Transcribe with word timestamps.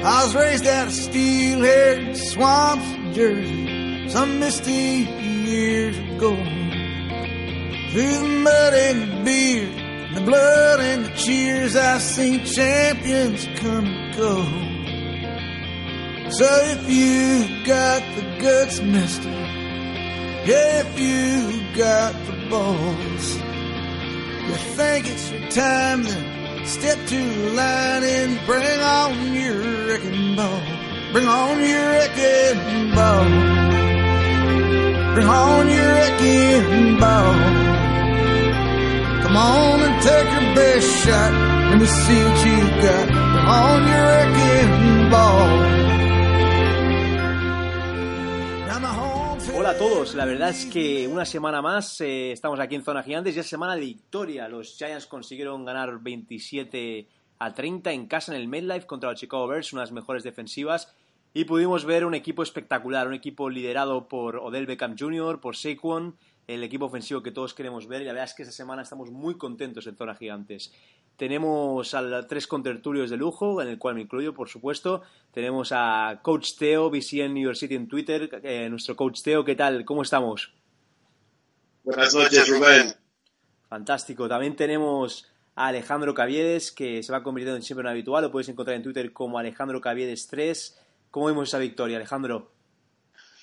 I 0.00 0.24
was 0.24 0.34
raised 0.34 0.64
out 0.64 0.86
of 0.86 0.92
steel-haired 0.92 2.16
swamps 2.16 2.86
of 2.94 3.14
Jersey 3.14 4.08
some 4.08 4.38
misty 4.38 4.72
years 4.72 5.98
ago. 5.98 6.36
Through 7.90 8.18
the 8.18 8.40
mud 8.44 8.74
and 8.74 9.02
the 9.02 9.24
beer, 9.24 9.66
the 10.14 10.20
blood 10.20 10.80
and 10.80 11.04
the 11.04 11.10
cheers, 11.16 11.74
I've 11.74 12.00
seen 12.00 12.44
champions 12.44 13.48
come 13.56 13.86
and 13.86 14.14
go. 14.16 14.44
So 16.30 16.46
if 16.46 16.88
you 16.88 17.64
got 17.66 18.00
the 18.14 18.22
guts, 18.40 18.80
mister, 18.80 19.32
if 20.44 21.00
you 21.00 21.74
got 21.74 22.14
the 22.26 22.48
balls, 22.48 23.36
you 24.46 24.54
think 24.76 25.08
it's 25.08 25.28
your 25.32 25.50
time, 25.50 26.04
then 26.04 26.37
step 26.68 26.98
to 27.06 27.16
the 27.16 27.50
line 27.54 28.04
and 28.04 28.46
bring 28.46 28.80
on 28.80 29.32
your 29.32 29.86
wrecking 29.86 30.36
ball. 30.36 30.60
Bring 31.12 31.26
on 31.26 31.58
your 31.64 31.88
wrecking 31.92 32.94
ball. 32.94 33.24
Bring 35.14 35.28
on 35.28 35.68
your 35.68 35.88
wrecking 35.96 37.00
ball. 37.00 37.34
Come 39.22 39.36
on 39.36 39.80
and 39.80 40.02
take 40.02 40.30
your 40.30 40.54
best 40.54 40.88
shot. 41.04 41.32
Let 41.70 41.80
me 41.80 41.86
see 41.86 42.22
what 42.24 42.46
you 42.46 42.58
got. 42.84 43.06
Bring 43.08 43.48
on 43.64 43.80
your 43.88 44.04
wrecking 44.12 45.10
ball. 45.10 45.87
A 49.68 49.76
todos, 49.76 50.14
la 50.14 50.24
verdad 50.24 50.48
es 50.48 50.64
que 50.64 51.06
una 51.06 51.26
semana 51.26 51.60
más 51.60 52.00
eh, 52.00 52.32
estamos 52.32 52.58
aquí 52.58 52.74
en 52.74 52.82
Zona 52.82 53.02
Gigantes 53.02 53.36
y 53.36 53.40
es 53.40 53.46
semana 53.46 53.74
de 53.74 53.82
victoria. 53.82 54.48
Los 54.48 54.78
Giants 54.78 55.06
consiguieron 55.06 55.66
ganar 55.66 55.98
27 56.00 57.06
a 57.38 57.52
30 57.52 57.92
en 57.92 58.06
casa 58.06 58.34
en 58.34 58.40
el 58.40 58.48
MetLife 58.48 58.86
contra 58.86 59.10
los 59.10 59.20
Chicago 59.20 59.46
Bears, 59.46 59.74
unas 59.74 59.92
mejores 59.92 60.22
defensivas 60.22 60.96
y 61.34 61.44
pudimos 61.44 61.84
ver 61.84 62.06
un 62.06 62.14
equipo 62.14 62.42
espectacular, 62.42 63.06
un 63.08 63.12
equipo 63.12 63.50
liderado 63.50 64.08
por 64.08 64.36
Odell 64.36 64.64
Beckham 64.64 64.96
Jr., 64.98 65.38
por 65.38 65.54
Saquon, 65.54 66.16
el 66.48 66.64
equipo 66.64 66.86
ofensivo 66.86 67.22
que 67.22 67.30
todos 67.30 67.52
queremos 67.52 67.86
ver 67.86 68.02
y 68.02 68.06
la 68.06 68.12
verdad 68.12 68.24
es 68.30 68.34
que 68.34 68.42
esta 68.42 68.54
semana 68.54 68.82
estamos 68.82 69.10
muy 69.10 69.36
contentos 69.36 69.86
en 69.86 69.96
Zona 69.96 70.14
Gigantes. 70.14 70.72
Tenemos 71.16 71.94
a 71.94 72.26
tres 72.26 72.46
contertulios 72.46 73.10
de 73.10 73.18
lujo, 73.18 73.60
en 73.60 73.68
el 73.68 73.78
cual 73.78 73.94
me 73.94 74.00
incluyo, 74.00 74.32
por 74.32 74.48
supuesto. 74.48 75.02
Tenemos 75.32 75.72
a 75.72 76.20
Coach 76.22 76.56
Teo, 76.58 76.90
BCN 76.90 77.34
New 77.34 77.44
York 77.44 77.56
City 77.56 77.74
en 77.74 77.86
Twitter. 77.86 78.40
Eh, 78.42 78.68
nuestro 78.70 78.96
Coach 78.96 79.20
Teo, 79.22 79.44
¿qué 79.44 79.54
tal? 79.54 79.84
¿Cómo 79.84 80.02
estamos? 80.02 80.54
Buenas 81.84 82.14
noches, 82.14 82.48
Rubén. 82.48 82.94
Fantástico. 83.68 84.26
También 84.26 84.56
tenemos 84.56 85.26
a 85.54 85.66
Alejandro 85.66 86.14
Caviedes, 86.14 86.72
que 86.72 87.02
se 87.02 87.12
va 87.12 87.22
convirtiendo 87.22 87.56
en 87.56 87.62
siempre 87.62 87.82
un 87.82 87.88
habitual. 87.88 88.24
Lo 88.24 88.30
puedes 88.30 88.48
encontrar 88.48 88.76
en 88.76 88.82
Twitter 88.82 89.12
como 89.12 89.38
Alejandro 89.38 89.82
Caviedes 89.82 90.28
3. 90.28 90.78
¿Cómo 91.10 91.26
vemos 91.26 91.48
esa 91.48 91.58
victoria, 91.58 91.98
Alejandro? 91.98 92.52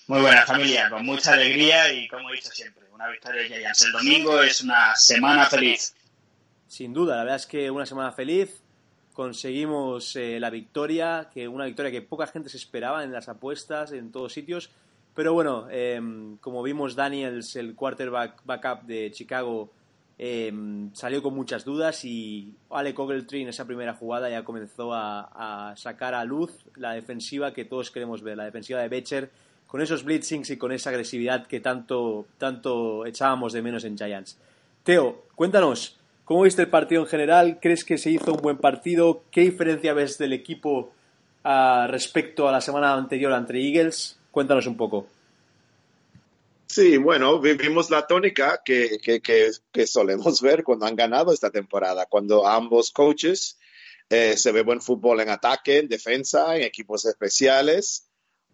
Muy 0.07 0.21
buena 0.21 0.45
familia, 0.45 0.89
con 0.89 1.05
mucha 1.05 1.33
alegría 1.33 1.91
y 1.91 2.07
como 2.07 2.29
he 2.29 2.33
dicho 2.33 2.51
siempre, 2.51 2.84
una 2.95 3.09
victoria 3.09 3.41
de 3.41 3.47
Giants 3.49 3.85
el 3.85 3.91
domingo 3.91 4.41
es 4.41 4.61
una 4.61 4.95
semana 4.95 5.45
feliz. 5.47 5.93
Sin 6.65 6.93
duda, 6.93 7.17
la 7.17 7.23
verdad 7.23 7.35
es 7.35 7.45
que 7.45 7.69
una 7.69 7.85
semana 7.85 8.11
feliz. 8.13 8.61
Conseguimos 9.11 10.15
eh, 10.15 10.39
la 10.39 10.49
victoria, 10.49 11.29
que 11.33 11.47
una 11.47 11.65
victoria 11.65 11.91
que 11.91 12.01
poca 12.01 12.27
gente 12.27 12.49
se 12.49 12.57
esperaba 12.57 13.03
en 13.03 13.11
las 13.11 13.29
apuestas, 13.29 13.91
en 13.91 14.11
todos 14.11 14.33
sitios. 14.33 14.71
Pero 15.13 15.33
bueno, 15.33 15.67
em, 15.69 16.37
como 16.37 16.63
vimos, 16.63 16.95
Daniels, 16.95 17.55
el 17.55 17.75
quarterback 17.75 18.41
backup 18.45 18.83
de 18.83 19.11
Chicago, 19.11 19.71
em, 20.17 20.93
salió 20.93 21.21
con 21.21 21.33
muchas 21.33 21.63
dudas 21.63 22.03
y 22.03 22.55
Alec 22.69 22.97
Ogletree 22.97 23.41
en 23.41 23.49
esa 23.49 23.65
primera 23.65 23.93
jugada 23.93 24.29
ya 24.29 24.43
comenzó 24.43 24.93
a, 24.93 25.69
a, 25.71 25.75
sacar 25.77 26.13
a 26.13 26.23
luz 26.25 26.65
la 26.75 26.93
defensiva 26.93 27.53
que 27.53 27.65
todos 27.65 27.91
queremos 27.91 28.21
ver, 28.21 28.37
la 28.37 28.45
defensiva 28.45 28.81
de 28.81 28.89
Becher, 28.89 29.31
con 29.75 29.81
esos 29.81 30.05
blitzings 30.05 30.51
y 30.51 30.57
con 30.57 30.71
esa 30.71 30.89
agresividad 30.89 31.47
que 31.47 31.59
tanto, 31.59 32.27
tanto 32.37 33.05
echábamos 33.05 33.51
de 33.51 33.61
menos 33.61 33.83
en 33.83 33.97
Giants. 33.97 34.37
Teo, 34.85 35.25
cuéntanos, 35.35 35.97
¿Cómo 36.23 36.43
viste 36.43 36.61
el 36.61 36.69
partido 36.69 37.01
en 37.01 37.07
general? 37.09 37.59
¿Crees 37.61 37.83
que 37.83 37.97
se 37.97 38.09
hizo 38.09 38.31
un 38.31 38.41
buen 38.41 38.57
partido? 38.57 39.25
¿Qué 39.31 39.41
diferencia 39.41 39.93
ves 39.93 40.17
del 40.17 40.31
equipo 40.31 40.93
uh, 41.43 41.87
respecto 41.87 42.47
a 42.47 42.53
la 42.53 42.61
semana 42.61 42.93
anterior 42.93 43.33
entre 43.33 43.59
Eagles? 43.59 44.17
Cuéntanos 44.31 44.65
un 44.65 44.77
poco. 44.77 45.07
Sí, 46.67 46.95
bueno, 46.95 47.41
vivimos 47.41 47.89
la 47.89 48.07
tónica 48.07 48.61
que, 48.63 48.97
que, 49.03 49.19
que, 49.19 49.51
que, 49.73 49.85
solemos 49.85 50.39
ver 50.39 50.63
cuando 50.63 50.85
han 50.85 50.95
ganado 50.95 51.33
esta 51.33 51.51
temporada, 51.51 52.05
cuando 52.05 52.47
ambos 52.47 52.91
coaches 52.91 53.59
eh, 54.09 54.37
se 54.37 54.53
ve 54.53 54.63
buen 54.63 54.79
fútbol 54.79 55.19
en 55.19 55.27
ataque, 55.27 55.79
en 55.79 55.89
defensa, 55.89 56.55
en 56.55 56.63
equipos 56.63 57.03
especiales. 57.03 58.07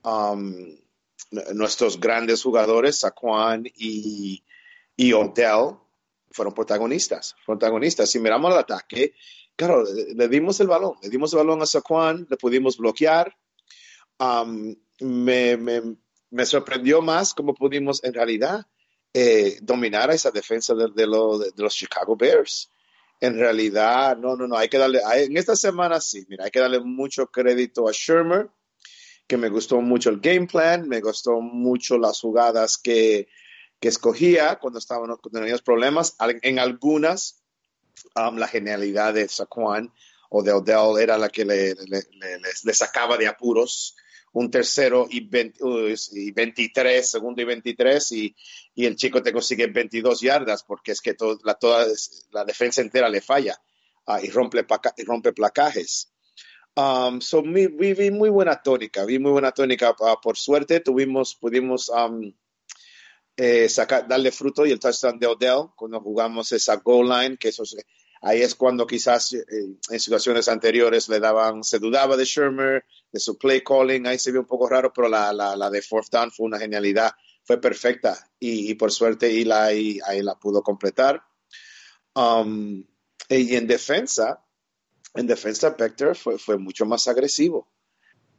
Um, 0.04 0.78
nuestros 1.54 2.00
grandes 2.00 2.44
jugadores, 2.44 3.00
Saquon 3.00 3.66
y, 3.76 4.44
y 4.96 5.14
Odell, 5.14 5.78
fueron 6.32 6.54
protagonistas, 6.54 7.36
protagonistas. 7.46 8.10
Si 8.10 8.20
miramos 8.20 8.52
el 8.54 8.60
ataque, 8.60 9.14
claro, 9.56 9.84
le, 9.84 10.28
dimos 10.28 10.60
el 10.60 10.68
balón, 10.68 10.96
le 11.02 11.10
dimos 11.10 11.34
el 11.34 11.40
balón 11.40 11.62
a 11.62 11.66
Saquon, 11.66 12.28
le 12.30 12.38
pudimos 12.38 12.78
bloquear. 12.78 13.36
Um, 14.20 14.76
me, 15.00 15.58
me, 15.58 15.82
me, 16.30 16.46
sorprendió 16.46 17.02
más 17.02 17.34
cómo 17.34 17.56
pudimos 17.56 18.04
en 18.04 18.14
realidad 18.14 18.68
eh, 19.14 19.58
dominar 19.62 20.12
a 20.12 20.14
esa 20.14 20.32
defensa 20.32 20.76
de, 20.76 20.90
de, 20.94 21.08
lo, 21.08 21.40
de, 21.40 21.52
los 21.58 21.76
Chicago 21.76 22.16
Bears. 22.16 22.70
En 23.20 23.38
realidad, 23.38 24.18
no, 24.18 24.36
no, 24.36 24.48
no, 24.48 24.58
hay 24.58 24.68
que 24.68 24.78
darle, 24.78 25.00
en 25.16 25.38
esta 25.38 25.56
semana 25.56 26.00
sí, 26.00 26.26
mira, 26.28 26.46
hay 26.46 26.52
que 26.52 26.60
darle 26.60 26.80
mucho 26.80 27.28
crédito 27.28 27.88
a 27.88 27.92
Shermer, 27.92 28.50
que 29.32 29.38
me 29.38 29.48
gustó 29.48 29.80
mucho 29.80 30.10
el 30.10 30.20
game 30.20 30.46
plan, 30.46 30.90
me 30.90 31.00
gustó 31.00 31.40
mucho 31.40 31.98
las 31.98 32.20
jugadas 32.20 32.78
que, 32.78 33.30
que 33.80 33.88
escogía 33.88 34.58
cuando 34.60 34.78
estábamos 34.78 35.22
teníamos 35.22 35.62
problemas. 35.62 36.18
En 36.42 36.60
algunas, 36.60 37.42
um, 38.18 38.36
la 38.36 38.50
genialidad 38.50 39.14
de 39.14 39.30
Saquon 39.30 39.94
o 40.32 40.44
de 40.44 40.52
Odell 40.52 41.02
era 41.02 41.18
la 41.18 41.30
que 41.30 41.46
le, 41.46 42.74
sacaba 42.74 43.16
de 43.16 43.28
apuros 43.28 43.96
un 44.34 44.52
tercero 44.52 45.08
y, 45.10 45.22
20, 45.22 45.60
y 46.12 46.32
23, 46.32 47.10
segundo 47.10 47.42
y 47.42 47.46
23, 47.46 48.12
y, 48.12 48.36
y, 48.76 48.86
el 48.86 48.98
chico 48.98 49.24
te 49.24 49.32
consigue 49.32 49.68
22 49.68 50.20
yardas 50.20 50.64
porque 50.64 50.92
es 50.92 51.00
que 51.00 51.14
todo, 51.14 51.40
la, 51.46 51.54
toda 51.54 51.88
la 52.32 52.44
defensa 52.44 52.82
entera 52.82 53.08
le 53.08 53.22
falla 53.22 53.58
uh, 54.08 54.18
y, 54.22 54.30
rompe, 54.30 54.66
y 54.98 55.04
rompe 55.06 55.32
placajes. 55.32 56.12
Um, 56.76 57.20
so, 57.20 57.44
vi, 57.44 57.68
vi, 57.68 58.12
muy 58.12 58.30
buena 58.30 58.62
tónica, 58.62 59.04
vi 59.06 59.20
muy 59.20 59.32
buena 59.32 59.52
tónica. 59.52 59.92
Uh, 59.92 60.16
por 60.22 60.38
suerte 60.38 60.80
tuvimos, 60.80 61.36
pudimos 61.36 61.90
um, 61.90 62.34
eh, 63.36 63.68
sacar, 63.68 64.08
darle 64.08 64.32
fruto 64.32 64.66
y 64.66 64.72
el 64.72 64.80
touchdown 64.80 65.20
de 65.20 65.28
Odell 65.28 65.72
cuando 65.76 66.00
jugamos 66.00 66.52
esa 66.54 66.78
goal 66.78 67.10
line, 67.10 67.38
que 67.38 67.50
eso 67.50 67.64
ahí 68.22 68.42
es 68.42 68.56
cuando 68.56 68.88
quizás 68.88 69.34
eh, 69.34 69.44
en 69.90 70.00
situaciones 70.00 70.48
anteriores 70.48 71.10
le 71.10 71.20
daban, 71.20 71.64
se 71.64 71.80
dudaba 71.80 72.16
de 72.16 72.24
Shermer, 72.24 72.86
de 73.12 73.20
su 73.20 73.38
play 73.38 73.62
calling, 73.62 74.08
ahí 74.08 74.18
se 74.18 74.32
vio 74.32 74.42
un 74.42 74.48
poco 74.48 74.70
raro, 74.70 74.94
pero 74.94 75.10
la, 75.10 75.34
la, 75.34 75.56
la 75.58 75.70
de 75.70 75.82
fourth 75.82 76.10
down 76.10 76.32
fue 76.32 76.46
una 76.46 76.60
genialidad, 76.60 77.12
fue 77.44 77.60
perfecta 77.60 78.32
y, 78.40 78.72
y 78.72 78.76
por 78.76 78.92
suerte 78.92 79.28
Eli 79.28 79.52
ahí, 79.52 80.00
ahí 80.06 80.22
la 80.22 80.36
pudo 80.36 80.62
completar. 80.64 81.22
Um, 82.14 82.86
y 83.28 83.56
en 83.56 83.68
defensa, 83.68 84.44
en 85.14 85.28
defensa 85.28 85.72
Vector 85.72 86.16
fue, 86.16 86.38
fue 86.38 86.58
mucho 86.58 86.86
más 86.86 87.08
agresivo 87.08 87.68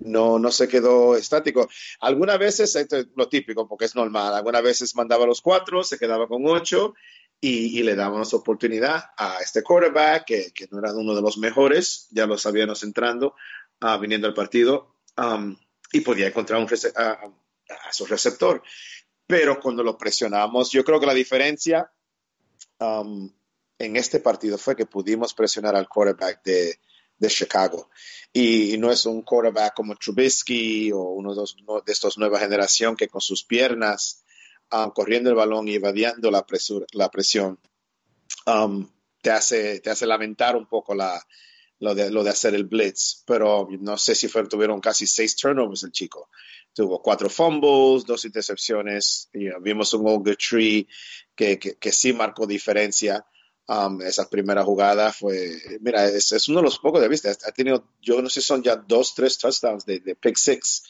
no, 0.05 0.39
no 0.39 0.51
se 0.51 0.69
quedó 0.69 1.17
estático. 1.17 1.69
Algunas 2.01 2.39
veces, 2.39 2.75
esto 2.77 2.99
es 2.99 3.07
lo 3.17 3.29
típico, 3.29 3.69
porque 3.69 3.87
es 3.87 3.95
normal, 3.95 4.35
algunas 4.35 4.63
veces 4.63 4.95
mandaba 4.95 5.27
los 5.27 5.41
cuatro, 5.41 5.83
se 5.83 5.99
quedaba 5.99 6.27
con 6.29 6.47
ocho 6.47 6.95
y, 7.41 7.79
y 7.79 7.83
le 7.83 7.95
dábamos 7.95 8.33
oportunidad 8.35 9.11
a 9.17 9.39
este 9.41 9.63
quarterback, 9.63 10.25
que, 10.25 10.53
que, 10.53 10.69
no 10.71 10.79
era 10.79 10.93
uno 10.93 11.15
de 11.15 11.23
los 11.23 11.39
mejores, 11.39 12.09
ya 12.11 12.27
lo 12.27 12.39
sabíamos 12.39 12.83
entrando, 12.83 13.35
uh, 13.81 13.99
viniendo 13.99 14.27
al 14.27 14.35
partido, 14.35 14.97
um, 15.17 15.57
y 15.93 16.01
podía 16.01 16.29
encontrar 16.29 16.61
un 16.61 16.69
a, 16.97 17.11
a, 17.11 17.93
su 17.93 18.07
receptor. 18.07 18.63
Pero 19.27 19.61
cuando 19.61 19.83
lo 19.83 19.97
presionamos, 19.97 20.71
yo 20.71 20.85
creo 20.85 21.01
que 21.01 21.07
la 21.07 21.15
diferencia 21.15 21.91
um, 22.79 23.31
en 23.85 23.97
este 23.97 24.21
partido 24.21 24.59
fue 24.59 24.77
que 24.77 24.87
pudimos 24.87 25.35
presionar 25.35 25.75
al 25.75 25.89
quarterback 25.89 26.43
de, 26.45 26.79
de 27.19 27.29
Chicago. 27.29 27.91
Y, 28.33 28.75
y, 28.75 28.79
no 28.79 28.91
es 28.91 29.07
un 29.07 29.23
quarterback 29.23 29.75
como 29.75 29.97
Trubisky 29.97 30.93
o 30.93 31.01
uno 31.01 31.35
de, 31.35 31.41
los, 31.41 31.57
de 31.85 31.93
estos 31.93 32.17
nueva 32.17 32.39
generación 32.39 32.97
que 32.97 33.09
con 33.09 33.21
sus 33.21 33.45
piernas 33.45 34.25
um, 34.71 34.91
corriendo 34.91 35.31
el 35.31 35.37
balón 35.37 35.69
y 35.69 35.75
evadiendo 35.75 36.31
la, 36.31 36.47
presura, 36.47 36.87
la 36.93 37.11
presión 37.11 37.59
um, 38.47 38.89
te, 39.21 39.31
hace, 39.31 39.81
te 39.81 39.91
hace 39.91 40.07
lamentar 40.07 40.57
un 40.57 40.67
poco 40.67 40.95
la, 40.95 41.21
lo, 41.81 41.95
de, 41.95 42.11
lo 42.11 42.23
de 42.23 42.31
hacer 42.31 42.55
el 42.55 42.65
blitz. 42.65 43.25
Pero 43.27 43.69
no 43.81 43.99
sé 43.99 44.15
si 44.15 44.29
fue, 44.29 44.47
tuvieron 44.47 44.81
casi 44.81 45.07
seis 45.07 45.37
turnovers 45.37 45.83
el 45.83 45.91
chico. 45.91 46.29
Tuvo 46.73 47.03
cuatro 47.03 47.29
fumbles, 47.29 48.07
dos 48.07 48.25
intercepciones. 48.25 49.29
Vimos 49.61 49.93
un 49.93 50.09
Ogletree 50.09 50.87
que, 51.35 51.59
que, 51.59 51.75
que 51.75 51.93
sí 51.93 52.13
marcó 52.13 52.47
diferencia. 52.47 53.27
Um, 53.69 54.03
esa 54.03 54.29
primera 54.29 54.65
jugada 54.65 55.13
fue, 55.13 55.57
mira, 55.81 56.07
es, 56.07 56.33
es, 56.33 56.49
uno 56.49 56.59
de 56.59 56.65
los 56.65 56.79
pocos 56.79 57.01
de 57.01 57.09
vista. 57.09 57.31
Ha 57.31 57.53
tenido, 57.53 57.85
yo 58.01 58.21
no 58.21 58.29
sé, 58.29 58.41
son 58.41 58.63
ya 58.63 58.77
dos, 58.77 59.15
tres 59.15 59.39
touchdowns 59.39 59.87
de, 59.87 60.01
de 60.01 60.17
pick 60.17 60.37
six, 60.37 60.83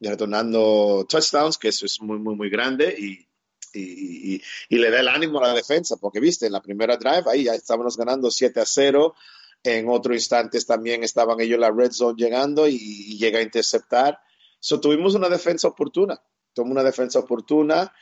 retornando 0.00 1.06
touchdowns, 1.08 1.56
que 1.56 1.68
eso 1.68 1.86
es 1.86 2.00
muy, 2.00 2.18
muy, 2.18 2.36
muy 2.36 2.50
grande 2.50 2.94
y, 2.96 3.26
y, 3.72 4.34
y, 4.34 4.42
y, 4.68 4.78
le 4.78 4.90
da 4.90 5.00
el 5.00 5.08
ánimo 5.08 5.38
a 5.38 5.48
la 5.48 5.54
defensa, 5.54 5.96
porque 5.96 6.20
viste, 6.20 6.46
en 6.46 6.52
la 6.52 6.60
primera 6.60 6.96
drive 6.96 7.24
ahí 7.26 7.44
ya 7.44 7.54
estábamos 7.54 7.96
ganando 7.96 8.30
7 8.30 8.60
a 8.60 8.66
0. 8.66 9.14
En 9.62 9.88
otro 9.88 10.14
instante 10.14 10.58
también 10.62 11.04
estaban 11.04 11.38
ellos 11.40 11.56
en 11.56 11.60
la 11.60 11.70
red 11.70 11.92
zone 11.92 12.16
llegando 12.16 12.66
y, 12.66 13.18
llega 13.18 13.38
a 13.38 13.42
interceptar. 13.42 14.18
So, 14.58 14.80
tuvimos 14.80 15.14
una 15.14 15.28
defensa 15.28 15.68
oportuna, 15.68 16.20
tuvimos 16.54 16.72
una 16.72 16.84
defensa 16.84 17.18
oportuna. 17.18 17.92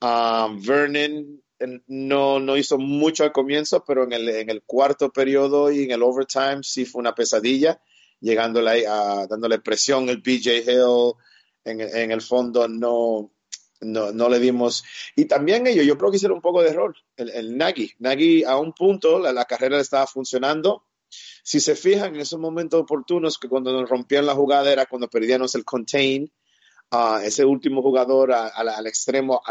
Um, 0.00 0.60
Vernon 0.62 1.42
no, 1.86 2.40
no 2.40 2.56
hizo 2.56 2.78
mucho 2.78 3.24
al 3.24 3.32
comienzo, 3.32 3.84
pero 3.84 4.04
en 4.04 4.12
el, 4.12 4.28
en 4.28 4.50
el 4.50 4.62
cuarto 4.62 5.10
periodo 5.12 5.70
y 5.70 5.84
en 5.84 5.90
el 5.90 6.02
overtime 6.02 6.60
sí 6.62 6.84
fue 6.84 7.00
una 7.00 7.14
pesadilla, 7.14 7.80
llegándole 8.20 8.86
a, 8.86 9.26
dándole 9.26 9.58
presión 9.60 10.08
el 10.08 10.18
BJ 10.18 10.58
Hill, 10.58 11.14
en, 11.64 12.10
el 12.10 12.22
fondo 12.22 12.66
no, 12.68 13.32
no, 13.80 14.12
no, 14.12 14.28
le 14.28 14.38
dimos. 14.38 14.82
Y 15.14 15.26
también 15.26 15.66
ellos, 15.66 15.84
yo 15.84 15.98
creo 15.98 16.10
que 16.10 16.16
hicieron 16.16 16.38
un 16.38 16.42
poco 16.42 16.62
de 16.62 16.70
error. 16.70 16.94
El, 17.16 17.30
el 17.30 18.46
a 18.46 18.56
un 18.58 18.72
punto, 18.72 19.18
la, 19.18 19.32
la, 19.32 19.44
carrera 19.44 19.78
estaba 19.78 20.06
funcionando. 20.06 20.86
Si 21.42 21.60
se 21.60 21.74
fijan 21.74 22.14
en 22.14 22.20
esos 22.20 22.38
momentos 22.38 22.80
oportunos 22.80 23.38
que 23.38 23.48
cuando 23.48 23.72
nos 23.72 23.88
rompían 23.88 24.26
la 24.26 24.34
jugada 24.34 24.72
era 24.72 24.86
cuando 24.86 25.08
perdíamos 25.08 25.54
el 25.54 25.64
contain, 25.64 26.32
uh, 26.92 27.16
ese 27.22 27.44
último 27.44 27.82
jugador 27.82 28.32
al 28.32 28.86
extremo 28.86 29.42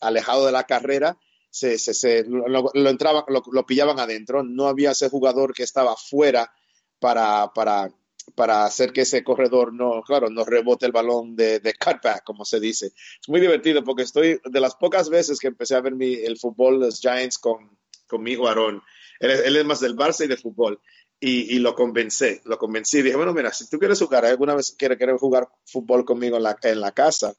alejado 0.00 0.46
de 0.46 0.52
la 0.52 0.64
carrera, 0.64 1.16
se, 1.54 1.78
se, 1.78 1.94
se 1.94 2.24
lo, 2.24 2.90
entraban, 2.90 3.22
lo, 3.28 3.40
lo, 3.52 3.64
pillaban 3.64 4.00
adentro, 4.00 4.42
no 4.42 4.66
había 4.66 4.90
ese 4.90 5.08
jugador 5.08 5.54
que 5.54 5.62
estaba 5.62 5.94
fuera 5.94 6.52
para, 6.98 7.52
para, 7.54 7.94
para 8.34 8.64
hacer 8.64 8.92
que 8.92 9.02
ese 9.02 9.22
corredor 9.22 9.72
no, 9.72 10.02
claro, 10.02 10.28
no 10.30 10.44
rebote 10.44 10.84
el 10.84 10.90
balón 10.90 11.36
de, 11.36 11.60
de, 11.60 11.74
cutback, 11.74 12.24
como 12.24 12.44
se 12.44 12.58
dice. 12.58 12.86
Es 12.86 13.28
muy 13.28 13.40
divertido 13.40 13.84
porque 13.84 14.02
estoy 14.02 14.40
de 14.44 14.60
las 14.60 14.74
pocas 14.74 15.08
veces 15.10 15.38
que 15.38 15.46
empecé 15.46 15.76
a 15.76 15.80
ver 15.80 15.94
el 16.00 16.36
fútbol, 16.38 16.80
los 16.80 17.00
Giants 17.00 17.38
con, 17.38 17.78
con 18.08 18.24
mi 18.24 18.34
Aarón. 18.34 18.82
Él, 19.20 19.56
es 19.56 19.64
más 19.64 19.78
del 19.78 19.94
Barça 19.94 20.24
y 20.24 20.28
del 20.28 20.38
fútbol. 20.38 20.80
Y, 21.20 21.54
y, 21.54 21.60
lo 21.60 21.76
convencí, 21.76 22.40
lo 22.46 22.58
convencí. 22.58 23.00
Dije, 23.00 23.14
bueno, 23.14 23.32
mira, 23.32 23.52
si 23.52 23.70
tú 23.70 23.78
quieres 23.78 24.00
jugar, 24.00 24.24
alguna 24.24 24.56
vez 24.56 24.74
quieres, 24.76 24.98
quieres 24.98 25.20
jugar 25.20 25.48
fútbol 25.64 26.04
conmigo 26.04 26.36
en 26.36 26.42
la, 26.42 26.58
en 26.62 26.80
la 26.80 26.90
casa, 26.90 27.32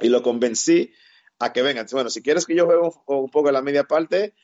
y 0.00 0.08
lo 0.08 0.22
convencí 0.22 0.92
a 1.38 1.52
que 1.52 1.62
vengan. 1.62 1.86
Bueno, 1.92 2.10
si 2.10 2.22
quieres 2.22 2.46
que 2.46 2.54
yo 2.54 2.66
juegue 2.66 2.90
un, 3.06 3.30
poco 3.30 3.48
en 3.48 3.54
la 3.54 3.62
media 3.62 3.84
parte, 3.84 4.34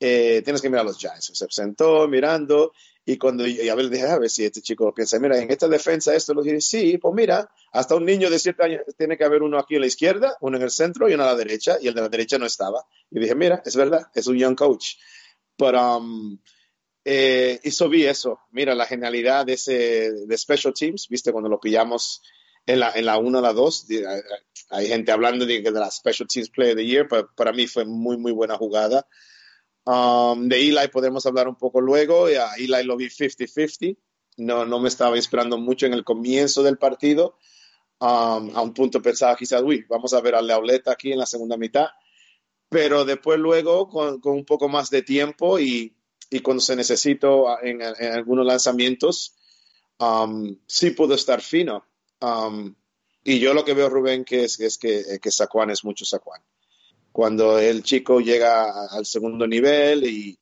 eh, 0.00 0.42
tienes 0.42 0.62
que 0.62 0.68
mirar 0.68 0.82
a 0.82 0.88
los 0.88 0.98
Giants. 0.98 1.30
Se 1.34 1.46
sentó 1.50 2.06
mirando 2.08 2.72
y 3.04 3.16
cuando 3.16 3.46
y 3.46 3.66
a 3.68 3.74
ver, 3.74 3.88
dije, 3.88 4.06
a 4.06 4.18
ver 4.18 4.28
si 4.28 4.44
este 4.44 4.60
chico 4.60 4.92
piensa, 4.92 5.18
mira, 5.18 5.38
en 5.38 5.50
esta 5.50 5.66
defensa 5.66 6.14
esto, 6.14 6.34
lo 6.34 6.42
dije, 6.42 6.60
sí, 6.60 6.98
pues 6.98 7.14
mira, 7.14 7.50
hasta 7.72 7.94
un 7.94 8.04
niño 8.04 8.28
de 8.28 8.38
7 8.38 8.62
años 8.62 8.82
tiene 8.98 9.16
que 9.16 9.24
haber 9.24 9.42
uno 9.42 9.58
aquí 9.58 9.76
a 9.76 9.80
la 9.80 9.86
izquierda, 9.86 10.36
uno 10.42 10.58
en 10.58 10.64
el 10.64 10.70
centro 10.70 11.08
y 11.08 11.14
uno 11.14 11.22
a 11.22 11.28
la 11.28 11.34
derecha, 11.34 11.78
y 11.80 11.88
el 11.88 11.94
de 11.94 12.02
la 12.02 12.10
derecha 12.10 12.36
no 12.36 12.44
estaba. 12.44 12.84
Y 13.10 13.18
dije, 13.18 13.34
mira, 13.34 13.62
es 13.64 13.76
verdad, 13.76 14.08
es 14.14 14.26
un 14.26 14.36
young 14.36 14.54
coach. 14.54 14.96
Pero 15.56 15.96
um, 15.96 16.38
eh, 17.02 17.58
hizo 17.64 17.88
vi 17.88 18.04
eso, 18.04 18.40
mira, 18.50 18.74
la 18.74 18.84
genialidad 18.84 19.46
de 19.46 19.54
ese 19.54 20.12
de 20.26 20.36
Special 20.36 20.74
Teams, 20.74 21.08
viste, 21.08 21.32
cuando 21.32 21.48
lo 21.48 21.58
pillamos 21.58 22.20
en 22.68 22.80
la, 22.80 22.92
en 22.94 23.06
la 23.06 23.16
1 23.16 23.38
a 23.38 23.40
la 23.40 23.52
2, 23.54 23.86
hay 24.68 24.88
gente 24.88 25.10
hablando 25.10 25.46
de, 25.46 25.62
de 25.62 25.70
la 25.70 25.90
Special 25.90 26.28
Teams 26.28 26.50
Player 26.50 26.72
of 26.72 26.76
the 26.76 26.86
Year, 26.86 27.08
pero 27.08 27.30
para 27.34 27.50
mí 27.50 27.66
fue 27.66 27.86
muy, 27.86 28.18
muy 28.18 28.30
buena 28.30 28.58
jugada. 28.58 29.06
Um, 29.84 30.48
de 30.48 30.60
Eli 30.60 30.88
podemos 30.92 31.24
hablar 31.24 31.48
un 31.48 31.56
poco 31.56 31.80
luego, 31.80 32.26
a 32.26 32.56
Eli 32.58 32.84
lo 32.84 32.98
vi 32.98 33.06
50-50, 33.06 33.96
no, 34.36 34.66
no 34.66 34.80
me 34.80 34.88
estaba 34.88 35.16
inspirando 35.16 35.56
mucho 35.56 35.86
en 35.86 35.94
el 35.94 36.04
comienzo 36.04 36.62
del 36.62 36.76
partido, 36.76 37.38
um, 38.00 38.54
a 38.54 38.60
un 38.60 38.74
punto 38.74 39.00
pensaba 39.00 39.34
quizás, 39.34 39.62
uy, 39.62 39.86
vamos 39.88 40.12
a 40.12 40.20
ver 40.20 40.34
a 40.34 40.42
Leoleta 40.42 40.92
aquí 40.92 41.10
en 41.10 41.18
la 41.18 41.26
segunda 41.26 41.56
mitad, 41.56 41.86
pero 42.68 43.06
después 43.06 43.38
luego 43.38 43.88
con, 43.88 44.20
con 44.20 44.34
un 44.34 44.44
poco 44.44 44.68
más 44.68 44.90
de 44.90 45.00
tiempo 45.00 45.58
y, 45.58 45.96
y 46.28 46.40
cuando 46.40 46.60
se 46.60 46.76
necesitó 46.76 47.58
en, 47.62 47.80
en 47.80 48.12
algunos 48.12 48.44
lanzamientos, 48.44 49.34
um, 49.98 50.54
sí 50.66 50.90
pudo 50.90 51.14
estar 51.14 51.40
fino. 51.40 51.86
Um, 52.20 52.74
y 53.24 53.38
yo 53.40 53.54
lo 53.54 53.64
que 53.64 53.74
veo, 53.74 53.88
Rubén, 53.88 54.24
que 54.24 54.44
es, 54.44 54.58
es 54.60 54.78
que, 54.78 55.18
que 55.20 55.30
Saquon 55.30 55.70
es 55.70 55.84
mucho 55.84 56.04
Saquon. 56.04 56.40
Cuando 57.12 57.58
el 57.58 57.82
chico 57.82 58.20
llega 58.20 58.86
al 58.88 59.04
segundo 59.04 59.46
nivel 59.46 60.04
y, 60.04 60.38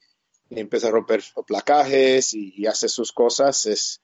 y 0.50 0.60
empieza 0.60 0.88
a 0.88 0.92
romper 0.92 1.22
placajes 1.46 2.34
y, 2.34 2.54
y 2.56 2.66
hace 2.66 2.88
sus 2.88 3.12
cosas, 3.12 3.66
es, 3.66 4.00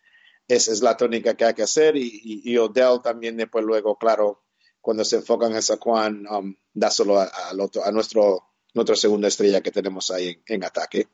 es, 0.48 0.68
es, 0.68 0.82
la 0.82 0.96
tónica 0.96 1.34
que 1.34 1.44
hay 1.44 1.54
que 1.54 1.62
hacer. 1.62 1.96
Y, 1.96 2.42
y, 2.44 2.56
Odell 2.56 3.00
también 3.02 3.36
después 3.36 3.64
luego, 3.64 3.96
claro, 3.96 4.42
cuando 4.80 5.04
se 5.04 5.16
enfocan 5.16 5.54
en 5.54 5.62
Saquon, 5.62 6.26
um, 6.26 6.54
dáselo 6.72 7.20
a, 7.20 7.24
a, 7.24 7.50
a, 7.50 7.92
nuestro, 7.92 8.48
nuestra 8.74 8.96
segunda 8.96 9.28
estrella 9.28 9.60
que 9.60 9.70
tenemos 9.70 10.10
ahí 10.10 10.28
en, 10.28 10.42
en 10.46 10.64
ataque. 10.64 11.08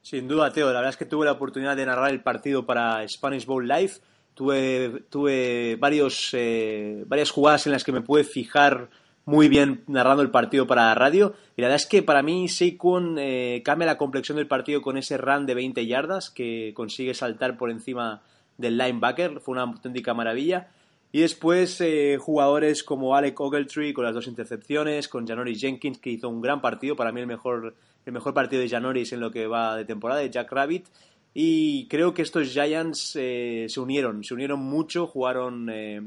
Sin 0.00 0.26
duda, 0.26 0.52
Teo. 0.52 0.66
La 0.66 0.80
verdad 0.80 0.90
es 0.90 0.96
que 0.96 1.04
tuve 1.04 1.26
la 1.26 1.32
oportunidad 1.32 1.76
de 1.76 1.86
narrar 1.86 2.10
el 2.10 2.22
partido 2.22 2.66
para 2.66 3.06
Spanish 3.08 3.46
Bowl 3.46 3.68
Live 3.68 4.00
tuve, 4.34 5.04
tuve 5.10 5.76
varios, 5.78 6.30
eh, 6.32 7.04
varias 7.06 7.30
jugadas 7.30 7.66
en 7.66 7.72
las 7.72 7.84
que 7.84 7.92
me 7.92 8.00
pude 8.00 8.24
fijar 8.24 8.88
muy 9.24 9.48
bien 9.48 9.84
narrando 9.86 10.22
el 10.22 10.30
partido 10.30 10.66
para 10.66 10.86
la 10.86 10.94
radio. 10.94 11.34
Y 11.56 11.62
la 11.62 11.68
verdad 11.68 11.82
es 11.82 11.86
que 11.86 12.02
para 12.02 12.22
mí 12.22 12.48
Saquon 12.48 13.16
eh, 13.18 13.62
cambia 13.64 13.86
la 13.86 13.98
complexión 13.98 14.36
del 14.36 14.48
partido 14.48 14.82
con 14.82 14.96
ese 14.96 15.16
run 15.16 15.46
de 15.46 15.54
20 15.54 15.86
yardas 15.86 16.30
que 16.30 16.72
consigue 16.74 17.14
saltar 17.14 17.56
por 17.56 17.70
encima 17.70 18.22
del 18.58 18.78
linebacker. 18.78 19.40
Fue 19.40 19.52
una 19.52 19.62
auténtica 19.62 20.14
maravilla. 20.14 20.68
Y 21.14 21.20
después 21.20 21.78
eh, 21.82 22.16
jugadores 22.18 22.82
como 22.82 23.14
Alec 23.14 23.38
Ogletree 23.38 23.92
con 23.92 24.04
las 24.04 24.14
dos 24.14 24.26
intercepciones, 24.26 25.08
con 25.08 25.26
Janoris 25.26 25.60
Jenkins 25.60 25.98
que 25.98 26.10
hizo 26.10 26.28
un 26.30 26.40
gran 26.40 26.62
partido, 26.62 26.96
para 26.96 27.12
mí 27.12 27.20
el 27.20 27.26
mejor, 27.26 27.74
el 28.06 28.12
mejor 28.12 28.32
partido 28.32 28.62
de 28.62 28.68
Janoris 28.70 29.12
en 29.12 29.20
lo 29.20 29.30
que 29.30 29.46
va 29.46 29.76
de 29.76 29.84
temporada, 29.84 30.20
de 30.20 30.30
Jack 30.30 30.50
Rabbit. 30.50 30.86
Y 31.34 31.88
creo 31.88 32.12
que 32.12 32.22
estos 32.22 32.48
Giants 32.52 33.16
eh, 33.16 33.66
se 33.68 33.80
unieron, 33.80 34.22
se 34.22 34.34
unieron 34.34 34.60
mucho, 34.60 35.06
jugaron 35.06 35.70
eh, 35.70 36.00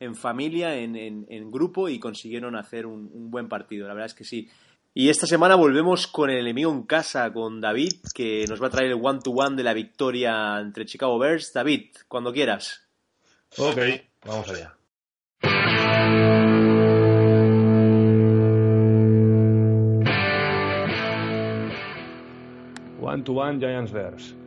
en 0.00 0.14
familia, 0.14 0.74
en, 0.76 0.96
en, 0.96 1.50
grupo 1.50 1.88
y 1.88 1.98
consiguieron 1.98 2.56
hacer 2.56 2.86
un, 2.86 3.10
un, 3.12 3.30
buen 3.30 3.48
partido. 3.48 3.86
La 3.86 3.92
verdad 3.92 4.06
es 4.06 4.14
que 4.14 4.24
sí. 4.24 4.48
Y 4.94 5.10
esta 5.10 5.26
semana 5.26 5.54
volvemos 5.54 6.06
con 6.06 6.30
el 6.30 6.38
enemigo 6.38 6.72
en 6.72 6.82
casa, 6.82 7.30
con 7.32 7.60
David, 7.60 7.92
que 8.14 8.46
nos 8.48 8.60
va 8.60 8.68
a 8.68 8.70
traer 8.70 8.90
el 8.90 8.98
one-to-one 9.00 9.50
-one 9.50 9.56
de 9.56 9.62
la 9.62 9.74
victoria 9.74 10.58
entre 10.58 10.86
Chicago 10.86 11.18
Bears. 11.18 11.52
David, 11.52 11.90
cuando 12.08 12.32
quieras. 12.32 12.88
Ok, 13.58 13.78
vamos 14.24 14.48
allá. 14.48 14.74
One-to-one 23.00 23.58
-one 23.58 23.60
Giants 23.60 23.92
Bears. 23.92 24.39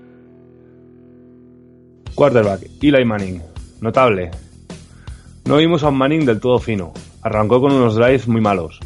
Quarterback, 2.15 2.61
Eli 2.81 3.05
Manning. 3.05 3.41
Notable. 3.81 4.29
No 5.45 5.57
vimos 5.57 5.83
a 5.83 5.89
un 5.89 5.97
Manning 5.97 6.25
del 6.25 6.39
todo 6.39 6.59
fino. 6.59 6.93
Arrancó 7.23 7.59
con 7.59 7.71
unos 7.71 7.95
drives 7.95 8.27
muy 8.27 8.39
malos, 8.39 8.79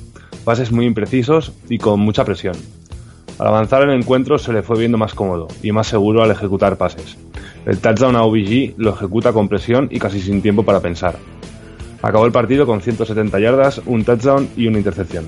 pases 0.46 0.72
muy 0.72 0.86
imprecisos 0.86 1.52
y 1.68 1.78
con 1.78 2.00
mucha 2.00 2.24
presión. 2.24 2.56
Al 3.38 3.48
avanzar 3.48 3.84
el 3.84 3.90
encuentro 3.90 4.38
se 4.38 4.54
le 4.54 4.64
fue 4.64 4.80
viendo 4.80 4.98
más 4.98 5.14
cómodo 5.14 5.48
y 5.62 5.72
más 5.72 5.88
seguro 5.88 6.24
al 6.24 6.32
ejecutar 6.32 6.78
pases. 6.78 7.18
El 7.66 7.80
touchdown 7.80 8.16
a 8.16 8.24
OBG 8.24 8.76
lo 8.78 8.92
ejecuta 8.94 9.34
con 9.34 9.50
presión 9.50 9.90
y 9.92 10.00
casi 10.00 10.22
sin 10.22 10.42
tiempo 10.42 10.64
para 10.64 10.80
pensar. 10.80 11.18
Acabó 12.02 12.26
el 12.26 12.32
partido 12.32 12.66
con 12.66 12.82
170 12.82 13.40
yardas, 13.40 13.82
un 13.86 14.06
touchdown 14.06 14.48
y 14.56 14.68
una 14.68 14.78
intercepción. 14.78 15.26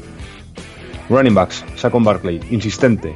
Running 1.10 1.34
backs, 1.34 1.65
Saquon 1.75 2.03
Barkley, 2.03 2.39
insistente, 2.50 3.13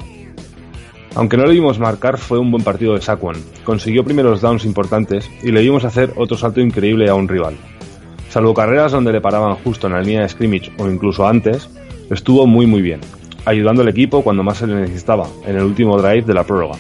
aunque 1.16 1.38
no 1.38 1.46
le 1.46 1.54
vimos 1.54 1.80
marcar, 1.80 2.18
fue 2.18 2.40
un 2.40 2.52
buen 2.52 2.64
partido 2.64 2.94
de 2.94 3.02
Saquon. 3.02 3.36
Consiguió 3.64 4.04
primeros 4.04 4.42
downs 4.42 4.66
importantes 4.66 5.30
y 5.42 5.52
le 5.52 5.62
vimos 5.62 5.86
hacer 5.86 6.14
otro 6.16 6.38
salto 6.38 6.60
increíble 6.60 7.10
a 7.10 7.16
un 7.16 7.28
rival. 7.28 7.56
Salvo 8.30 8.54
carreras 8.54 8.92
donde 8.92 9.14
le 9.14 9.22
paraban 9.22 9.56
justo 9.56 9.88
en 9.88 9.94
la 9.94 10.02
línea 10.02 10.22
de 10.22 10.30
scrimmage 10.30 10.72
o 10.80 10.90
incluso 10.90 11.28
antes, 11.28 11.70
estuvo 12.10 12.48
muy 12.48 12.66
muy 12.66 12.82
bien, 12.82 13.00
ayudando 13.46 13.84
al 13.84 13.90
equipo 13.90 14.24
cuando 14.24 14.42
más 14.42 14.58
se 14.58 14.68
le 14.68 14.76
necesitaba, 14.76 15.28
en 15.46 15.56
el 15.56 15.64
último 15.64 16.02
drive 16.02 16.24
de 16.24 16.34
la 16.34 16.44
prórroga. 16.44 16.78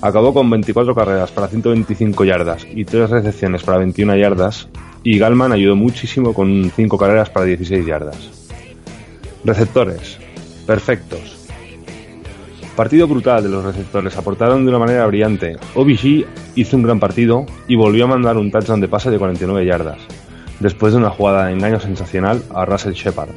Acabó 0.00 0.32
con 0.32 0.48
24 0.48 0.94
carreras 0.94 1.30
para 1.30 1.48
125 1.48 2.24
yardas 2.24 2.66
y 2.74 2.84
3 2.84 3.10
recepciones 3.10 3.62
para 3.62 3.78
21 3.78 4.16
yardas, 4.16 4.68
y 5.04 5.18
Galman 5.18 5.52
ayudó 5.52 5.76
muchísimo 5.76 6.32
con 6.32 6.72
5 6.74 6.96
carreras 6.96 7.28
para 7.28 7.46
16 7.46 7.84
yardas. 7.84 8.16
Receptores. 9.44 10.18
Perfectos. 10.66 11.41
Partido 12.76 13.06
brutal 13.06 13.42
de 13.42 13.50
los 13.50 13.64
receptores, 13.64 14.16
aportaron 14.16 14.64
de 14.64 14.70
una 14.70 14.78
manera 14.78 15.06
brillante. 15.06 15.56
OBG 15.74 16.24
hizo 16.54 16.76
un 16.76 16.82
gran 16.82 16.98
partido 16.98 17.44
y 17.68 17.76
volvió 17.76 18.04
a 18.04 18.08
mandar 18.08 18.38
un 18.38 18.50
touchdown 18.50 18.80
de 18.80 18.88
pase 18.88 19.10
de 19.10 19.18
49 19.18 19.66
yardas, 19.66 19.98
después 20.58 20.94
de 20.94 20.98
una 20.98 21.10
jugada 21.10 21.46
de 21.46 21.52
engaño 21.52 21.80
sensacional 21.80 22.42
a 22.54 22.64
Russell 22.64 22.94
Shepard. 22.94 23.28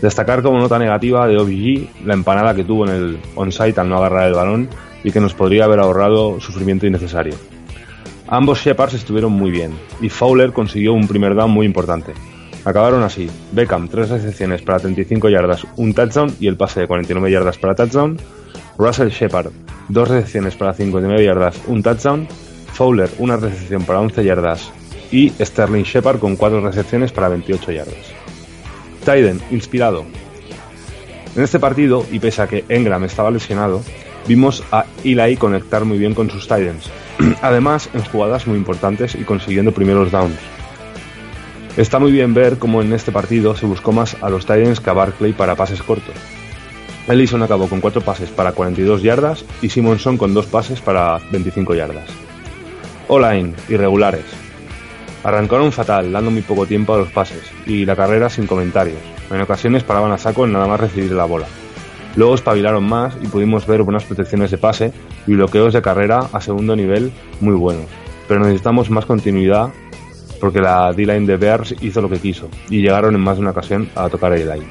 Destacar 0.00 0.42
como 0.42 0.60
nota 0.60 0.78
negativa 0.78 1.26
de 1.26 1.38
OBG 1.38 2.06
la 2.06 2.14
empanada 2.14 2.54
que 2.54 2.62
tuvo 2.62 2.86
en 2.86 2.94
el 2.94 3.18
onside 3.34 3.80
al 3.80 3.88
no 3.88 3.96
agarrar 3.96 4.28
el 4.28 4.34
balón 4.34 4.68
y 5.02 5.10
que 5.10 5.20
nos 5.20 5.34
podría 5.34 5.64
haber 5.64 5.80
ahorrado 5.80 6.38
sufrimiento 6.40 6.86
innecesario. 6.86 7.34
Ambos 8.28 8.60
Shepards 8.60 8.94
estuvieron 8.94 9.32
muy 9.32 9.50
bien 9.50 9.72
y 10.00 10.08
Fowler 10.08 10.52
consiguió 10.52 10.92
un 10.92 11.08
primer 11.08 11.34
down 11.34 11.50
muy 11.50 11.66
importante. 11.66 12.12
Acabaron 12.64 13.02
así, 13.02 13.28
Beckham 13.52 13.88
3 13.88 14.10
recepciones 14.10 14.62
para 14.62 14.78
35 14.78 15.30
yardas, 15.30 15.66
un 15.76 15.94
touchdown 15.94 16.32
y 16.38 16.46
el 16.46 16.56
pase 16.56 16.80
de 16.80 16.86
49 16.86 17.30
yardas 17.32 17.58
para 17.58 17.74
touchdown, 17.74 18.18
Russell 18.78 19.08
Shepard 19.08 19.50
2 19.88 20.08
recepciones 20.08 20.54
para 20.54 20.72
59 20.72 21.24
yardas, 21.24 21.60
un 21.66 21.82
touchdown, 21.82 22.28
Fowler 22.72 23.10
una 23.18 23.36
recepción 23.36 23.82
para 23.84 24.00
11 24.00 24.24
yardas 24.24 24.70
y 25.10 25.30
Sterling 25.30 25.82
Shepard 25.82 26.20
con 26.20 26.36
4 26.36 26.60
recepciones 26.60 27.10
para 27.10 27.28
28 27.28 27.72
yardas. 27.72 28.12
Tyden, 29.04 29.40
inspirado. 29.50 30.04
En 31.34 31.42
este 31.42 31.58
partido, 31.58 32.04
y 32.12 32.20
pese 32.20 32.42
a 32.42 32.46
que 32.46 32.64
Engram 32.68 33.04
estaba 33.04 33.30
lesionado, 33.30 33.82
vimos 34.28 34.62
a 34.70 34.84
Eli 35.02 35.36
conectar 35.36 35.84
muy 35.84 35.98
bien 35.98 36.14
con 36.14 36.30
sus 36.30 36.42
Titans, 36.42 36.90
además 37.42 37.90
en 37.94 38.04
jugadas 38.04 38.46
muy 38.46 38.58
importantes 38.58 39.14
y 39.14 39.24
consiguiendo 39.24 39.72
primeros 39.72 40.12
downs. 40.12 40.38
Está 41.76 41.98
muy 41.98 42.12
bien 42.12 42.34
ver 42.34 42.58
cómo 42.58 42.82
en 42.82 42.92
este 42.92 43.12
partido 43.12 43.56
se 43.56 43.66
buscó 43.66 43.92
más 43.92 44.16
a 44.22 44.30
los 44.30 44.46
Titans 44.46 44.80
que 44.80 44.90
a 44.90 44.92
Barclay 44.92 45.32
para 45.32 45.56
pases 45.56 45.82
cortos. 45.82 46.14
Ellison 47.08 47.42
acabó 47.42 47.68
con 47.68 47.80
4 47.80 48.02
pases 48.02 48.28
para 48.28 48.52
42 48.52 49.02
yardas 49.02 49.44
y 49.62 49.70
Simonson 49.70 50.18
con 50.18 50.34
2 50.34 50.46
pases 50.46 50.80
para 50.80 51.18
25 51.30 51.74
yardas. 51.74 52.04
O-line, 53.08 53.54
irregulares. 53.68 54.26
Arrancaron 55.24 55.72
fatal, 55.72 56.12
dando 56.12 56.30
muy 56.30 56.42
poco 56.42 56.66
tiempo 56.66 56.94
a 56.94 56.98
los 56.98 57.10
pases, 57.10 57.42
y 57.66 57.84
la 57.86 57.96
carrera 57.96 58.28
sin 58.28 58.46
comentarios. 58.46 58.98
En 59.30 59.40
ocasiones 59.40 59.82
paraban 59.82 60.12
a 60.12 60.18
saco 60.18 60.44
en 60.44 60.52
nada 60.52 60.66
más 60.66 60.80
recibir 60.80 61.12
la 61.12 61.24
bola. 61.24 61.46
Luego 62.14 62.34
espabilaron 62.34 62.84
más 62.84 63.16
y 63.22 63.26
pudimos 63.26 63.66
ver 63.66 63.82
buenas 63.82 64.04
protecciones 64.04 64.50
de 64.50 64.58
pase 64.58 64.92
y 65.26 65.34
bloqueos 65.34 65.72
de 65.72 65.82
carrera 65.82 66.28
a 66.32 66.40
segundo 66.40 66.76
nivel 66.76 67.12
muy 67.40 67.54
buenos. 67.54 67.86
Pero 68.26 68.40
necesitamos 68.40 68.90
más 68.90 69.06
continuidad 69.06 69.70
porque 70.40 70.60
la 70.60 70.92
D-line 70.92 71.26
de 71.26 71.36
Bears 71.36 71.74
hizo 71.80 72.00
lo 72.00 72.08
que 72.08 72.18
quiso 72.18 72.48
y 72.70 72.80
llegaron 72.80 73.14
en 73.14 73.20
más 73.20 73.36
de 73.36 73.42
una 73.42 73.50
ocasión 73.50 73.88
a 73.94 74.08
tocar 74.08 74.32
el 74.34 74.48
line. 74.48 74.66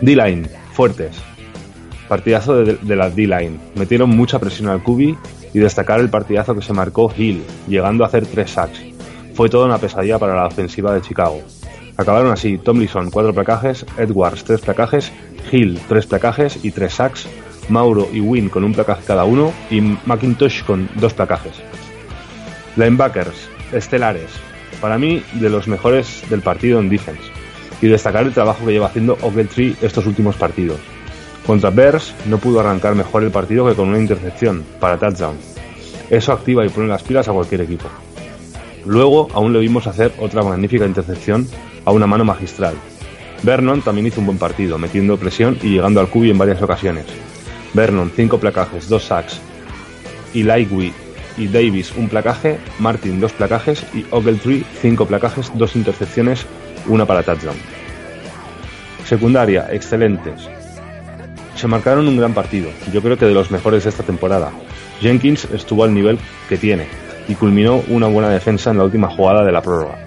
D-line, 0.00 0.48
fuertes. 0.72 1.16
Partidazo 2.08 2.64
de, 2.64 2.96
la 2.96 3.10
D-line. 3.10 3.58
Metieron 3.76 4.10
mucha 4.10 4.38
presión 4.38 4.68
al 4.68 4.82
QB 4.82 5.16
y 5.52 5.58
destacar 5.58 6.00
el 6.00 6.10
partidazo 6.10 6.54
que 6.54 6.62
se 6.62 6.72
marcó 6.72 7.12
Hill, 7.16 7.42
llegando 7.68 8.04
a 8.04 8.08
hacer 8.08 8.26
tres 8.26 8.50
sacks 8.50 8.90
fue 9.40 9.48
toda 9.48 9.64
una 9.64 9.78
pesadilla 9.78 10.18
para 10.18 10.34
la 10.34 10.46
ofensiva 10.46 10.92
de 10.92 11.00
Chicago. 11.00 11.40
Acabaron 11.96 12.30
así 12.30 12.58
Tomlinson 12.58 13.10
4 13.10 13.32
placajes, 13.32 13.86
Edwards 13.96 14.44
3 14.44 14.60
placajes, 14.60 15.10
Hill 15.50 15.80
3 15.88 16.06
placajes 16.06 16.62
y 16.62 16.70
3 16.70 16.92
sacks, 16.92 17.26
Mauro 17.70 18.06
y 18.12 18.20
Wynn 18.20 18.50
con 18.50 18.64
un 18.64 18.74
placaje 18.74 19.02
cada 19.06 19.24
uno 19.24 19.52
y 19.70 19.80
McIntosh 19.80 20.62
con 20.64 20.90
2 20.96 21.14
placajes. 21.14 21.54
Linebackers, 22.76 23.48
estelares, 23.72 24.30
para 24.78 24.98
mí 24.98 25.22
de 25.32 25.48
los 25.48 25.68
mejores 25.68 26.22
del 26.28 26.42
partido 26.42 26.78
en 26.78 26.90
defense, 26.90 27.22
y 27.80 27.88
destacar 27.88 28.26
el 28.26 28.34
trabajo 28.34 28.64
que 28.64 28.72
lleva 28.72 28.86
haciendo 28.86 29.16
Ogletree 29.22 29.76
estos 29.80 30.06
últimos 30.06 30.36
partidos. 30.36 30.78
Contra 31.46 31.70
Bears 31.70 32.14
no 32.26 32.38
pudo 32.38 32.60
arrancar 32.60 32.94
mejor 32.94 33.22
el 33.24 33.30
partido 33.30 33.66
que 33.66 33.74
con 33.74 33.88
una 33.88 33.98
intercepción 33.98 34.64
para 34.78 34.98
touchdown. 34.98 35.36
Eso 36.10 36.32
activa 36.32 36.64
y 36.66 36.68
pone 36.68 36.88
las 36.88 37.02
pilas 37.02 37.28
a 37.28 37.32
cualquier 37.32 37.62
equipo. 37.62 37.88
Luego 38.84 39.28
aún 39.32 39.52
le 39.52 39.58
vimos 39.60 39.86
hacer 39.86 40.12
otra 40.18 40.42
magnífica 40.42 40.86
intercepción 40.86 41.46
a 41.84 41.92
una 41.92 42.06
mano 42.06 42.24
magistral. 42.24 42.74
Vernon 43.42 43.82
también 43.82 44.06
hizo 44.06 44.20
un 44.20 44.26
buen 44.26 44.38
partido, 44.38 44.76
metiendo 44.78 45.16
presión 45.16 45.58
y 45.62 45.70
llegando 45.70 46.00
al 46.00 46.08
cubi 46.08 46.30
en 46.30 46.38
varias 46.38 46.60
ocasiones. 46.60 47.06
Vernon, 47.72 48.10
5 48.14 48.38
placajes, 48.38 48.88
2 48.88 49.02
sacks. 49.02 49.40
Y 50.34 50.42
Lightwee 50.42 50.92
y 51.38 51.46
Davis, 51.46 51.92
un 51.96 52.08
placaje. 52.08 52.58
Martin, 52.78 53.20
2 53.20 53.32
placajes. 53.32 53.84
Y 53.94 54.04
Ogletree, 54.10 54.64
5 54.82 55.06
placajes, 55.06 55.52
2 55.54 55.76
intercepciones, 55.76 56.46
una 56.86 57.06
para 57.06 57.22
touchdown. 57.22 57.56
Secundaria, 59.04 59.68
excelentes. 59.70 60.48
Se 61.56 61.66
marcaron 61.66 62.08
un 62.08 62.16
gran 62.16 62.32
partido, 62.32 62.70
yo 62.92 63.02
creo 63.02 63.18
que 63.18 63.26
de 63.26 63.34
los 63.34 63.50
mejores 63.50 63.84
de 63.84 63.90
esta 63.90 64.02
temporada. 64.02 64.50
Jenkins 65.00 65.46
estuvo 65.52 65.84
al 65.84 65.94
nivel 65.94 66.18
que 66.48 66.56
tiene, 66.56 66.86
y 67.28 67.34
culminó 67.34 67.82
una 67.88 68.08
buena 68.08 68.28
defensa 68.28 68.70
en 68.70 68.78
la 68.78 68.84
última 68.84 69.08
jugada 69.08 69.44
de 69.44 69.52
la 69.52 69.62
prórroga. 69.62 69.98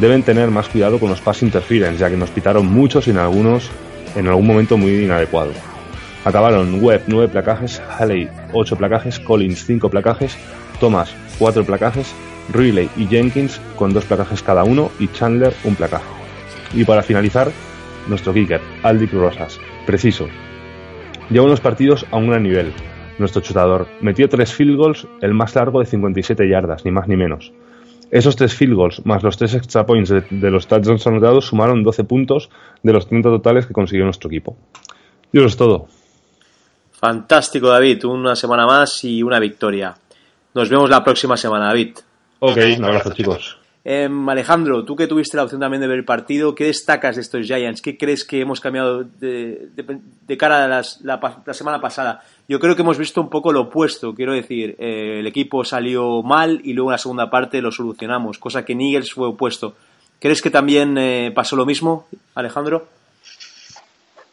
Deben 0.00 0.22
tener 0.22 0.50
más 0.50 0.68
cuidado 0.68 0.98
con 0.98 1.10
los 1.10 1.20
pass 1.20 1.42
interference, 1.42 1.98
ya 1.98 2.10
que 2.10 2.16
nos 2.16 2.30
pitaron 2.30 2.66
muchos 2.66 3.06
y 3.06 3.10
en 3.10 3.18
algunos 3.18 3.70
en 4.16 4.28
algún 4.28 4.46
momento 4.46 4.76
muy 4.76 5.04
inadecuado. 5.04 5.52
Acabaron 6.24 6.82
Webb 6.82 7.02
9 7.06 7.28
placajes, 7.28 7.82
Haley 7.98 8.30
8 8.52 8.76
placajes, 8.76 9.20
Collins 9.20 9.66
5 9.66 9.90
placajes, 9.90 10.36
Thomas 10.80 11.14
4 11.38 11.64
placajes, 11.64 12.14
Riley 12.52 12.88
y 12.96 13.06
Jenkins 13.06 13.60
con 13.76 13.92
2 13.92 14.04
placajes 14.04 14.42
cada 14.42 14.64
uno 14.64 14.90
y 14.98 15.08
Chandler 15.08 15.54
un 15.64 15.74
placaje. 15.74 16.04
Y 16.74 16.84
para 16.84 17.02
finalizar, 17.02 17.50
nuestro 18.08 18.34
kicker, 18.34 18.60
Aldi 18.82 19.06
Rosas, 19.06 19.58
preciso. 19.86 20.26
Lleva 21.30 21.46
unos 21.46 21.60
partidos 21.60 22.04
a 22.10 22.16
un 22.16 22.28
gran 22.28 22.42
nivel, 22.42 22.72
nuestro 23.18 23.40
chutador. 23.40 23.86
Metió 24.00 24.28
tres 24.28 24.52
field 24.52 24.76
goals, 24.76 25.06
el 25.20 25.34
más 25.34 25.54
largo 25.54 25.80
de 25.80 25.86
57 25.86 26.48
yardas, 26.48 26.84
ni 26.84 26.90
más 26.90 27.08
ni 27.08 27.16
menos. 27.16 27.52
Esos 28.10 28.36
tres 28.36 28.54
field 28.54 28.74
goals, 28.74 29.06
más 29.06 29.22
los 29.22 29.36
tres 29.36 29.54
extra 29.54 29.86
points 29.86 30.10
de, 30.10 30.50
los 30.50 30.66
touchdowns 30.66 31.06
anotados, 31.06 31.46
sumaron 31.46 31.82
12 31.82 32.04
puntos 32.04 32.50
de 32.82 32.92
los 32.92 33.08
30 33.08 33.28
totales 33.30 33.66
que 33.66 33.72
consiguió 33.72 34.04
nuestro 34.04 34.28
equipo. 34.28 34.56
Y 35.32 35.38
eso 35.38 35.46
es 35.46 35.56
todo. 35.56 35.88
Fantástico, 36.92 37.68
David. 37.68 38.04
Una 38.04 38.36
semana 38.36 38.66
más 38.66 39.02
y 39.04 39.22
una 39.22 39.40
victoria. 39.40 39.94
Nos 40.54 40.68
vemos 40.68 40.88
la 40.90 41.02
próxima 41.02 41.36
semana, 41.36 41.66
David. 41.66 41.96
Ok, 42.46 42.58
un 42.76 42.84
abrazo, 42.84 43.10
chicos. 43.14 43.56
Em, 43.86 44.28
Alejandro, 44.28 44.84
tú 44.84 44.96
que 44.96 45.06
tuviste 45.06 45.38
la 45.38 45.44
opción 45.44 45.62
también 45.62 45.80
de 45.80 45.86
ver 45.86 45.98
el 45.98 46.04
partido, 46.04 46.54
¿qué 46.54 46.64
destacas 46.64 47.16
de 47.16 47.22
estos 47.22 47.46
Giants? 47.46 47.80
¿Qué 47.80 47.96
crees 47.96 48.24
que 48.24 48.40
hemos 48.42 48.60
cambiado 48.60 49.02
de, 49.02 49.70
cara 50.38 50.64
a 50.64 50.68
la, 50.68 51.54
semana 51.54 51.80
pasada? 51.80 52.22
Yo 52.46 52.60
creo 52.60 52.76
que 52.76 52.82
hemos 52.82 52.98
visto 52.98 53.22
un 53.22 53.30
poco 53.30 53.50
lo 53.50 53.62
opuesto, 53.62 54.14
quiero 54.14 54.34
decir, 54.34 54.76
eh, 54.78 55.20
el 55.20 55.26
equipo 55.26 55.64
salió 55.64 56.22
mal 56.22 56.60
y 56.64 56.74
luego 56.74 56.90
en 56.90 56.92
la 56.92 56.98
segunda 56.98 57.30
parte 57.30 57.62
lo 57.62 57.72
solucionamos, 57.72 58.38
cosa 58.38 58.62
que 58.62 58.74
Eagles 58.74 59.12
fue 59.12 59.28
opuesto. 59.28 59.74
¿Crees 60.18 60.42
que 60.42 60.50
también 60.50 60.98
eh, 60.98 61.32
pasó 61.34 61.56
lo 61.56 61.64
mismo, 61.64 62.08
Alejandro? 62.34 62.88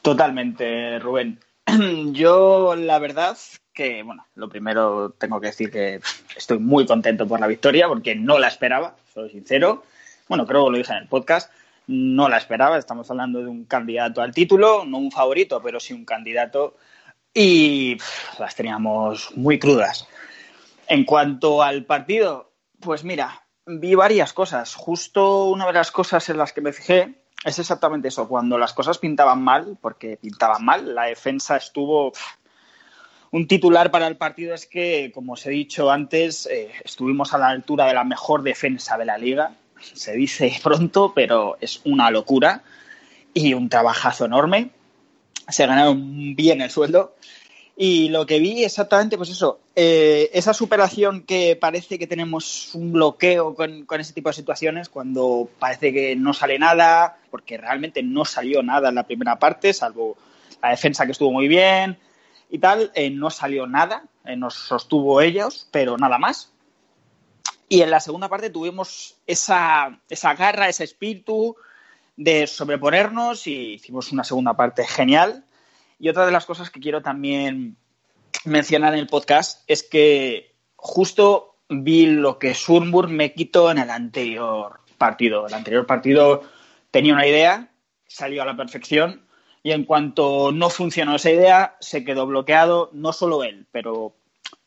Totalmente, 0.02 1.00
Rubén. 1.00 1.40
Yo, 2.12 2.76
la 2.76 3.00
verdad, 3.00 3.38
que, 3.74 4.04
bueno, 4.04 4.26
lo 4.36 4.50
primero 4.50 5.12
tengo 5.12 5.40
que 5.40 5.48
decir 5.48 5.72
que 5.72 6.02
estoy 6.36 6.60
muy 6.60 6.86
contento 6.86 7.28
por 7.28 7.40
la 7.40 7.48
victoria 7.48 7.88
porque 7.88 8.16
no 8.16 8.40
la 8.40 8.48
esperaba, 8.48 8.96
soy 9.14 9.30
sincero. 9.30 9.84
Bueno, 10.28 10.46
creo 10.46 10.66
que 10.66 10.72
lo 10.72 10.78
dije 10.78 10.92
en 10.92 11.00
el 11.00 11.08
podcast, 11.08 11.52
no 11.88 12.30
la 12.30 12.38
esperaba. 12.38 12.78
Estamos 12.78 13.10
hablando 13.10 13.40
de 13.40 13.48
un 13.48 13.66
candidato 13.66 14.22
al 14.22 14.34
título, 14.34 14.86
no 14.86 14.98
un 14.98 15.12
favorito, 15.12 15.62
pero 15.62 15.80
sí 15.80 15.94
un 15.94 16.06
candidato. 16.06 16.76
Y 17.34 17.98
las 18.40 18.56
teníamos 18.56 19.36
muy 19.36 19.58
crudas. 19.58 20.08
En 20.88 21.06
cuanto 21.06 21.64
al 21.64 21.86
partido, 21.86 22.52
pues 22.82 23.04
mira, 23.06 23.46
vi 23.66 23.96
varias 23.96 24.34
cosas. 24.34 24.76
Justo 24.76 25.46
una 25.46 25.68
de 25.68 25.74
las 25.74 25.92
cosas 25.92 26.28
en 26.30 26.38
las 26.38 26.52
que 26.52 26.62
me 26.62 26.74
fijé 26.74 27.21
es 27.44 27.60
exactamente 27.60 28.08
eso. 28.08 28.28
Cuando 28.28 28.58
las 28.58 28.74
cosas 28.74 28.98
pintaban 28.98 29.42
mal, 29.44 29.78
porque 29.82 30.18
pintaban 30.18 30.64
mal, 30.64 30.96
la 30.96 31.04
defensa 31.04 31.58
estuvo 31.58 32.14
un 33.32 33.48
titular 33.48 33.92
para 33.92 34.08
el 34.08 34.18
partido 34.18 34.54
es 34.54 34.66
que, 34.66 35.12
como 35.14 35.34
os 35.34 35.46
he 35.46 35.52
dicho 35.52 35.90
antes, 35.90 36.46
eh, 36.48 36.70
estuvimos 36.84 37.34
a 37.34 37.38
la 37.38 37.48
altura 37.48 37.86
de 37.86 37.94
la 37.94 38.04
mejor 38.04 38.44
defensa 38.44 38.98
de 38.98 39.06
la 39.06 39.18
liga. 39.18 39.56
Se 39.80 40.12
dice 40.14 40.54
pronto, 40.64 41.14
pero 41.16 41.58
es 41.62 41.82
una 41.86 42.12
locura 42.12 42.64
y 43.34 43.54
un 43.54 43.70
trabajazo 43.70 44.26
enorme. 44.26 44.72
Se 45.48 45.66
ganaron 45.66 46.36
bien 46.36 46.62
el 46.62 46.70
sueldo. 46.70 47.16
Y 47.84 48.10
lo 48.10 48.28
que 48.28 48.38
vi 48.38 48.64
exactamente, 48.64 49.18
pues 49.18 49.32
eso, 49.32 49.60
eh, 49.76 50.30
esa 50.34 50.54
superación 50.54 51.24
que 51.24 51.56
parece 51.56 51.98
que 51.98 52.06
tenemos 52.06 52.76
un 52.76 52.92
bloqueo 52.92 53.56
con, 53.56 53.88
con, 53.88 54.00
ese 54.00 54.14
tipo 54.14 54.30
de 54.30 54.34
situaciones, 54.34 54.88
cuando 54.88 55.50
parece 55.58 55.92
que 55.92 56.16
no 56.16 56.32
sale 56.32 56.60
nada, 56.60 57.18
porque 57.32 57.58
realmente 57.58 58.04
no 58.04 58.24
salió 58.24 58.62
nada 58.62 58.90
en 58.90 58.96
la 58.96 59.08
primera 59.08 59.40
parte, 59.40 59.74
salvo 59.74 60.16
la 60.62 60.70
defensa 60.70 61.08
que 61.08 61.14
estuvo 61.14 61.32
muy 61.32 61.48
bien, 61.48 61.98
y 62.52 62.60
tal, 62.60 62.92
eh, 62.94 63.10
no 63.10 63.32
salió 63.32 63.66
nada, 63.66 64.04
eh, 64.26 64.36
nos 64.36 64.54
sostuvo 64.54 65.20
ellos, 65.20 65.68
pero 65.72 65.98
nada 65.98 66.20
más. 66.20 66.54
Y 67.68 67.82
en 67.82 67.90
la 67.90 68.00
segunda 68.00 68.30
parte 68.30 68.52
tuvimos 68.52 69.16
esa, 69.26 70.00
esa 70.08 70.36
garra, 70.36 70.70
ese 70.70 70.84
espíritu 70.84 71.56
de 72.16 72.46
sobreponernos 72.46 73.48
y 73.48 73.74
hicimos 73.74 74.12
una 74.12 74.24
segunda 74.24 74.54
parte 74.54 74.86
genial. 74.86 75.46
Y 76.02 76.10
otra 76.10 76.26
de 76.26 76.32
las 76.32 76.48
cosas 76.48 76.72
que 76.72 76.80
quiero 76.80 77.04
también 77.04 77.78
mencionar 78.46 78.96
en 78.96 79.02
el 79.02 79.08
podcast 79.08 79.64
es 79.68 79.84
que 79.84 80.56
justo 80.76 81.58
vi 81.70 82.08
lo 82.08 82.40
que 82.40 82.56
Schurmburg 82.56 83.08
me 83.08 83.34
quitó 83.34 83.70
en 83.70 83.78
el 83.78 83.92
anterior 83.92 84.80
partido. 84.98 85.46
El 85.46 85.54
anterior 85.54 85.86
partido 85.86 86.42
tenía 86.90 87.14
una 87.14 87.28
idea, 87.28 87.70
salió 88.08 88.42
a 88.42 88.48
la 88.48 88.58
perfección 88.58 89.28
y 89.62 89.74
en 89.74 89.86
cuanto 89.86 90.52
no 90.52 90.72
funcionó 90.72 91.18
esa 91.18 91.30
idea, 91.30 91.78
se 91.82 92.04
quedó 92.04 92.26
bloqueado, 92.26 92.90
no 92.94 93.14
solo 93.14 93.44
él, 93.44 93.68
pero 93.72 94.16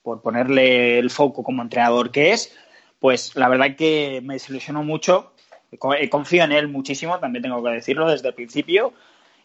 por 0.05 0.23
ponerle 0.23 1.01
el 1.01 1.11
foco 1.11 1.43
como 1.43 1.63
entrenador 1.63 2.13
que 2.13 2.31
es, 2.31 2.57
pues 3.01 3.35
la 3.35 3.49
verdad 3.49 3.75
que 3.75 4.21
me 4.23 4.35
desilusionó 4.35 4.85
mucho. 4.85 5.33
Confío 6.11 6.45
en 6.45 6.53
él 6.53 6.69
muchísimo, 6.69 7.19
también 7.19 7.43
tengo 7.43 7.61
que 7.61 7.71
decirlo 7.71 8.09
desde 8.09 8.29
el 8.29 8.35
principio, 8.35 8.95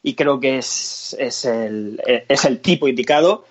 y 0.01 0.15
creo 0.15 0.39
que 0.39 0.57
es, 0.57 1.15
es, 1.19 1.45
el, 1.45 2.01
es 2.05 2.45
el 2.45 2.61
tipo 2.61 2.87
indicado, 2.87 3.45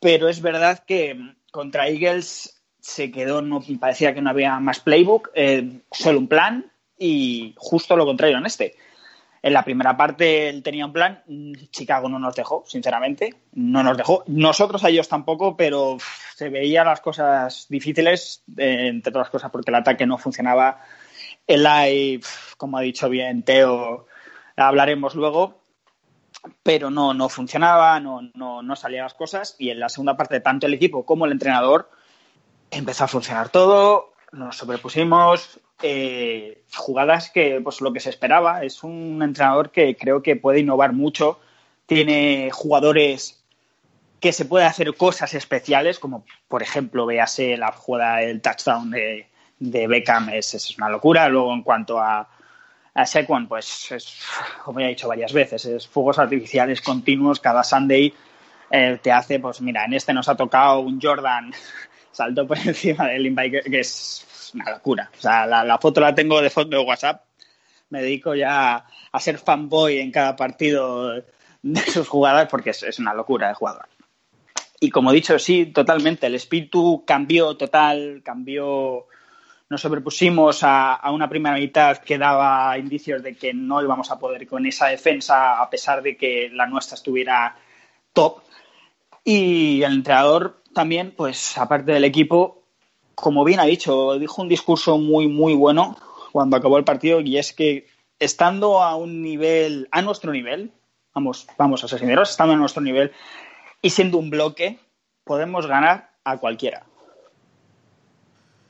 pero 0.00 0.28
es 0.28 0.40
verdad 0.42 0.84
que 0.86 1.16
contra 1.50 1.88
Eagles 1.88 2.62
se 2.80 3.10
quedó, 3.10 3.42
no 3.42 3.62
parecía 3.78 4.14
que 4.14 4.22
no 4.22 4.30
había 4.30 4.58
más 4.60 4.80
playbook, 4.80 5.30
eh, 5.34 5.80
solo 5.90 6.18
un 6.18 6.28
plan 6.28 6.70
y 6.98 7.54
justo 7.56 7.96
lo 7.96 8.06
contrario 8.06 8.38
en 8.38 8.46
este. 8.46 8.76
En 9.42 9.54
la 9.54 9.64
primera 9.64 9.96
parte 9.96 10.50
él 10.50 10.62
tenía 10.62 10.84
un 10.84 10.92
plan, 10.92 11.22
Chicago 11.70 12.10
no 12.10 12.18
nos 12.18 12.34
dejó, 12.34 12.62
sinceramente, 12.66 13.34
no 13.54 13.82
nos 13.82 13.96
dejó. 13.96 14.22
Nosotros 14.26 14.84
a 14.84 14.90
ellos 14.90 15.08
tampoco, 15.08 15.56
pero 15.56 15.96
se 16.36 16.50
veían 16.50 16.86
las 16.86 17.00
cosas 17.00 17.66
difíciles, 17.70 18.42
eh, 18.58 18.88
entre 18.88 19.10
otras 19.10 19.30
cosas 19.30 19.50
porque 19.50 19.70
el 19.70 19.76
ataque 19.76 20.06
no 20.06 20.18
funcionaba. 20.18 20.82
El 21.46 21.62
live, 21.62 22.22
como 22.58 22.76
ha 22.76 22.82
dicho 22.82 23.08
bien 23.08 23.42
Teo, 23.42 24.06
hablaremos 24.56 25.14
luego, 25.14 25.59
pero 26.62 26.90
no, 26.90 27.14
no 27.14 27.28
funcionaba, 27.28 28.00
no, 28.00 28.30
no, 28.34 28.62
no 28.62 28.76
salían 28.76 29.04
las 29.04 29.14
cosas. 29.14 29.56
Y 29.58 29.70
en 29.70 29.80
la 29.80 29.88
segunda 29.88 30.16
parte, 30.16 30.40
tanto 30.40 30.66
el 30.66 30.74
equipo 30.74 31.04
como 31.04 31.26
el 31.26 31.32
entrenador 31.32 31.90
empezó 32.70 33.04
a 33.04 33.08
funcionar 33.08 33.48
todo, 33.48 34.12
nos 34.32 34.56
sobrepusimos, 34.56 35.60
eh, 35.82 36.62
jugadas 36.74 37.30
que, 37.30 37.60
pues 37.62 37.80
lo 37.80 37.92
que 37.92 38.00
se 38.00 38.10
esperaba. 38.10 38.62
Es 38.64 38.82
un 38.82 39.20
entrenador 39.22 39.70
que 39.70 39.96
creo 39.96 40.22
que 40.22 40.36
puede 40.36 40.60
innovar 40.60 40.92
mucho. 40.92 41.40
Tiene 41.86 42.50
jugadores 42.52 43.42
que 44.20 44.32
se 44.32 44.44
puede 44.44 44.66
hacer 44.66 44.94
cosas 44.96 45.34
especiales, 45.34 45.98
como 45.98 46.24
por 46.46 46.62
ejemplo, 46.62 47.06
véase 47.06 47.56
la 47.56 47.72
jugada 47.72 48.18
del 48.18 48.42
touchdown 48.42 48.90
de, 48.90 49.28
de 49.58 49.86
Beckham, 49.86 50.28
es, 50.28 50.54
es, 50.54 50.76
una 50.76 50.90
locura. 50.90 51.28
Luego, 51.28 51.52
en 51.54 51.62
cuanto 51.62 51.98
a, 51.98 52.28
a 52.94 53.06
Sequan, 53.06 53.48
pues 53.48 53.92
es, 53.92 54.20
como 54.64 54.80
ya 54.80 54.86
he 54.86 54.90
dicho 54.90 55.08
varias 55.08 55.32
veces, 55.32 55.64
es 55.64 55.86
fuegos 55.86 56.18
artificiales 56.18 56.80
continuos. 56.80 57.40
Cada 57.40 57.62
Sunday 57.62 58.12
eh, 58.70 58.98
te 59.02 59.12
hace, 59.12 59.38
pues 59.40 59.60
mira, 59.60 59.84
en 59.84 59.94
este 59.94 60.12
nos 60.12 60.28
ha 60.28 60.36
tocado 60.36 60.80
un 60.80 61.00
Jordan 61.00 61.52
saltó 62.12 62.46
por 62.46 62.58
encima 62.58 63.08
del 63.08 63.26
invite, 63.26 63.62
que 63.62 63.80
es 63.80 64.50
una 64.54 64.70
locura. 64.70 65.10
O 65.16 65.20
sea, 65.20 65.46
la, 65.46 65.78
foto 65.78 66.00
la 66.00 66.14
tengo 66.14 66.40
de 66.40 66.50
fondo 66.50 66.76
de 66.76 66.84
WhatsApp. 66.84 67.24
Me 67.88 68.02
dedico 68.02 68.34
ya 68.34 68.84
a 69.10 69.20
ser 69.20 69.38
fanboy 69.38 69.98
en 69.98 70.12
cada 70.12 70.36
partido 70.36 71.22
de 71.62 71.80
sus 71.82 72.08
jugadas 72.08 72.48
porque 72.48 72.70
es, 72.70 72.98
una 72.98 73.14
locura 73.14 73.48
de 73.48 73.54
jugador. 73.54 73.86
Y 74.78 74.90
como 74.90 75.10
he 75.10 75.14
dicho, 75.14 75.38
sí, 75.38 75.66
totalmente. 75.66 76.26
El 76.26 76.34
espíritu 76.34 77.04
cambió 77.06 77.56
total, 77.56 78.22
cambió. 78.24 79.06
Nos 79.70 79.80
sobrepusimos 79.80 80.64
a, 80.64 80.94
a, 80.94 81.12
una 81.12 81.28
primera 81.28 81.56
mitad 81.56 81.98
que 81.98 82.18
daba 82.18 82.76
indicios 82.76 83.22
de 83.22 83.36
que 83.36 83.54
no 83.54 83.80
íbamos 83.80 84.10
a 84.10 84.18
poder 84.18 84.46
con 84.46 84.66
esa 84.66 84.88
defensa, 84.88 85.62
a 85.62 85.70
pesar 85.70 86.02
de 86.02 86.16
que 86.16 86.50
la 86.52 86.66
nuestra 86.66 86.96
estuviera 86.96 87.56
top. 88.12 88.42
Y 89.24 89.82
el 89.82 89.92
entrenador 89.92 90.60
también, 90.74 91.12
pues 91.16 91.56
aparte 91.56 91.92
del 91.92 92.04
equipo, 92.04 92.64
como 93.14 93.44
bien 93.44 93.60
ha 93.60 93.64
dicho, 93.64 94.18
dijo 94.18 94.42
un 94.42 94.48
discurso 94.48 94.98
muy, 94.98 95.28
muy 95.28 95.54
bueno 95.54 95.96
cuando 96.32 96.56
acabó 96.56 96.78
el 96.78 96.84
partido 96.84 97.20
y 97.20 97.38
es 97.38 97.52
que 97.52 97.86
estando 98.18 98.82
a 98.82 98.96
un 98.96 99.22
nivel, 99.22 99.88
a 99.90 100.02
nuestro 100.02 100.32
nivel, 100.32 100.72
vamos, 101.14 101.46
vamos 101.58 101.84
a 101.84 101.88
ser 101.88 101.98
sinceros, 101.98 102.30
estando 102.30 102.54
a 102.54 102.56
nuestro 102.56 102.82
nivel 102.82 103.12
y 103.82 103.90
siendo 103.90 104.18
un 104.18 104.30
bloque, 104.30 104.78
podemos 105.24 105.66
ganar 105.66 106.10
a 106.24 106.38
cualquiera. 106.38 106.89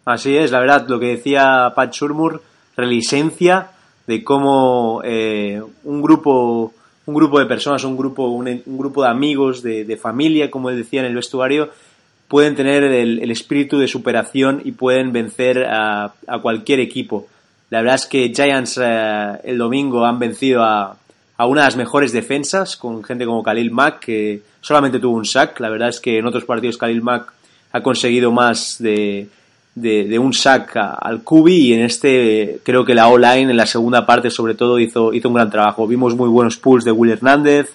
Así 0.04 0.37
es, 0.37 0.50
la 0.50 0.61
verdad, 0.61 0.88
lo 0.88 0.99
que 0.99 1.16
decía 1.16 1.73
Pat 1.75 1.92
Shurmur, 1.92 2.42
relicencia 2.77 3.70
de 4.07 4.25
cómo 4.25 5.03
eh, 5.05 5.62
un 5.85 6.03
grupo 6.03 6.72
un 7.11 7.14
grupo 7.14 7.40
de 7.40 7.46
personas, 7.46 7.83
un 7.85 7.96
grupo, 7.96 8.29
un, 8.29 8.62
grupo 8.66 9.03
de 9.03 9.09
amigos, 9.09 9.62
de, 9.62 9.98
familia, 10.01 10.51
como 10.51 10.70
decía 10.70 11.01
en 11.01 11.07
el 11.07 11.14
vestuario, 11.14 11.70
pueden 12.29 12.55
tener 12.55 12.85
el, 12.85 13.18
el 13.20 13.31
espíritu 13.31 13.79
de 13.79 13.88
superación 13.88 14.62
y 14.64 14.72
pueden 14.72 15.12
vencer 15.12 15.64
a, 15.64 16.12
a, 16.27 16.38
cualquier 16.38 16.79
equipo. 16.79 17.27
La 17.70 17.81
verdad 17.81 17.96
es 17.96 18.07
que 18.07 18.33
Giants 18.33 18.79
eh, 18.81 19.40
el 19.42 19.59
domingo 19.59 20.05
han 20.05 20.20
vencido 20.20 20.62
a, 20.62 20.96
a, 21.37 21.46
una 21.46 21.62
de 21.62 21.66
las 21.66 21.77
mejores 21.77 22.12
defensas, 22.12 22.77
con 22.77 23.03
gente 23.03 23.27
como 23.27 23.42
Khalil 23.42 23.72
Mack, 23.72 23.98
que 24.01 24.42
solamente 24.61 25.01
tuvo 25.01 25.16
un 25.16 25.25
sack. 25.25 25.59
La 25.59 25.70
verdad 25.70 25.88
es 25.88 25.98
que 25.98 26.18
en 26.18 26.27
otros 26.27 26.44
partidos 26.44 26.79
Khalil 26.79 27.03
Mack 27.03 27.33
ha 27.72 27.83
conseguido 27.83 28.31
más 28.31 28.77
de, 28.79 29.29
de, 29.74 30.18
un 30.18 30.33
sack 30.33 30.76
al 30.76 31.22
Kubi 31.22 31.68
y 31.68 31.72
en 31.74 31.83
este 31.83 32.61
creo 32.62 32.85
que 32.85 32.94
la 32.94 33.09
O-line 33.09 33.50
en 33.50 33.56
la 33.56 33.66
segunda 33.66 34.04
parte 34.04 34.30
sobre 34.30 34.54
todo 34.54 34.78
hizo, 34.78 35.12
hizo 35.12 35.28
un 35.28 35.35
gran 35.35 35.50
trabajo. 35.50 35.87
Vimos 35.87 36.16
muy 36.16 36.28
buenos 36.28 36.56
pulls 36.56 36.85
de 36.85 36.92
Will 36.92 37.12
Hernández 37.12 37.74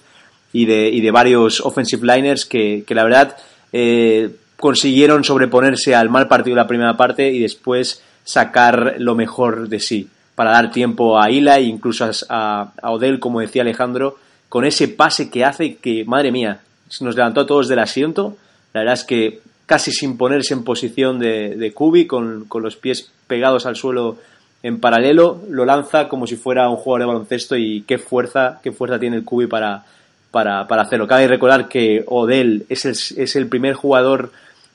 y 0.52 0.66
de, 0.66 0.88
y 0.88 1.00
de 1.00 1.10
varios 1.10 1.60
offensive 1.60 2.06
liners 2.06 2.46
que, 2.46 2.84
que 2.86 2.94
la 2.94 3.04
verdad 3.04 3.36
eh, 3.72 4.30
consiguieron 4.56 5.24
sobreponerse 5.24 5.94
al 5.94 6.08
mal 6.10 6.28
partido 6.28 6.54
de 6.54 6.62
la 6.62 6.68
primera 6.68 6.96
parte 6.96 7.30
y 7.30 7.40
después 7.40 8.02
sacar 8.24 8.96
lo 8.98 9.14
mejor 9.14 9.68
de 9.68 9.80
sí 9.80 10.08
para 10.34 10.50
dar 10.50 10.70
tiempo 10.70 11.18
a 11.18 11.30
Ila 11.30 11.56
e 11.56 11.62
incluso 11.62 12.10
a, 12.28 12.72
a 12.82 12.90
Odell, 12.90 13.18
como 13.18 13.40
decía 13.40 13.62
Alejandro, 13.62 14.18
con 14.48 14.64
ese 14.64 14.88
pase 14.88 15.30
que 15.30 15.44
hace 15.44 15.76
que, 15.76 16.04
madre 16.04 16.30
mía, 16.30 16.60
nos 17.00 17.16
levantó 17.16 17.40
a 17.40 17.46
todos 17.46 17.68
del 17.68 17.78
asiento. 17.78 18.36
La 18.72 18.80
verdad 18.80 18.94
es 18.94 19.04
que 19.04 19.40
casi 19.66 19.90
sin 19.90 20.16
ponerse 20.16 20.54
en 20.54 20.64
posición 20.64 21.18
de, 21.18 21.56
de 21.56 21.72
Kubi, 21.72 22.06
con, 22.06 22.44
con, 22.46 22.62
los 22.62 22.76
pies 22.76 23.10
pegados 23.26 23.66
al 23.66 23.76
suelo 23.76 24.16
en 24.62 24.80
paralelo, 24.80 25.42
lo 25.50 25.64
lanza 25.64 26.08
como 26.08 26.26
si 26.26 26.36
fuera 26.36 26.68
un 26.68 26.76
jugador 26.76 27.00
de 27.00 27.06
baloncesto 27.06 27.56
y 27.56 27.82
qué 27.82 27.98
fuerza, 27.98 28.60
qué 28.62 28.72
fuerza 28.72 28.98
tiene 28.98 29.16
el 29.16 29.24
Kubi 29.24 29.46
para, 29.46 29.84
para, 30.30 30.66
para 30.66 30.82
hacerlo. 30.82 31.06
Cabe 31.06 31.28
recordar 31.28 31.68
que 31.68 32.04
Odell 32.06 32.64
es 32.68 32.84
el, 32.84 32.92
es 32.92 33.36
el 33.36 33.48
primer 33.48 33.74
jugador 33.74 34.30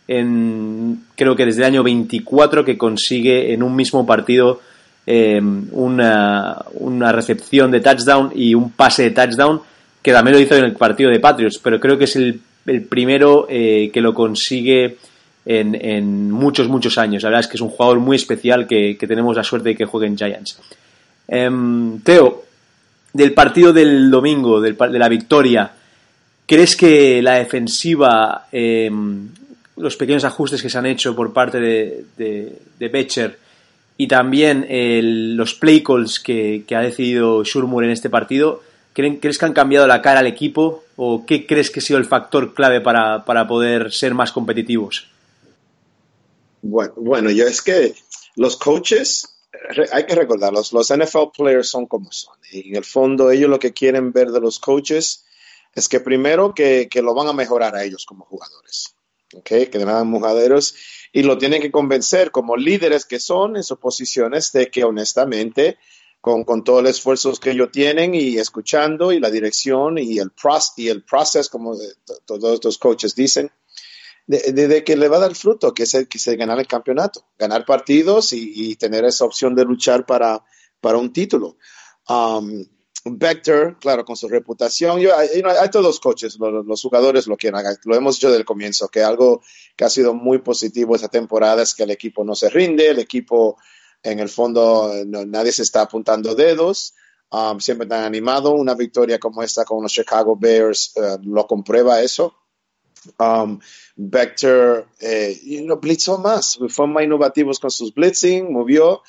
en, 0.08 1.04
creo 1.16 1.36
que 1.36 1.46
desde 1.46 1.62
el 1.62 1.68
año 1.68 1.84
24 1.84 2.66
que 2.66 2.78
consigue 2.78 3.54
en 3.54 3.64
un 3.64 3.76
mismo 3.76 4.06
partido 4.06 4.60
eh, 5.08 5.42
una, 5.72 6.58
una, 6.74 7.12
recepción 7.12 7.72
de 7.72 7.80
touchdown 7.80 8.32
y 8.36 8.54
un 8.54 8.72
pase 8.72 9.04
de 9.04 9.12
touchdown 9.12 9.62
que 10.02 10.12
también 10.12 10.36
lo 10.36 10.42
hizo 10.42 10.56
en 10.56 10.66
el 10.66 10.74
partido 10.74 11.10
de 11.10 11.20
Patriots, 11.20 11.60
pero 11.60 11.80
creo 11.80 11.98
que 11.98 12.06
es 12.06 12.16
el, 12.16 12.42
el 12.66 12.84
primero 12.84 13.48
eh, 13.50 13.90
que 13.94 14.02
lo 14.02 14.14
consigue 14.14 14.98
en, 15.46 16.32
muchos, 16.32 16.68
muchos 16.68 16.98
años. 16.98 17.24
La 17.24 17.30
verdad 17.30 17.42
es 17.42 17.48
que 17.48 17.58
es 17.58 17.62
un 17.62 17.70
jugador 17.70 18.00
muy 18.00 18.16
especial 18.16 18.68
que, 18.68 18.98
que 18.98 19.08
tenemos 19.08 19.36
la 19.36 19.44
suerte 19.44 19.70
de 19.70 19.76
que 19.76 19.86
juegue 19.86 20.08
en 20.08 20.18
Giants. 20.18 20.60
Eh, 21.28 21.50
Teo, 22.04 22.44
del 23.14 23.34
partido 23.34 23.74
del 23.74 24.10
domingo, 24.10 24.62
de 24.62 25.00
la 25.00 25.10
victoria, 25.10 25.72
¿crees 26.46 26.76
que 26.76 27.22
la 27.22 27.36
defensiva 27.36 28.48
eh, 28.52 28.90
los 29.78 29.98
pequeños 29.98 30.24
ajustes 30.24 30.62
que 30.62 30.70
se 30.70 30.78
han 30.78 30.86
hecho 30.86 31.16
por 31.16 31.34
parte 31.34 31.60
de, 31.60 32.90
Becher 32.92 33.38
y 33.98 34.08
también 34.08 34.66
los 35.36 35.56
play 35.56 35.82
calls 35.84 36.20
que, 36.20 36.64
que, 36.68 36.76
ha 36.76 36.82
decidido 36.82 37.44
Shurmur 37.44 37.84
en 37.84 37.92
este 37.92 38.10
partido, 38.10 38.62
¿crees 38.94 39.38
que 39.38 39.46
han 39.46 39.54
cambiado 39.54 39.88
la 39.88 40.02
cara 40.02 40.20
al 40.20 40.28
equipo 40.28 40.84
o 40.96 41.26
qué 41.26 41.46
crees 41.46 41.70
que 41.70 41.80
ha 41.80 41.84
sido 41.84 42.00
el 42.00 42.06
factor 42.06 42.54
clave 42.54 42.82
para, 42.82 43.26
para 43.26 43.48
poder 43.48 43.92
ser 43.92 44.14
más 44.14 44.32
competitivos? 44.32 45.08
Bueno, 46.62 47.32
yo 47.32 47.48
es 47.48 47.62
que 47.62 47.96
los 48.36 48.56
coaches, 48.58 49.40
hay 49.92 50.06
que 50.06 50.16
recordarlos, 50.16 50.74
los 50.74 50.94
NFL 50.94 51.32
players 51.36 51.70
son 51.70 51.88
como 51.88 52.12
son. 52.12 52.36
Y 52.52 52.70
en 52.70 52.76
el 52.76 52.86
fondo 52.86 53.32
ellos 53.32 53.50
lo 53.50 53.60
que 53.60 53.74
quieren 53.74 54.12
ver 54.12 54.32
de 54.32 54.40
los 54.40 54.60
coaches 54.60 55.26
es 55.74 55.90
que 55.90 56.00
primero 56.00 56.54
que, 56.54 56.88
que 56.90 57.02
lo 57.02 57.14
van 57.14 57.28
a 57.28 57.34
mejorar 57.34 57.76
a 57.76 57.84
ellos 57.84 58.06
como 58.06 58.26
jugadores 58.26 58.96
okay, 59.34 59.68
que 59.68 59.78
eran 59.78 60.08
mujaderos, 60.08 60.76
y 61.12 61.24
lo 61.24 61.38
tienen 61.38 61.62
que 61.62 61.72
convencer 61.72 62.32
como 62.32 62.56
líderes 62.56 63.06
que 63.06 63.20
son 63.20 63.58
en 63.58 63.64
sus 63.64 63.80
posiciones 63.80 64.52
de 64.52 64.70
que 64.70 64.84
honestamente, 64.84 65.78
con, 66.22 66.44
con 66.44 66.64
todo 66.64 66.80
el 66.80 66.88
esfuerzo 66.88 67.34
que 67.34 67.52
ellos 67.52 67.72
tienen 67.72 68.14
y 68.14 68.38
escuchando 68.38 69.12
y 69.12 69.20
la 69.20 69.32
dirección 69.32 69.98
y 69.98 70.20
el, 70.20 70.30
pros, 70.32 70.74
y 70.78 70.88
el 70.88 71.04
process, 71.04 71.50
como 71.50 71.76
todos 72.26 72.54
estos 72.54 72.78
coaches 72.78 73.16
dicen, 73.16 73.52
de, 74.28 74.54
de, 74.54 74.68
de, 74.68 74.84
que 74.84 74.96
le 74.96 75.10
va 75.10 75.18
a 75.18 75.22
dar 75.22 75.36
fruto, 75.36 75.74
que 75.74 75.84
es 75.84 75.94
el, 75.96 76.08
que 76.08 76.20
se 76.20 76.36
ganar 76.36 76.60
el 76.60 76.68
campeonato, 76.68 77.26
ganar 77.38 77.66
partidos 77.66 78.34
y, 78.34 78.52
y 78.56 78.76
tener 78.76 79.04
esa 79.04 79.26
opción 79.26 79.56
de 79.56 79.66
luchar 79.66 80.06
para, 80.06 80.44
para 80.80 81.00
un 81.00 81.12
título. 81.12 81.58
Um, 82.08 82.66
Vector, 83.04 83.80
claro, 83.80 84.06
con 84.06 84.16
su 84.16 84.28
reputación. 84.28 85.00
Yo, 85.00 85.18
hay, 85.18 85.30
hay, 85.44 85.70
todos 85.72 86.00
coches, 86.00 86.38
los, 86.40 86.64
los, 86.66 86.82
jugadores 86.84 87.26
lo 87.26 87.36
quieren. 87.36 87.60
Lo 87.86 87.96
hemos 87.96 88.16
dicho 88.16 88.28
desde 88.28 88.42
el 88.42 88.46
comienzo, 88.46 88.90
que 88.90 89.02
algo 89.02 89.42
que 89.76 89.86
ha 89.86 89.90
sido 89.90 90.14
muy 90.14 90.38
positivo 90.38 90.96
esta 90.96 91.08
temporada 91.08 91.64
es 91.64 91.74
que 91.74 91.82
el 91.82 91.90
equipo 91.90 92.24
no 92.24 92.36
se 92.36 92.50
rinde, 92.50 92.90
el 92.90 93.00
equipo, 93.00 93.58
en 94.04 94.20
el 94.20 94.30
fondo, 94.30 94.92
no, 95.06 95.26
nadie 95.26 95.52
se 95.52 95.64
está 95.64 95.82
apuntando 95.82 96.36
dedos. 96.36 96.94
um, 97.32 97.60
siempre 97.60 97.88
tan 97.88 98.04
animado. 98.04 98.52
Una 98.54 98.76
victoria 98.76 99.20
como 99.20 99.42
esta 99.42 99.64
con 99.64 99.82
los 99.82 99.92
Chicago 99.92 100.36
Bears 100.36 100.94
uh, 100.96 101.18
lo 101.24 101.48
comprueba 101.48 102.02
eso. 102.02 102.36
Um, 103.18 103.60
Vector 103.96 104.88
eh, 105.00 105.40
blitzó 105.82 106.20
más, 106.20 106.60
fue 106.70 106.88
más 106.88 107.04
innovativos 107.04 107.60
con 107.60 107.72
sus 107.72 107.94
blitzing, 107.94 108.52
movió. 108.52 109.02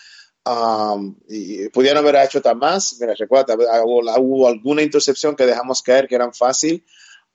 Um, 0.44 1.16
y 1.28 1.68
pudieron 1.68 2.04
haber 2.04 2.16
hecho 2.24 2.40
tan 2.40 2.58
más. 2.58 2.96
Mira, 3.00 3.14
recuerda, 3.16 3.54
hubo, 3.84 4.48
alguna 4.48 4.82
intercepción 4.82 5.36
que 5.36 5.46
dejamos 5.46 5.82
caer 5.82 6.08
que 6.08 6.16
eran 6.16 6.32
fácil. 6.32 6.84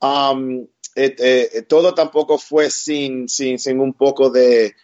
Um, 0.01 0.67
eh, 0.95 1.15
eh, 1.19 1.61
todo 1.61 1.93
tampoco 1.93 2.37
fue 2.37 2.69
sin, 2.69 3.29
sin, 3.29 3.59
sin 3.59 3.79
un 3.79 3.93
poco 3.93 4.29
de, 4.29 4.75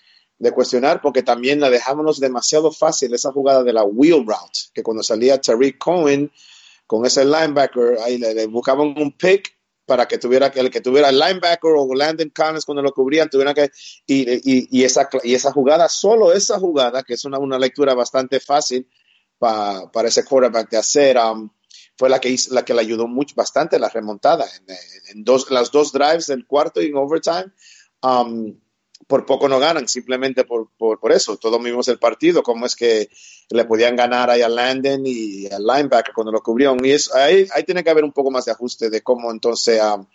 de, 0.44 0.52
cuestionar, 0.52 1.02
porque 1.02 1.24
también 1.24 1.60
la 1.60 1.70
dejamos 1.70 2.20
demasiado 2.20 2.72
fácil 2.72 3.14
esa 3.14 3.32
jugada 3.32 3.64
de 3.64 3.74
la 3.74 3.84
wheel 3.84 4.26
route, 4.26 4.60
que 4.74 4.84
cuando 4.84 5.04
salía 5.04 5.40
Tariq 5.40 5.78
Cohen 5.78 6.32
con 6.86 7.06
ese 7.06 7.26
linebacker, 7.26 7.98
ahí 8.04 8.18
le 8.18 8.46
buscaban 8.48 8.94
un 8.98 9.12
pick 9.14 9.56
para 9.86 10.08
que 10.08 10.18
tuviera 10.18 10.48
el 10.48 10.70
que 10.70 10.82
tuviera 10.82 11.10
el 11.10 11.20
linebacker 11.20 11.72
o 11.76 11.94
Landon 11.94 12.30
Collins 12.30 12.66
cuando 12.66 12.82
lo 12.82 12.92
cubrían 12.92 13.30
tuviera 13.30 13.54
que 13.54 13.70
y, 14.08 14.78
y, 14.80 14.84
esa 14.84 15.10
y 15.24 15.36
esa 15.36 15.52
jugada 15.52 15.90
solo 15.90 16.32
esa 16.32 16.60
jugada 16.60 17.04
que 17.04 17.16
es 17.16 17.26
una, 17.26 17.38
una 17.38 17.60
lectura 17.60 17.94
bastante 17.94 18.40
fácil 18.40 18.88
para 19.38 20.08
ese 20.08 20.24
quarterback 20.24 20.70
de 20.70 20.78
hacer 20.78 21.18
um, 21.18 21.50
fue 21.98 22.10
la 22.10 22.20
que 22.20 22.30
hizo, 22.30 22.54
la 22.54 22.64
que 22.64 22.74
le 22.74 22.82
ayudó 22.82 23.08
mucho 23.08 23.36
bastante 23.36 23.78
la 23.78 23.90
remontada 23.90 24.46
en, 24.46 24.76
en, 25.12 25.24
dos 25.24 25.52
las 25.52 25.70
dos 25.70 25.92
drives 25.92 26.28
del 26.28 26.48
cuarto 26.48 26.82
y 26.82 26.88
en 26.88 26.96
overtime 26.96 27.52
um, 28.02 28.58
por 29.08 29.26
poco 29.26 29.48
no 29.48 29.60
ganan, 29.60 29.88
simplemente 29.88 30.44
por, 30.44 30.70
por, 30.78 31.12
eso. 31.12 31.38
Todos 31.38 31.62
vimos 31.62 31.88
el 31.88 32.00
partido, 32.00 32.44
cómo 32.44 32.66
es 32.66 32.76
que 32.76 33.10
le 33.50 33.66
podían 33.66 33.96
ganar 33.96 34.30
ahí 34.30 34.42
a 34.42 34.50
Landon 34.50 35.04
y 35.06 35.48
al 35.48 35.64
linebacker 35.64 36.14
cuando 36.14 36.32
lo 36.32 36.42
cubrieron. 36.42 36.84
Y 36.86 36.92
eso, 36.92 37.16
ahí, 37.16 37.48
ahí 37.54 37.64
tiene 37.64 37.84
que 37.84 37.90
haber 37.90 38.04
un 38.04 38.12
poco 38.12 38.32
más 38.32 38.46
de 38.46 38.52
ajuste 38.52 38.90
de 38.90 39.02
cómo 39.02 39.32
entonces 39.32 39.82
um, 39.82 40.06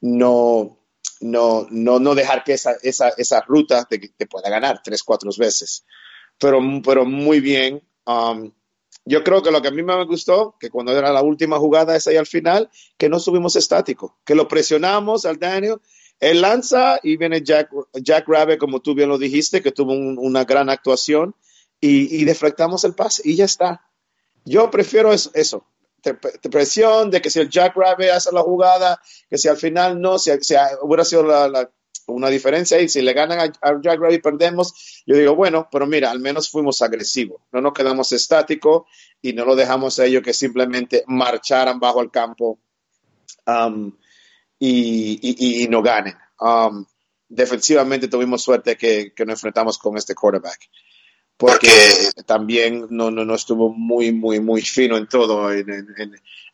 no, 0.00 0.78
no, 1.20 1.66
no, 1.70 1.98
no 1.98 2.14
dejar 2.14 2.44
que 2.44 2.54
esa, 2.54 2.76
esa, 2.82 3.10
esa 3.16 3.40
ruta 3.42 3.84
te, 3.84 3.98
te, 3.98 4.26
pueda 4.26 4.50
ganar 4.50 4.80
tres, 4.82 5.02
cuatro 5.02 5.30
veces. 5.36 5.84
Pero, 6.38 6.60
pero 6.84 7.04
muy 7.04 7.40
bien. 7.40 7.82
Um, 8.06 8.52
yo 9.06 9.22
creo 9.22 9.42
que 9.42 9.50
lo 9.50 9.60
que 9.60 9.68
a 9.68 9.70
mí 9.70 9.82
me 9.82 10.02
gustó, 10.04 10.56
que 10.58 10.70
cuando 10.70 10.96
era 10.96 11.12
la 11.12 11.22
última 11.22 11.58
jugada 11.58 11.94
esa 11.94 12.10
ahí 12.10 12.16
al 12.16 12.26
final, 12.26 12.70
que 12.96 13.08
no 13.08 13.18
subimos 13.18 13.54
estático, 13.54 14.18
que 14.24 14.34
lo 14.34 14.48
presionamos 14.48 15.26
al 15.26 15.38
Daniel 15.38 15.80
él 16.20 16.40
lanza 16.40 16.98
y 17.02 17.16
viene 17.16 17.42
Jack, 17.42 17.70
Jack 17.94 18.26
Rabbit, 18.28 18.58
como 18.58 18.80
tú 18.80 18.94
bien 18.94 19.08
lo 19.08 19.18
dijiste, 19.18 19.62
que 19.62 19.72
tuvo 19.72 19.92
una 19.92 20.44
gran 20.44 20.70
actuación 20.70 21.34
y, 21.80 22.24
deflectamos 22.24 22.84
el 22.84 22.94
pase 22.94 23.22
y 23.24 23.36
ya 23.36 23.44
está. 23.44 23.82
Yo 24.44 24.70
prefiero 24.70 25.12
eso, 25.12 25.30
eso 25.34 25.66
presión 26.50 27.10
de 27.10 27.20
que 27.20 27.30
si 27.30 27.40
el 27.40 27.48
Jack 27.48 27.74
Rabbit 27.76 28.10
hace 28.10 28.32
la 28.32 28.42
jugada, 28.42 29.00
que 29.30 29.38
si 29.38 29.48
al 29.48 29.56
final 29.56 30.00
no, 30.00 30.18
si, 30.18 30.30
hubiera 30.82 31.04
sido 31.04 31.24
una 32.06 32.28
diferencia 32.28 32.80
y 32.80 32.88
si 32.88 33.00
le 33.00 33.12
ganan 33.12 33.38
a, 33.40 33.80
Jack 33.80 33.98
Rabbit 33.98 34.22
perdemos, 34.22 35.02
yo 35.06 35.16
digo, 35.16 35.34
bueno, 35.34 35.68
pero 35.70 35.86
mira, 35.86 36.10
al 36.10 36.20
menos 36.20 36.50
fuimos 36.50 36.82
agresivos, 36.82 37.40
no 37.52 37.60
nos 37.60 37.72
quedamos 37.72 38.12
estáticos 38.12 38.82
y 39.22 39.32
no 39.32 39.44
lo 39.44 39.56
dejamos 39.56 39.98
a 39.98 40.04
ellos 40.04 40.22
que 40.22 40.34
simplemente 40.34 41.04
marcharan 41.06 41.80
bajo 41.80 42.00
el 42.02 42.10
campo. 42.10 42.58
Um, 43.46 43.92
y, 44.66 45.66
no 45.68 45.82
ganen. 45.82 46.14
Um, 46.40 46.84
defensivamente 47.28 48.08
tuvimos 48.08 48.42
suerte 48.42 48.76
que, 48.76 49.12
nos 49.18 49.34
enfrentamos 49.34 49.78
con 49.78 49.96
este 49.96 50.14
quarterback, 50.14 50.68
porque 51.36 51.68
también 52.26 52.86
no, 52.90 53.10
no, 53.10 53.24
no, 53.24 53.34
estuvo 53.34 53.72
muy, 53.72 54.12
muy, 54.12 54.40
muy 54.40 54.62
fino 54.62 54.96
en 54.96 55.08
todo, 55.08 55.52
en, 55.52 55.86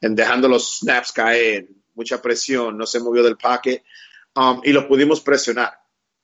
dejando 0.00 0.48
los 0.48 0.78
snaps 0.78 1.12
caer, 1.12 1.68
mucha 1.94 2.20
presión, 2.22 2.78
no 2.78 2.86
se 2.86 3.00
movió 3.00 3.22
del 3.22 3.36
paque 3.36 3.84
um, 4.34 4.60
y 4.64 4.72
lo 4.72 4.88
pudimos 4.88 5.20
presionar, 5.20 5.72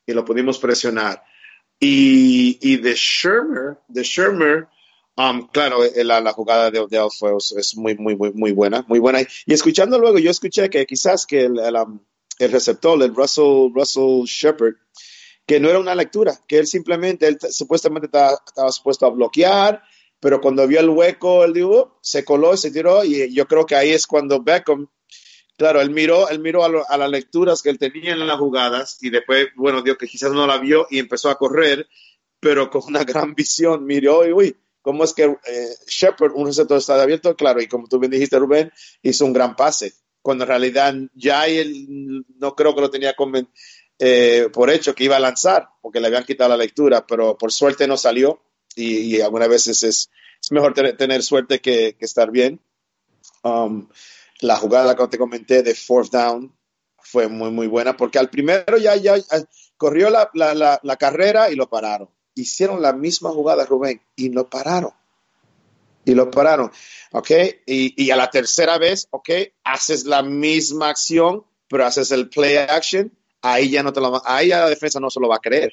y 0.07 0.13
lo 0.13 0.25
pudimos 0.25 0.59
presionar. 0.59 1.23
Y, 1.79 2.59
y 2.63 2.77
de 2.79 2.95
Shermer, 2.95 3.79
de 3.89 4.03
Shermer, 4.03 4.69
Um, 5.19 5.49
claro, 5.49 5.83
eh, 5.83 6.05
la, 6.05 6.33
jugada 6.33 6.71
de 6.71 6.79
Odell 6.79 7.09
fue, 7.11 7.33
es 7.37 7.75
muy, 7.77 7.97
muy, 7.97 8.17
muy, 8.17 8.33
muy 8.33 8.53
buena, 8.53 8.85
muy 8.87 8.99
buena. 8.99 9.21
Y 9.47 9.55
escuchando 9.55 9.99
luego, 9.99 10.19
yo 10.19 10.31
escuché 10.31 10.69
que 10.69 10.85
quizás 10.85 11.25
que 11.25 11.47
el, 11.47 11.59
el, 11.59 11.75
um, 11.75 12.01
receptor, 12.39 13.03
el 13.03 13.15
Russell, 13.15 13.73
Russell 13.75 14.25
Shepard, 14.27 14.75
que 15.47 15.59
no 15.59 15.71
era 15.71 15.79
una 15.79 15.95
lectura, 15.95 16.39
que 16.47 16.59
él 16.59 16.67
simplemente, 16.67 17.29
él 17.29 17.39
supuestamente 17.51 18.07
estaba, 18.07 18.39
estaba, 18.47 18.71
supuesto 18.71 19.07
a 19.07 19.11
bloquear, 19.11 19.83
pero 20.21 20.41
cuando 20.41 20.67
vio 20.67 20.81
el 20.81 20.91
hueco, 20.91 21.45
él 21.45 21.55
dijo, 21.55 21.99
se 22.03 22.25
coló 22.25 22.55
se 22.57 22.71
tiró, 22.71 23.03
y 23.03 23.33
yo 23.33 23.47
creo 23.47 23.65
que 23.65 23.77
ahí 23.77 23.93
es 23.93 24.07
cuando 24.07 24.43
Beckham, 24.43 24.89
claro, 25.57 25.81
él 25.81 25.91
miró, 25.91 26.29
él 26.29 26.41
miró 26.41 26.63
a, 26.65 26.97
las 26.99 27.11
lecturas 27.11 27.63
que 27.63 27.71
él 27.71 27.79
tenía 27.79 28.13
en 28.13 28.27
las 28.27 28.39
jugadas, 28.39 28.99
y 29.01 29.09
después, 29.09 29.47
bueno, 29.57 29.81
dijo 29.81 29.97
que 29.97 30.09
quizás 30.09 30.33
no 30.33 30.47
la 30.47 30.59
vio 30.59 30.87
y 30.91 30.99
empezó 30.99 31.31
a 31.31 31.39
correr, 31.39 31.89
pero 32.39 32.69
con 32.69 32.83
una 32.87 33.05
gran 33.05 33.35
visión, 33.37 33.87
miró 33.87 34.27
y, 34.27 34.33
uy, 34.33 34.57
cómo 34.87 35.03
es 35.03 35.15
que 35.15 35.25
eh, 35.25 35.77
Shepard, 35.89 36.31
un 36.37 36.47
receptor 36.47 36.79
está 36.79 37.03
abierto, 37.03 37.35
claro, 37.35 37.61
y 37.61 37.67
como 37.67 37.89
tú 37.89 37.99
bien 37.99 38.13
dijiste, 38.13 38.39
Rubén, 38.39 38.71
hizo 39.03 39.25
un 39.25 39.33
gran 39.33 39.57
pase, 39.57 39.95
cuando 40.23 40.45
en 40.45 40.49
realidad 40.49 40.95
ya 41.13 41.49
él 41.49 42.25
no 42.39 42.55
creo 42.55 42.73
que 42.73 42.83
lo 42.83 42.89
tenía 42.89 43.13
eh, 43.99 44.49
por 44.53 44.71
hecho 44.71 44.95
que 44.95 45.03
iba 45.03 45.17
a 45.17 45.21
lanzar, 45.21 45.67
porque 45.83 45.99
le 45.99 46.07
habían 46.07 46.23
quitado 46.23 46.51
la 46.51 46.57
lectura, 46.57 47.05
pero 47.05 47.37
por 47.37 47.51
suerte 47.51 47.89
no 47.89 47.97
salió, 47.97 48.41
y, 48.77 49.21
algunas 49.21 49.49
veces 49.49 49.83
es, 49.83 50.09
mejor 50.53 50.73
tener, 50.73 51.21
suerte 51.25 51.61
que, 51.61 51.97
estar 51.99 52.31
bien. 52.31 52.61
Um, 53.43 53.89
la 54.39 54.55
jugada 54.55 54.95
que 54.95 55.09
te 55.09 55.19
comenté 55.19 55.65
de 55.65 55.75
fourth 55.75 56.13
down 56.13 56.57
fue 56.97 57.27
muy, 57.27 57.51
muy 57.51 57.67
buena, 57.67 57.97
porque 57.97 58.21
al 58.21 58.31
primero 58.31 58.79
ya, 58.79 58.95
ya 58.95 59.17
corrió 59.77 60.11
la, 60.11 60.31
la 60.33 60.97
carrera 60.97 61.51
y 61.51 61.57
lo 61.57 61.69
pararon 61.69 62.16
hicieron 62.37 62.81
la 62.81 62.93
misma 62.93 63.31
jugada, 63.31 63.67
Rubén, 63.67 64.01
y 64.15 64.29
lo 64.29 64.49
pararon. 64.49 64.93
Y 66.05 66.15
lo 66.15 66.31
pararon, 66.31 66.71
¿ok? 67.11 67.31
Y, 67.67 68.11
a 68.11 68.17
la 68.17 68.31
tercera 68.31 68.79
vez, 68.79 69.09
¿ok? 69.11 69.29
Haces 69.65 70.05
la 70.05 70.23
misma 70.23 70.91
acción, 70.91 71.45
pero 71.69 71.85
haces 71.85 72.13
el 72.13 72.29
play 72.29 72.57
action, 72.57 73.11
ahí 73.43 73.71
ya 73.71 73.83
no 73.83 73.93
te 73.93 74.01
lo 74.01 74.23
ahí 74.25 74.49
ya 74.49 74.61
la 74.61 74.69
defensa 74.69 75.01
no 75.01 75.11
se 75.11 75.19
lo 75.19 75.29
va 75.29 75.37
a 75.37 75.41
creer. 75.41 75.73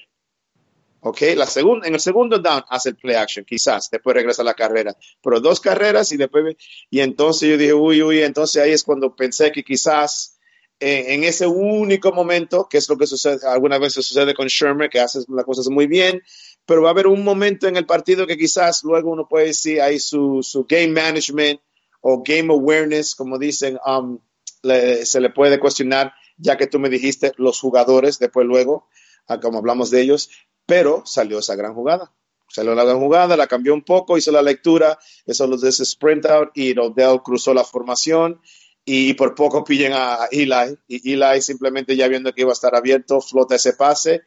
¿ok? 1.02 1.21
La 1.36 1.45
segunda, 1.45 1.88
en 1.88 1.93
el 1.93 1.99
segundo 1.99 2.39
down 2.39 2.63
hace 2.69 2.89
el 2.89 2.95
play 2.95 3.15
action, 3.15 3.45
quizás, 3.45 3.89
después 3.91 4.15
regresa 4.15 4.41
a 4.41 4.45
la 4.45 4.54
carrera, 4.54 4.95
pero 5.21 5.39
dos 5.39 5.60
carreras 5.60 6.12
y 6.13 6.17
después, 6.17 6.56
y 6.89 7.02
entonces 7.02 7.49
yo 7.49 7.58
dije, 7.58 7.73
uy, 7.73 8.02
uy, 8.02 8.21
entonces 8.23 8.63
ahí 8.63 8.71
es 8.71 8.84
cuando 8.84 9.15
pensé 9.15 9.52
que 9.52 9.63
quizás 9.63 10.39
en 10.80 11.23
ese 11.23 11.47
único 11.47 12.12
momento, 12.12 12.67
que 12.69 12.78
es 12.78 12.89
lo 12.89 12.97
que 12.97 13.08
sucede, 13.08 13.39
algunas 13.47 13.80
veces 13.80 14.06
sucede 14.06 14.34
con 14.34 14.47
Shermer, 14.47 14.89
que 14.89 14.99
hace 14.99 15.19
las 15.30 15.45
cosas 15.45 15.69
muy 15.69 15.88
bien, 15.88 16.21
pero 16.65 16.82
va 16.82 16.89
a 16.89 16.91
haber 16.91 17.08
un 17.08 17.23
momento 17.23 17.67
en 17.67 17.78
el 17.78 17.86
partido 17.86 18.26
que 18.26 18.38
quizás 18.38 18.84
luego 18.84 19.12
uno 19.12 19.28
puede 19.28 19.47
decir 19.47 19.82
hay 19.82 19.99
su, 19.99 20.41
su 20.43 20.65
game 20.65 20.89
management 20.89 21.60
o 22.02 22.21
game 22.21 22.54
awareness, 22.54 23.15
como 23.15 23.38
dicen, 23.39 23.80
um, 23.86 24.19
se 24.62 25.21
le 25.21 25.30
puede 25.30 25.60
cuestionar, 25.60 26.13
ya 26.38 26.58
que 26.58 26.67
tú 26.67 26.80
me 26.80 26.89
dijiste 26.89 27.32
los 27.38 27.60
jugadores, 27.60 28.19
después 28.19 28.45
luego, 28.45 28.88
ah, 29.28 29.39
como 29.39 29.60
hablamos 29.60 29.89
de 29.89 30.02
ellos, 30.02 30.30
pero 30.65 31.04
salió 31.06 31.39
esa 31.39 31.56
gran 31.56 31.73
jugada. 31.73 32.13
Salió 32.49 32.76
la 32.76 32.84
gran 32.84 32.99
jugada, 32.99 33.36
la 33.36 33.47
cambió 33.47 33.73
un 33.73 33.84
poco, 33.84 34.17
hizo 34.17 34.32
la 34.32 34.41
lectura, 34.41 34.99
eso 35.26 35.47
los 35.47 35.62
de 35.62 35.69
ese 35.69 35.84
sprint 35.84 36.26
out 36.26 36.49
y 36.54 36.73
Rodell 36.73 37.21
cruzó 37.23 37.54
la 37.54 37.63
formación 37.63 38.41
y 38.86 39.13
por 39.13 39.34
poco 39.34 39.63
pillen 39.63 39.93
a 39.93 40.28
Eli 40.30 40.78
y 40.88 41.13
Eli 41.13 41.41
simplemente 41.41 41.95
ya 41.95 42.08
viendo 42.08 42.34
que 42.34 42.41
iba 42.41 42.52
a 42.52 42.54
estar 42.54 42.76
abierto, 42.76 43.21
flota 43.21 43.56
ese 43.56 43.73
pase 43.73 44.23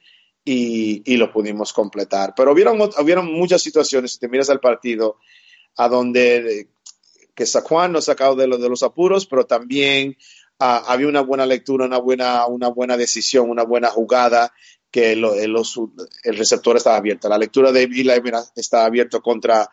y, 0.48 1.16
lo 1.16 1.32
pudimos 1.32 1.72
completar. 1.72 2.32
Pero 2.36 2.52
hubieron, 2.52 2.80
hubieron 2.80 3.32
muchas 3.32 3.60
situaciones, 3.60 4.12
si 4.12 4.18
te 4.20 4.28
miras 4.28 4.48
al 4.48 4.60
partido, 4.60 5.16
a 5.76 5.88
donde 5.88 6.68
que 7.34 7.44
Saquon 7.44 7.92
nos 7.92 8.04
sacado 8.06 8.36
de, 8.36 8.46
de 8.46 8.68
los 8.68 8.82
apuros, 8.82 9.26
pero 9.26 9.44
también 9.44 10.16
ah, 10.60 10.84
había 10.86 11.08
una 11.08 11.20
buena 11.20 11.44
lectura, 11.44 11.84
una 11.84 11.98
buena, 11.98 12.46
una 12.46 12.68
buena 12.68 12.96
decisión, 12.96 13.50
una 13.50 13.64
buena 13.64 13.88
jugada, 13.88 14.54
que 14.90 15.12
el, 15.12 15.24
el 15.24 16.38
receptor 16.38 16.76
estaba 16.76 16.96
abierto. 16.96 17.28
La 17.28 17.36
lectura 17.36 17.72
de 17.72 17.82
Eli 17.82 18.08
estaba 18.54 18.84
abierto 18.84 19.20
contra, 19.20 19.68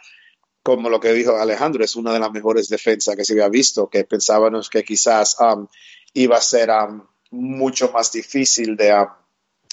como 0.63 0.89
lo 0.89 0.99
que 0.99 1.13
dijo 1.13 1.37
Alejandro, 1.37 1.85
es 1.85 1.95
una 1.95 2.11
de 2.11 2.19
las 2.19 2.31
mejores 2.31 2.67
defensas 2.67 3.15
que 3.15 3.23
se 3.23 3.33
había 3.33 3.47
visto, 3.47 3.87
que 3.87 4.03
pensábamos 4.03 4.69
que 4.69 4.83
quizás 4.83 5.37
um, 5.39 5.67
iba 6.13 6.35
a 6.35 6.41
ser 6.41 6.71
um, 6.71 7.03
mucho 7.31 7.91
más 7.93 8.11
difícil 8.11 8.75
de, 8.75 8.91
um, 8.91 9.07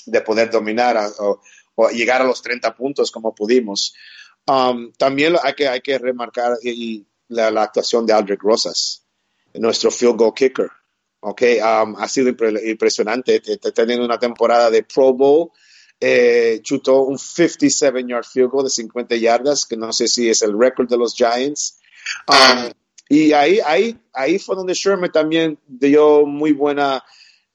de 0.06 0.20
poder 0.20 0.50
dominar 0.50 0.98
o, 1.18 1.40
llegar 1.90 2.20
a 2.20 2.24
los 2.24 2.42
30 2.42 2.74
puntos 2.74 3.10
como 3.10 3.34
pudimos. 3.34 3.94
Um, 4.46 4.92
también 4.92 5.36
hay 5.42 5.54
que, 5.54 5.68
hay 5.68 5.80
que 5.80 5.98
remarcar 5.98 6.56
la, 7.28 7.62
actuación 7.62 8.04
de 8.04 8.12
Aldrich 8.12 8.40
Rosas, 8.40 9.06
nuestro 9.54 9.90
field 9.90 10.16
goal 10.16 10.34
kicker. 10.34 10.70
Okay, 11.22 11.58
um, 11.60 11.96
ha 11.98 12.08
sido 12.08 12.30
impresionante, 12.30 13.40
teniendo 13.74 14.06
una 14.06 14.18
temporada 14.18 14.70
de 14.70 14.84
Pro 14.84 15.12
Bowl, 15.12 15.50
eh, 16.00 16.60
chutó 16.62 17.02
un 17.02 17.18
57 17.18 18.04
yard 18.08 18.24
field 18.24 18.50
goal 18.50 18.64
de 18.64 18.70
50 18.70 19.16
yardas, 19.16 19.66
que 19.66 19.76
no 19.76 19.92
sé 19.92 20.08
si 20.08 20.30
es 20.30 20.40
el 20.40 20.58
récord 20.58 20.88
de 20.88 20.96
los 20.96 21.14
Giants. 21.14 21.78
Um, 22.26 22.70
Y 23.12 23.32
ahí, 23.32 23.58
ahí, 23.66 23.98
ahí 24.12 24.38
fue 24.38 24.54
donde 24.54 24.72
Sherman 24.72 25.10
también 25.10 25.58
dio 25.66 26.24
muy 26.24 26.52
buena, 26.52 27.02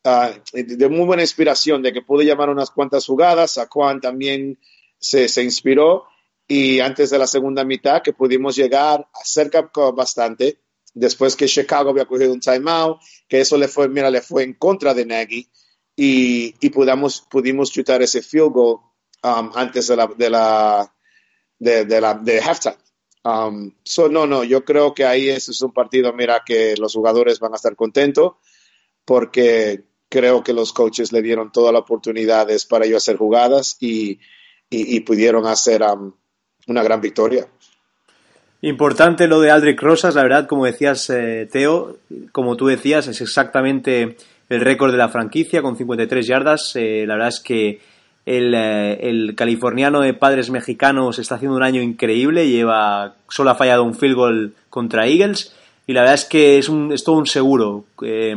uh, 0.05 0.39
de 0.53 0.89
muy 0.89 1.05
buena 1.05 1.23
inspiración, 1.23 1.81
de 1.81 1.91
que 1.91 2.01
pudo 2.01 2.21
llamar 2.21 2.49
unas 2.49 2.71
cuantas 2.71 3.05
jugadas. 3.05 3.57
A 3.57 3.67
Juan 3.67 3.99
también 3.99 4.57
se, 4.97 5.27
se 5.27 5.43
inspiró. 5.43 6.05
Y 6.47 6.79
antes 6.79 7.09
de 7.09 7.17
la 7.17 7.25
segunda 7.25 7.63
mitad, 7.63 8.03
que 8.03 8.13
pudimos 8.13 8.55
llegar 8.55 9.07
cerca 9.23 9.67
bastante, 9.91 10.59
después 10.93 11.35
que 11.35 11.47
Chicago 11.47 11.89
había 11.89 12.05
cogido 12.05 12.31
un 12.31 12.39
timeout, 12.39 12.99
que 13.27 13.41
eso 13.41 13.57
le 13.57 13.67
fue, 13.67 13.89
mira, 13.89 14.11
le 14.11 14.21
fue 14.21 14.43
en 14.43 14.53
contra 14.53 14.93
de 14.93 15.05
Nagy, 15.05 15.49
y, 15.95 16.53
y 16.59 16.69
pudimos, 16.69 17.21
pudimos 17.21 17.71
chutar 17.71 18.01
ese 18.03 18.21
field 18.21 18.51
goal 18.51 18.77
um, 19.23 19.49
antes 19.55 19.87
de 19.87 19.95
la, 19.95 20.07
de 20.07 20.29
la, 20.29 20.95
de, 21.57 21.85
de 21.85 22.01
la, 22.01 22.13
de 22.13 22.39
halftime. 22.39 22.77
Um, 23.23 23.71
so, 23.83 24.07
no, 24.07 24.27
no, 24.27 24.43
yo 24.43 24.63
creo 24.63 24.93
que 24.93 25.03
ahí 25.03 25.29
es 25.29 25.61
un 25.63 25.73
partido, 25.73 26.13
mira, 26.13 26.43
que 26.45 26.75
los 26.77 26.93
jugadores 26.93 27.39
van 27.39 27.53
a 27.53 27.55
estar 27.55 27.75
contentos 27.75 28.33
porque 29.03 29.83
creo 30.09 30.43
que 30.43 30.53
los 30.53 30.73
coaches 30.73 31.11
le 31.11 31.21
dieron 31.21 31.51
todas 31.51 31.73
las 31.73 31.81
oportunidades 31.81 32.65
para 32.65 32.85
ellos 32.85 33.03
hacer 33.03 33.17
jugadas 33.17 33.77
y, 33.79 34.19
y, 34.69 34.95
y 34.95 34.99
pudieron 35.01 35.45
hacer 35.45 35.81
um, 35.83 36.13
una 36.67 36.83
gran 36.83 37.01
victoria. 37.01 37.47
Importante 38.61 39.27
lo 39.27 39.41
de 39.41 39.51
Aldrich 39.51 39.79
Rosas, 39.79 40.15
la 40.15 40.23
verdad, 40.23 40.47
como 40.47 40.65
decías, 40.65 41.09
eh, 41.09 41.47
Teo, 41.51 41.97
como 42.31 42.55
tú 42.55 42.67
decías, 42.67 43.07
es 43.07 43.21
exactamente 43.21 44.17
el 44.49 44.61
récord 44.61 44.91
de 44.91 44.97
la 44.97 45.09
franquicia 45.09 45.61
con 45.61 45.77
53 45.77 46.25
yardas. 46.25 46.71
Eh, 46.75 47.03
la 47.05 47.13
verdad 47.13 47.29
es 47.29 47.39
que 47.41 47.79
el, 48.25 48.55
eh, 48.55 49.07
el, 49.07 49.35
californiano 49.35 50.01
de 50.01 50.15
padres 50.15 50.49
mexicanos 50.49 51.19
está 51.19 51.35
haciendo 51.35 51.55
un 51.55 51.63
año 51.63 51.81
increíble, 51.81 52.47
lleva 52.47 53.15
solo 53.29 53.51
ha 53.51 53.55
fallado 53.55 53.83
un 53.83 53.93
field 53.93 54.15
goal 54.15 54.53
contra 54.71 55.05
Eagles 55.05 55.53
y 55.87 55.93
la 55.93 56.01
verdad 56.01 56.15
es 56.15 56.25
que 56.25 56.57
es, 56.57 56.69
un, 56.69 56.91
es 56.91 57.03
todo 57.03 57.15
un 57.15 57.27
seguro. 57.27 57.85
Eh, 58.01 58.35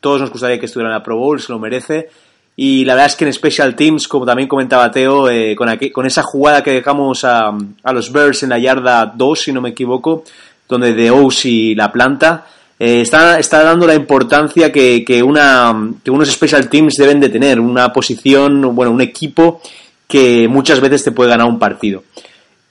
todos 0.00 0.20
nos 0.20 0.30
gustaría 0.30 0.58
que 0.58 0.66
estuviera 0.66 0.90
en 0.90 0.94
la 0.94 1.02
Pro 1.02 1.16
Bowl, 1.16 1.40
se 1.40 1.52
lo 1.52 1.58
merece. 1.58 2.08
Y 2.54 2.84
la 2.84 2.94
verdad 2.94 3.10
es 3.10 3.16
que 3.16 3.26
en 3.26 3.32
Special 3.32 3.74
Teams, 3.74 4.08
como 4.08 4.24
también 4.24 4.48
comentaba 4.48 4.90
Teo, 4.90 5.28
eh, 5.28 5.54
con, 5.54 6.06
esa 6.06 6.22
jugada 6.22 6.62
que 6.62 6.70
dejamos 6.70 7.24
a, 7.24 7.52
a, 7.82 7.92
los 7.92 8.10
Bears 8.10 8.44
en 8.44 8.50
la 8.50 8.58
yarda 8.58 9.12
2, 9.14 9.40
si 9.40 9.52
no 9.52 9.60
me 9.60 9.70
equivoco, 9.70 10.24
donde 10.68 10.94
De 10.94 11.10
Ousi 11.10 11.74
la 11.74 11.92
planta, 11.92 12.46
eh, 12.78 13.00
está, 13.00 13.38
está, 13.38 13.62
dando 13.62 13.86
la 13.86 13.94
importancia 13.94 14.70
que, 14.70 15.04
que, 15.04 15.22
una, 15.22 15.90
que 16.02 16.10
unos 16.10 16.30
special 16.30 16.68
teams 16.68 16.94
deben 16.96 17.20
de 17.20 17.28
tener, 17.28 17.58
una 17.58 17.92
posición, 17.92 18.74
bueno, 18.74 18.92
un 18.92 19.00
equipo 19.00 19.60
que 20.06 20.46
muchas 20.48 20.80
veces 20.80 21.02
te 21.02 21.12
puede 21.12 21.30
ganar 21.30 21.48
un 21.48 21.58
partido. 21.58 22.04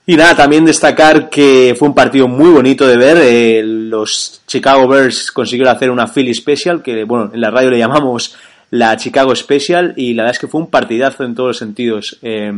Y 0.07 0.15
nada, 0.15 0.35
también 0.35 0.65
destacar 0.65 1.29
que 1.29 1.75
fue 1.77 1.87
un 1.87 1.95
partido 1.95 2.27
muy 2.27 2.51
bonito 2.51 2.85
de 2.85 2.97
ver. 2.97 3.17
Eh, 3.21 3.63
los 3.63 4.41
Chicago 4.45 4.87
Bears 4.87 5.31
consiguieron 5.31 5.75
hacer 5.75 5.89
una 5.89 6.07
Philly 6.07 6.33
Special, 6.33 6.83
que 6.83 7.03
bueno, 7.05 7.31
en 7.33 7.41
la 7.41 7.49
radio 7.49 7.71
le 7.71 7.79
llamamos 7.79 8.35
la 8.69 8.95
Chicago 8.97 9.35
Special, 9.35 9.93
y 9.95 10.13
la 10.13 10.23
verdad 10.23 10.35
es 10.35 10.39
que 10.39 10.47
fue 10.47 10.61
un 10.61 10.69
partidazo 10.69 11.23
en 11.23 11.33
todos 11.33 11.47
los 11.47 11.57
sentidos. 11.57 12.17
Eh, 12.21 12.51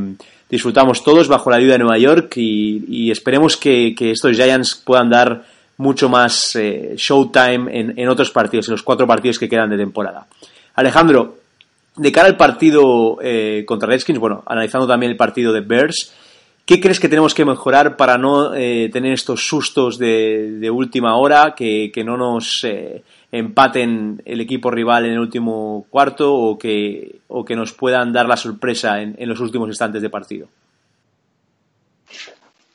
disfrutamos 0.49 1.03
todos 1.03 1.27
bajo 1.27 1.49
la 1.49 1.57
ayuda 1.57 1.73
de 1.73 1.79
Nueva 1.79 1.97
York 1.97 2.33
y, 2.37 2.83
y 2.87 3.11
esperemos 3.11 3.57
que, 3.57 3.93
que 3.95 4.11
estos 4.11 4.35
Giants 4.35 4.75
puedan 4.75 5.09
dar 5.09 5.43
mucho 5.77 6.09
más 6.09 6.55
eh, 6.55 6.95
showtime 6.97 7.67
en, 7.71 7.93
en, 7.97 8.09
otros 8.09 8.31
partidos, 8.31 8.67
en 8.67 8.73
los 8.73 8.83
cuatro 8.83 9.05
partidos 9.05 9.37
que 9.37 9.47
quedan 9.47 9.69
de 9.69 9.77
temporada. 9.77 10.27
Alejandro, 10.75 11.37
de 11.95 12.11
cara 12.11 12.27
al 12.27 12.37
partido 12.37 13.19
eh, 13.21 13.63
contra 13.65 13.87
Redskins, 13.87 14.19
bueno, 14.19 14.43
analizando 14.45 14.87
también 14.87 15.11
el 15.11 15.17
partido 15.17 15.53
de 15.53 15.61
Bears, 15.61 16.13
¿qué 16.67 16.81
crees 16.81 16.99
que 16.99 17.09
tenemos 17.09 17.33
que 17.33 17.45
mejorar 17.45 17.95
para 17.97 18.19
no 18.19 18.53
eh, 18.53 18.89
tener 18.91 19.13
estos 19.13 19.47
sustos 19.47 19.97
de, 19.97 20.69
última 20.71 21.15
hora, 21.15 21.55
que, 21.55 21.91
no 22.05 22.17
nos 22.17 22.63
eh, 22.63 23.03
empaten 23.31 24.21
el 24.25 24.41
equipo 24.41 24.69
rival 24.69 25.05
en 25.05 25.13
el 25.13 25.19
último 25.19 25.87
cuarto 25.89 26.35
o 26.35 26.57
que, 26.59 27.21
nos 27.49 27.73
puedan 27.73 28.11
dar 28.13 28.27
la 28.27 28.37
sorpresa 28.37 29.01
en 29.01 29.29
los 29.29 29.39
últimos 29.39 29.69
instantes 29.69 30.01
de 30.01 30.09
partido? 30.09 30.47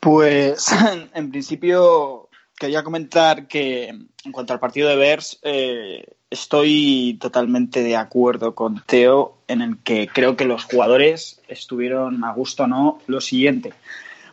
Pues 0.00 0.66
en 1.14 1.31
principio 1.31 2.21
quería 2.62 2.85
comentar 2.85 3.48
que 3.48 3.88
en 3.88 4.31
cuanto 4.31 4.53
al 4.53 4.61
partido 4.61 4.88
de 4.88 4.94
Bears, 4.94 5.40
eh, 5.42 6.07
estoy 6.31 7.18
totalmente 7.20 7.83
de 7.83 7.96
acuerdo 7.96 8.55
con 8.55 8.85
Teo 8.87 9.38
en 9.48 9.62
el 9.62 9.79
que 9.79 10.07
creo 10.07 10.37
que 10.37 10.44
los 10.44 10.62
jugadores 10.62 11.42
estuvieron 11.48 12.22
a 12.22 12.33
gusto 12.33 12.62
o 12.62 12.66
no 12.68 13.01
lo 13.09 13.20
siguiente. 13.20 13.72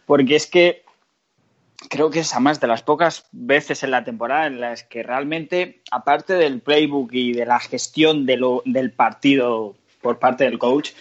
Porque 0.05 0.35
es 0.35 0.45
que 0.45 0.83
creo 1.89 2.11
que 2.11 2.19
es 2.19 2.35
a 2.35 2.39
más 2.39 2.59
de 2.59 2.67
las 2.67 2.83
pocas 2.83 3.25
veces 3.31 3.81
en 3.81 3.89
la 3.89 4.03
temporada 4.03 4.45
en 4.45 4.61
las 4.61 4.83
que 4.83 5.01
realmente, 5.01 5.81
aparte 5.89 6.35
del 6.35 6.61
playbook 6.61 7.11
y 7.11 7.33
de 7.33 7.47
la 7.47 7.59
gestión 7.59 8.27
del 8.27 8.91
partido 8.95 9.75
por 10.01 10.19
parte 10.19 10.43
del 10.43 10.59
coach, 10.59 10.91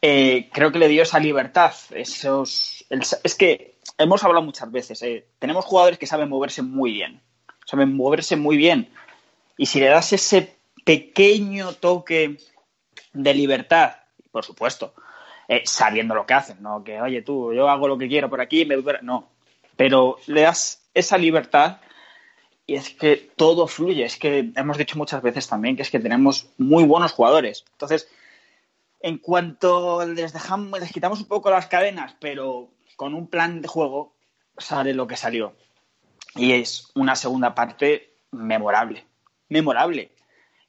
eh, 0.00 0.48
creo 0.50 0.72
que 0.72 0.78
le 0.78 0.88
dio 0.88 1.02
esa 1.02 1.18
libertad. 1.18 1.74
Esos, 1.90 2.86
el, 2.88 3.02
es 3.22 3.34
que 3.34 3.73
hemos 3.98 4.22
hablado 4.24 4.44
muchas 4.44 4.70
veces, 4.70 5.02
eh, 5.02 5.26
tenemos 5.38 5.64
jugadores 5.64 5.98
que 5.98 6.06
saben 6.06 6.28
moverse 6.28 6.62
muy 6.62 6.92
bien, 6.92 7.20
saben 7.66 7.96
moverse 7.96 8.36
muy 8.36 8.56
bien. 8.56 8.90
Y 9.56 9.66
si 9.66 9.80
le 9.80 9.86
das 9.86 10.12
ese 10.12 10.56
pequeño 10.84 11.72
toque 11.74 12.38
de 13.12 13.34
libertad, 13.34 13.96
por 14.30 14.44
supuesto, 14.44 14.94
eh, 15.48 15.62
sabiendo 15.64 16.14
lo 16.14 16.26
que 16.26 16.34
hacen, 16.34 16.62
no 16.62 16.82
que, 16.82 17.00
oye, 17.00 17.22
tú, 17.22 17.52
yo 17.52 17.68
hago 17.68 17.88
lo 17.88 17.98
que 17.98 18.08
quiero 18.08 18.28
por 18.28 18.40
aquí, 18.40 18.64
me. 18.64 18.76
No, 19.02 19.28
pero 19.76 20.18
le 20.26 20.42
das 20.42 20.88
esa 20.94 21.18
libertad 21.18 21.78
y 22.66 22.76
es 22.76 22.90
que 22.90 23.30
todo 23.36 23.66
fluye. 23.66 24.04
Es 24.04 24.16
que 24.16 24.52
hemos 24.56 24.78
dicho 24.78 24.96
muchas 24.96 25.22
veces 25.22 25.46
también 25.46 25.76
que 25.76 25.82
es 25.82 25.90
que 25.90 26.00
tenemos 26.00 26.48
muy 26.58 26.84
buenos 26.84 27.12
jugadores. 27.12 27.64
Entonces, 27.72 28.08
en 29.00 29.18
cuanto 29.18 30.06
les 30.06 30.32
dejamos, 30.32 30.80
les 30.80 30.92
quitamos 30.92 31.20
un 31.20 31.28
poco 31.28 31.50
las 31.50 31.66
cadenas, 31.66 32.16
pero 32.20 32.70
con 32.96 33.14
un 33.14 33.28
plan 33.28 33.60
de 33.60 33.68
juego 33.68 34.14
sale 34.56 34.94
lo 34.94 35.06
que 35.06 35.16
salió. 35.16 35.54
Y 36.36 36.52
es 36.52 36.90
una 36.94 37.16
segunda 37.16 37.54
parte 37.54 38.14
memorable. 38.32 39.04
Memorable. 39.48 40.10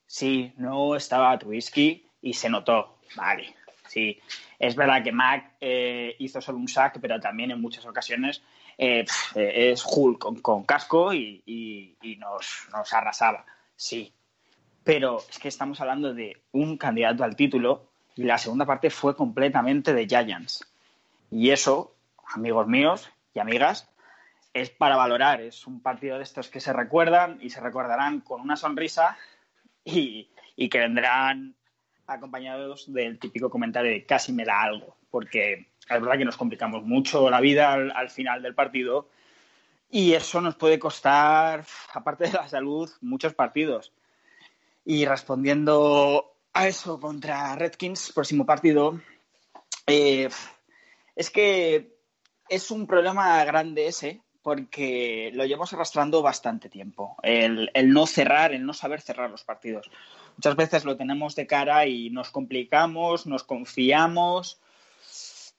Sí, 0.06 0.54
no 0.58 0.96
estaba 0.96 1.38
Trubisky 1.38 2.08
y 2.22 2.34
se 2.34 2.50
notó. 2.50 3.00
Vale. 3.16 3.56
Sí, 3.88 4.20
es 4.60 4.76
verdad 4.76 5.04
que 5.04 5.12
Mac 5.12 5.54
eh, 5.62 6.16
hizo 6.20 6.42
solo 6.42 6.58
un 6.58 6.68
sack, 6.68 7.00
pero 7.00 7.20
también 7.20 7.52
en 7.52 7.62
muchas 7.62 7.86
ocasiones 7.86 8.42
eh, 8.78 9.06
es 9.36 9.84
Hulk 9.86 10.42
con, 10.42 10.64
casco 10.64 11.14
y, 11.14 11.98
nos 12.20 12.94
arrasaba. 12.94 13.46
Sí. 13.76 14.14
Pero 14.84 15.24
es 15.30 15.40
que 15.40 15.48
estamos 15.48 15.82
hablando 15.82 16.14
de 16.14 16.42
un 16.52 16.78
candidato 16.78 17.24
al 17.24 17.36
título 17.36 17.90
y 18.16 18.24
la 18.24 18.38
segunda 18.38 18.66
parte 18.66 18.90
fue 18.90 19.16
completamente 19.16 19.94
de 19.94 20.08
Giants. 20.08 20.66
Y 21.32 21.50
eso 21.50 21.95
amigos 22.34 22.68
míos 22.68 23.10
y 23.34 23.40
amigas, 23.40 23.90
es 24.54 24.70
para 24.70 24.96
valorar. 24.96 25.42
Es 25.42 25.68
un 25.68 25.82
partido 25.82 26.18
de 26.18 26.24
estos 26.24 26.50
que 26.50 26.60
se 26.60 26.74
recuerdan 26.74 27.40
y 27.42 27.50
se 27.50 27.60
recordarán 27.60 28.22
con 28.22 28.42
una 28.42 28.56
sonrisa 28.56 29.18
y, 29.84 30.30
que 30.70 30.80
vendrán 30.80 31.56
acompañados 32.08 32.92
del 32.92 33.20
típico 33.20 33.50
comentario 33.50 33.92
de 33.92 34.06
casi 34.06 34.32
me 34.32 34.46
da 34.46 34.62
algo, 34.62 34.98
porque 35.12 35.54
es 35.54 36.02
verdad 36.02 36.18
que 36.18 36.26
nos 36.26 36.38
complicamos 36.38 36.84
mucho 36.84 37.30
la 37.30 37.42
vida 37.42 37.74
al, 37.74 37.92
al, 37.92 38.10
final 38.10 38.42
del 38.42 38.56
partido 38.56 39.10
y 39.90 40.14
eso 40.14 40.42
nos 40.42 40.56
puede 40.56 40.80
costar, 40.80 41.66
aparte 41.94 42.26
de 42.26 42.34
la 42.34 42.48
salud, 42.48 42.90
muchos 43.02 43.34
partidos. 43.34 43.94
Y 44.86 45.06
respondiendo 45.06 46.36
a 46.54 46.68
eso 46.68 47.00
contra 47.00 47.56
Redskins, 47.56 48.12
próximo 48.14 48.46
partido, 48.46 49.02
eh, 49.88 50.30
es 51.16 51.30
que 51.30 51.95
es 52.50 52.72
un 52.72 52.88
problema 52.88 53.44
grande 53.44 53.88
ese, 53.88 54.22
porque 54.46 55.32
lo 55.34 55.44
llevamos 55.44 55.74
arrastrando 55.74 56.22
bastante 56.22 56.70
tiempo. 56.70 57.18
El, 57.24 57.72
no 57.86 58.06
cerrar, 58.06 58.54
el 58.54 58.64
no 58.64 58.74
saber 58.74 59.02
cerrar 59.02 59.32
los 59.32 59.44
partidos. 59.44 59.90
Muchas 60.38 60.56
veces 60.56 60.86
lo 60.86 60.98
tenemos 60.98 61.36
de 61.36 61.48
cara 61.48 61.88
y 61.88 62.12
nos 62.12 62.30
complicamos, 62.30 63.26
nos 63.26 63.44
confiamos. 63.44 64.62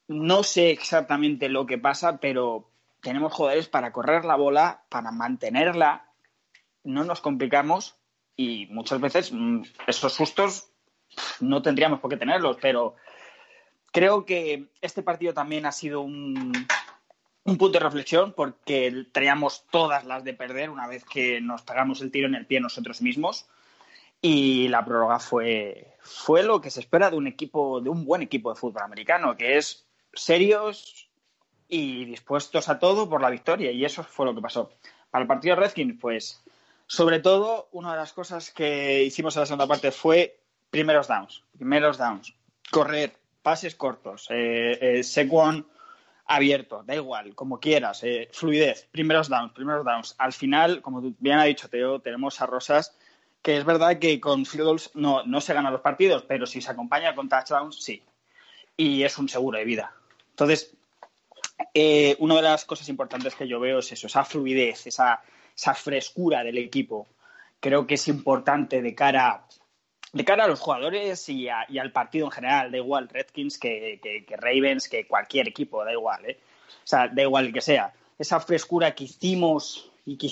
No 0.06 0.44
sé 0.44 0.70
exactamente 0.70 1.48
lo 1.48 1.66
que 1.66 1.78
pasa, 1.78 2.18
pero 2.18 2.70
tenemos 3.00 3.32
jugadores 3.32 3.66
para 3.66 3.92
correr 3.92 4.24
la 4.24 4.36
bola, 4.36 4.84
para 4.88 5.10
mantenerla. 5.10 6.08
No 6.84 7.02
nos 7.02 7.20
complicamos 7.20 7.96
y 8.36 8.66
muchas 8.66 9.00
veces 9.00 9.32
mm, 9.32 9.62
esos 9.88 10.12
sustos 10.12 10.70
no 11.40 11.60
tendríamos 11.60 11.98
por 11.98 12.10
qué 12.10 12.18
tenerlos, 12.18 12.56
pero 12.60 12.94
Creo 13.96 14.26
que 14.26 14.66
este 14.82 15.02
partido 15.02 15.32
también 15.32 15.64
ha 15.64 15.72
sido 15.72 16.02
un, 16.02 16.52
un 17.44 17.56
punto 17.56 17.78
de 17.78 17.82
reflexión 17.82 18.34
porque 18.34 19.06
traíamos 19.10 19.64
todas 19.70 20.04
las 20.04 20.22
de 20.22 20.34
perder 20.34 20.68
una 20.68 20.86
vez 20.86 21.02
que 21.06 21.40
nos 21.40 21.62
pegamos 21.62 22.02
el 22.02 22.10
tiro 22.10 22.28
en 22.28 22.34
el 22.34 22.44
pie 22.44 22.60
nosotros 22.60 23.00
mismos. 23.00 23.48
Y 24.20 24.68
la 24.68 24.84
prórroga 24.84 25.18
fue, 25.18 25.96
fue 26.00 26.42
lo 26.42 26.60
que 26.60 26.70
se 26.70 26.80
espera 26.80 27.08
de 27.08 27.16
un 27.16 27.26
equipo, 27.26 27.80
de 27.80 27.88
un 27.88 28.04
buen 28.04 28.20
equipo 28.20 28.50
de 28.50 28.60
fútbol 28.60 28.82
americano, 28.82 29.34
que 29.34 29.56
es 29.56 29.86
serios 30.12 31.08
y 31.66 32.04
dispuestos 32.04 32.68
a 32.68 32.78
todo 32.78 33.08
por 33.08 33.22
la 33.22 33.30
victoria. 33.30 33.72
Y 33.72 33.82
eso 33.82 34.04
fue 34.04 34.26
lo 34.26 34.34
que 34.34 34.42
pasó. 34.42 34.72
Para 35.10 35.22
el 35.22 35.28
partido 35.28 35.56
de 35.56 35.62
Redskins, 35.62 35.98
pues 35.98 36.44
sobre 36.86 37.20
todo, 37.20 37.70
una 37.72 37.92
de 37.92 37.96
las 37.96 38.12
cosas 38.12 38.50
que 38.50 39.04
hicimos 39.04 39.34
en 39.36 39.40
la 39.40 39.46
segunda 39.46 39.66
parte 39.66 39.90
fue 39.90 40.38
primeros 40.68 41.08
downs, 41.08 41.42
primeros 41.56 41.96
downs, 41.96 42.34
correr, 42.70 43.16
pases 43.46 43.76
cortos, 43.76 44.26
eh, 44.30 45.00
eh 45.00 45.62
abierto, 46.26 46.82
da 46.84 46.96
igual, 46.96 47.32
como 47.36 47.60
quieras, 47.60 48.02
eh, 48.02 48.28
fluidez, 48.32 48.88
primeros 48.90 49.28
downs, 49.28 49.52
primeros 49.52 49.84
downs. 49.84 50.16
Al 50.18 50.32
final, 50.32 50.82
como 50.82 51.00
bien 51.20 51.38
ha 51.38 51.44
dicho 51.44 51.68
Teo, 51.68 52.00
tenemos 52.00 52.40
a 52.40 52.46
Rosas, 52.46 52.96
que 53.42 53.56
es 53.56 53.64
verdad 53.64 54.00
que 54.00 54.18
con 54.18 54.46
field 54.46 54.64
goals 54.64 54.90
no, 54.94 55.22
no 55.22 55.40
se 55.40 55.54
ganan 55.54 55.72
los 55.72 55.80
partidos, 55.80 56.24
pero 56.26 56.44
si 56.44 56.60
se 56.60 56.72
acompaña 56.72 57.14
con 57.14 57.28
touchdowns, 57.28 57.80
sí. 57.80 58.02
Y 58.76 59.04
es 59.04 59.16
un 59.16 59.28
seguro 59.28 59.58
de 59.58 59.64
vida. 59.64 59.94
Entonces, 60.30 60.74
eh, 61.72 62.16
una 62.18 62.34
de 62.34 62.42
las 62.42 62.64
cosas 62.64 62.88
importantes 62.88 63.36
que 63.36 63.46
yo 63.46 63.60
veo 63.60 63.78
es 63.78 63.92
eso, 63.92 64.08
esa 64.08 64.24
fluidez, 64.24 64.88
esa, 64.88 65.22
esa 65.56 65.74
frescura 65.74 66.42
del 66.42 66.58
equipo. 66.58 67.06
Creo 67.60 67.86
que 67.86 67.94
es 67.94 68.08
importante 68.08 68.82
de 68.82 68.92
cara, 68.92 69.45
de 70.16 70.24
cara 70.24 70.44
a 70.44 70.48
los 70.48 70.60
jugadores 70.60 71.28
y, 71.28 71.48
al 71.48 71.92
partido 71.92 72.26
en 72.26 72.32
general. 72.32 72.70
Da 72.70 72.78
igual 72.78 73.08
Redskins 73.08 73.58
que, 73.58 74.00
Ravens, 74.38 74.88
que 74.88 75.06
cualquier 75.06 75.48
equipo, 75.48 75.84
da 75.84 75.92
igual. 75.92 76.24
¿eh? 76.24 76.38
O 76.68 76.86
sea, 76.86 77.08
da 77.08 77.22
igual 77.22 77.46
el 77.46 77.52
que 77.52 77.60
sea. 77.60 77.92
Esa 78.18 78.40
frescura 78.40 78.94
que 78.94 79.04
hicimos 79.04 79.90
y 80.06 80.16
que 80.16 80.26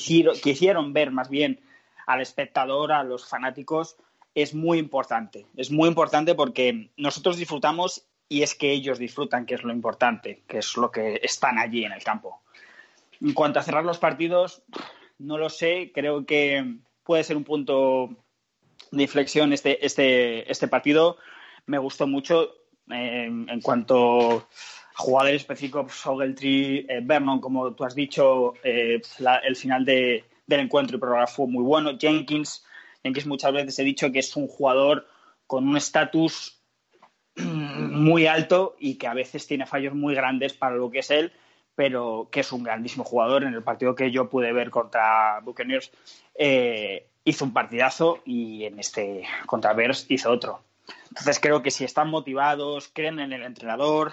hicieron, 0.50 0.92
ver 0.92 1.10
más 1.10 1.28
bien 1.28 1.60
al 2.06 2.22
espectador, 2.22 2.92
a 2.92 3.04
los 3.04 3.28
fanáticos, 3.28 3.96
es 4.34 4.54
muy 4.54 4.78
importante. 4.78 5.46
Es 5.56 5.70
muy 5.70 5.88
importante 5.88 6.34
porque 6.34 6.90
nosotros 6.96 7.36
disfrutamos 7.36 8.06
y 8.28 8.42
es 8.42 8.54
que 8.54 8.72
ellos 8.72 8.98
disfrutan, 8.98 9.44
que 9.44 9.54
es 9.54 9.64
lo 9.64 9.72
importante, 9.72 10.42
que 10.48 10.58
es 10.58 10.76
lo 10.76 10.90
que 10.90 11.20
están 11.22 11.58
allí 11.58 11.84
en 11.84 11.92
el 11.92 12.02
campo. 12.02 12.40
En 13.20 13.34
cuanto 13.34 13.58
a 13.58 13.62
cerrar 13.62 13.84
los 13.84 13.98
partidos, 13.98 14.62
no 15.18 15.36
lo 15.36 15.50
sé, 15.50 15.92
creo 15.94 16.24
que 16.24 16.78
puede 17.04 17.22
ser 17.22 17.36
un 17.36 17.44
punto 17.44 18.16
de 18.90 19.02
inflexión 19.02 19.52
este, 19.52 19.84
este, 19.84 20.50
este 20.50 20.68
partido. 20.68 21.18
Me 21.66 21.78
gustó 21.78 22.06
mucho 22.06 22.54
eh, 22.90 23.24
en 23.26 23.60
cuanto 23.60 24.38
a 24.38 24.46
jugadores 24.96 25.42
específicos, 25.42 26.06
Ogletree, 26.06 26.86
eh, 26.88 27.00
Vernon, 27.02 27.40
como 27.40 27.74
tú 27.74 27.84
has 27.84 27.94
dicho, 27.94 28.54
eh, 28.62 29.00
el 29.42 29.56
final 29.56 29.84
del 29.84 30.24
encuentro 30.48 30.96
y 30.96 31.00
programa 31.00 31.26
fue 31.26 31.46
muy 31.46 31.62
bueno. 31.62 31.96
Jenkins, 31.98 32.64
Jenkins 33.02 33.26
muchas 33.26 33.52
veces 33.52 33.78
he 33.78 33.84
dicho 33.84 34.10
que 34.12 34.20
es 34.20 34.36
un 34.36 34.48
jugador 34.48 35.06
con 35.46 35.68
un 35.68 35.76
estatus 35.76 36.60
muy 37.36 38.26
alto 38.26 38.76
y 38.78 38.96
que 38.96 39.06
a 39.06 39.14
veces 39.14 39.46
tiene 39.46 39.66
fallos 39.66 39.94
muy 39.94 40.14
grandes 40.14 40.52
para 40.52 40.76
lo 40.76 40.90
que 40.90 41.00
es 41.00 41.10
él 41.10 41.32
pero 41.74 42.28
que 42.30 42.40
es 42.40 42.52
un 42.52 42.62
grandísimo 42.62 43.04
jugador. 43.04 43.44
En 43.44 43.54
el 43.54 43.62
partido 43.62 43.94
que 43.94 44.10
yo 44.10 44.28
pude 44.28 44.52
ver 44.52 44.70
contra 44.70 45.40
Buccaneers 45.40 45.90
eh, 46.34 47.08
hizo 47.24 47.44
un 47.44 47.52
partidazo 47.52 48.20
y 48.24 48.64
en 48.64 48.78
este 48.78 49.24
contra 49.46 49.74
hizo 50.08 50.30
otro. 50.30 50.62
Entonces 51.08 51.40
creo 51.40 51.62
que 51.62 51.70
si 51.70 51.84
están 51.84 52.10
motivados, 52.10 52.90
creen 52.92 53.18
en 53.20 53.32
el 53.32 53.42
entrenador, 53.42 54.12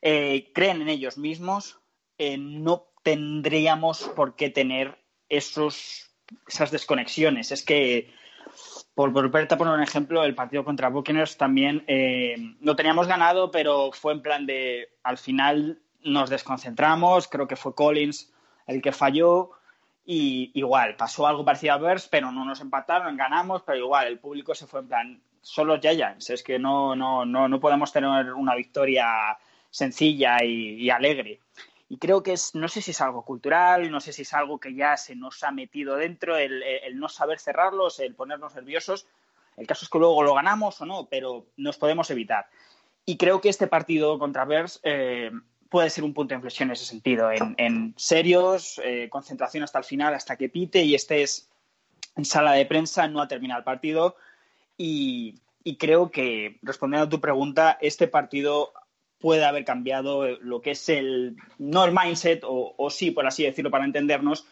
eh, 0.00 0.50
creen 0.52 0.82
en 0.82 0.88
ellos 0.88 1.18
mismos, 1.18 1.78
eh, 2.18 2.36
no 2.38 2.86
tendríamos 3.02 4.10
por 4.16 4.34
qué 4.34 4.50
tener 4.50 4.98
esos, 5.28 6.10
esas 6.48 6.70
desconexiones. 6.70 7.52
Es 7.52 7.64
que, 7.64 8.12
por 8.94 9.10
volverte 9.10 9.54
a 9.54 9.58
poner 9.58 9.74
un 9.74 9.82
ejemplo, 9.82 10.24
el 10.24 10.34
partido 10.34 10.64
contra 10.64 10.88
Buccaneers 10.88 11.36
también 11.36 11.84
no 12.60 12.76
teníamos 12.76 13.06
ganado, 13.06 13.50
pero 13.50 13.90
fue 13.92 14.12
en 14.12 14.22
plan 14.22 14.46
de, 14.46 14.88
al 15.02 15.18
final 15.18 15.80
nos 16.04 16.30
desconcentramos, 16.30 17.28
creo 17.28 17.46
que 17.46 17.56
fue 17.56 17.74
Collins 17.74 18.32
el 18.66 18.82
que 18.82 18.92
falló 18.92 19.52
y 20.04 20.50
igual, 20.54 20.96
pasó 20.96 21.26
algo 21.26 21.44
parecido 21.44 21.74
a 21.74 21.78
Bears, 21.78 22.08
pero 22.08 22.32
no 22.32 22.44
nos 22.44 22.60
empataron, 22.60 23.16
ganamos, 23.16 23.62
pero 23.62 23.78
igual, 23.78 24.08
el 24.08 24.18
público 24.18 24.54
se 24.54 24.66
fue 24.66 24.80
en 24.80 24.88
plan, 24.88 25.22
solo 25.40 25.80
Giants, 25.80 26.30
es 26.30 26.42
que 26.42 26.58
no, 26.58 26.96
no, 26.96 27.24
no, 27.24 27.48
no 27.48 27.60
podemos 27.60 27.92
tener 27.92 28.32
una 28.32 28.54
victoria 28.54 29.38
sencilla 29.70 30.42
y, 30.42 30.90
alegre. 30.90 31.40
Y 31.88 31.98
creo 31.98 32.22
que 32.22 32.32
es, 32.32 32.54
no 32.54 32.68
sé 32.68 32.80
si 32.80 32.92
es 32.92 33.00
algo 33.00 33.24
cultural, 33.24 33.90
no 33.90 34.00
sé 34.00 34.12
si 34.12 34.22
es 34.22 34.32
algo 34.34 34.58
que 34.58 34.74
ya 34.74 34.96
se 34.96 35.14
nos 35.14 35.42
ha 35.44 35.50
metido 35.50 35.96
dentro, 35.96 36.36
el, 36.36 36.62
no 36.94 37.08
saber 37.08 37.38
cerrarlos, 37.38 38.00
el 38.00 38.14
ponernos 38.14 38.54
nerviosos. 38.54 39.06
El 39.56 39.66
caso 39.66 39.84
es 39.84 39.90
que 39.90 39.98
luego 39.98 40.22
lo 40.22 40.34
ganamos 40.34 40.80
o 40.80 40.86
no, 40.86 41.06
pero 41.10 41.46
nos 41.56 41.76
podemos 41.76 42.10
evitar. 42.10 42.46
Y 43.04 43.18
creo 43.18 43.40
que 43.40 43.50
este 43.50 43.66
partido 43.66 44.18
contra 44.18 44.44
Bears 44.44 44.80
puede 45.72 45.88
ser 45.88 46.04
un 46.04 46.12
punto 46.12 46.34
de 46.34 46.36
inflexión 46.36 46.68
en 46.68 46.74
ese 46.74 46.84
sentido, 46.84 47.30
en, 47.32 47.94
serios, 47.96 48.78
eh, 48.84 49.08
concentración 49.08 49.64
hasta 49.64 49.78
el 49.78 49.84
final, 49.84 50.12
hasta 50.12 50.36
que 50.36 50.50
pite 50.50 50.82
y 50.82 50.94
estés 50.94 51.48
en 52.14 52.26
sala 52.26 52.52
de 52.52 52.66
prensa, 52.66 53.08
no 53.08 53.22
ha 53.22 53.26
terminado 53.26 53.60
el 53.60 53.64
partido. 53.64 54.14
Y, 54.76 55.40
creo 55.78 56.10
que, 56.10 56.58
respondiendo 56.60 57.06
a 57.06 57.08
tu 57.08 57.20
pregunta, 57.22 57.78
este 57.80 58.06
partido 58.06 58.74
puede 59.18 59.46
haber 59.46 59.64
cambiado 59.64 60.26
lo 60.40 60.60
que 60.60 60.72
es 60.72 60.90
el, 60.90 61.36
no 61.58 61.84
el 61.84 61.92
mindset, 61.92 62.44
o, 62.44 62.74
o 62.76 62.90
sí, 62.90 63.10
por 63.10 63.26
así 63.26 63.44
decirlo, 63.44 63.70
para 63.70 63.86
entendernos, 63.86 64.44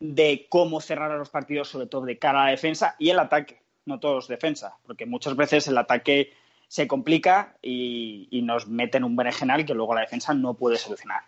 de 0.00 0.46
cómo 0.48 0.80
cerrar 0.80 1.12
a 1.12 1.18
los 1.18 1.30
partidos, 1.30 1.68
sobre 1.68 1.86
todo 1.86 2.04
de 2.04 2.18
cara 2.18 2.42
a 2.42 2.44
la 2.46 2.50
defensa 2.50 2.96
y 2.98 3.10
el 3.10 3.20
ataque, 3.20 3.62
no 3.86 4.00
todos 4.00 4.26
defensa, 4.26 4.76
porque 4.84 5.06
muchas 5.06 5.36
veces 5.36 5.68
el 5.68 5.78
ataque 5.78 6.32
se 6.74 6.88
complica 6.88 7.54
y, 7.62 8.40
nos 8.42 8.66
mete 8.66 8.98
en 8.98 9.04
un 9.04 9.14
berenjenal 9.14 9.64
que 9.64 9.74
luego 9.74 9.94
la 9.94 10.00
defensa 10.00 10.34
no 10.34 10.54
puede 10.54 10.76
solucionar. 10.76 11.20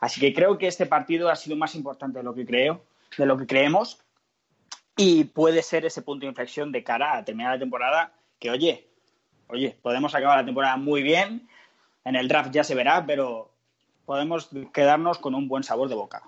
Así 0.00 0.20
que 0.20 0.34
creo 0.34 0.58
que 0.58 0.66
este 0.66 0.84
partido 0.84 1.30
ha 1.30 1.36
sido 1.36 1.54
más 1.54 1.76
importante 1.76 2.18
de 2.18 2.24
lo 2.24 2.34
que 2.34 2.44
creo, 2.44 2.82
de 3.16 3.24
lo 3.24 3.38
que 3.38 3.46
creemos, 3.46 4.00
y 4.96 5.22
puede 5.22 5.62
ser 5.62 5.84
ese 5.84 6.02
punto 6.02 6.22
de 6.22 6.30
inflexión 6.30 6.72
de 6.72 6.82
cara 6.82 7.16
a 7.16 7.24
terminar 7.24 7.52
la 7.52 7.60
temporada 7.60 8.12
que, 8.40 8.50
oye, 8.50 8.88
oye, 9.46 9.76
podemos 9.80 10.12
acabar 10.16 10.38
la 10.38 10.44
temporada 10.44 10.76
muy 10.76 11.04
bien, 11.04 11.48
en 12.04 12.16
el 12.16 12.26
draft 12.26 12.50
ya 12.50 12.64
se 12.64 12.74
verá, 12.74 13.06
pero 13.06 13.52
podemos 14.06 14.50
quedarnos 14.72 15.18
con 15.18 15.36
un 15.36 15.46
buen 15.46 15.62
sabor 15.62 15.88
de 15.88 15.94
boca. 15.94 16.24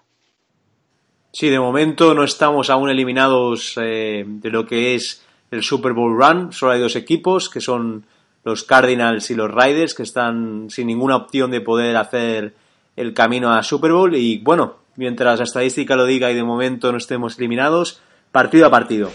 Sí, 1.33 1.49
de 1.49 1.59
momento 1.59 2.15
no 2.15 2.23
estamos 2.23 2.71
aún 2.71 2.91
eliminados 2.91 3.77
eh, 3.83 4.23
de 4.25 4.51
lo 4.51 4.65
que 4.65 4.95
es 4.95 5.27
el 5.51 5.65
Super 5.65 5.95
Bowl 5.95 6.17
Run. 6.17 6.53
Solo 6.53 6.71
hay 6.71 6.81
dos 6.81 6.95
equipos 6.95 7.51
que 7.51 7.61
son 7.61 8.07
los 8.45 8.65
Cardinals 8.65 9.31
y 9.31 9.35
los 9.35 9.51
Riders, 9.51 9.95
que 9.95 10.03
están 10.03 10.69
sin 10.71 10.87
ninguna 10.87 11.17
opción 11.17 11.51
de 11.51 11.61
poder 11.61 11.97
hacer 11.97 12.55
el 12.97 13.15
camino 13.15 13.53
a 13.53 13.63
Super 13.63 13.93
Bowl. 13.93 14.15
Y 14.15 14.39
bueno, 14.39 14.77
mientras 14.97 15.39
la 15.39 15.45
estadística 15.45 15.97
lo 15.97 16.07
diga 16.07 16.31
y 16.31 16.35
de 16.35 16.45
momento 16.45 16.91
no 16.93 16.99
estemos 16.99 17.39
eliminados, 17.39 18.01
partido 18.31 18.67
a 18.67 18.71
partido. 18.71 19.11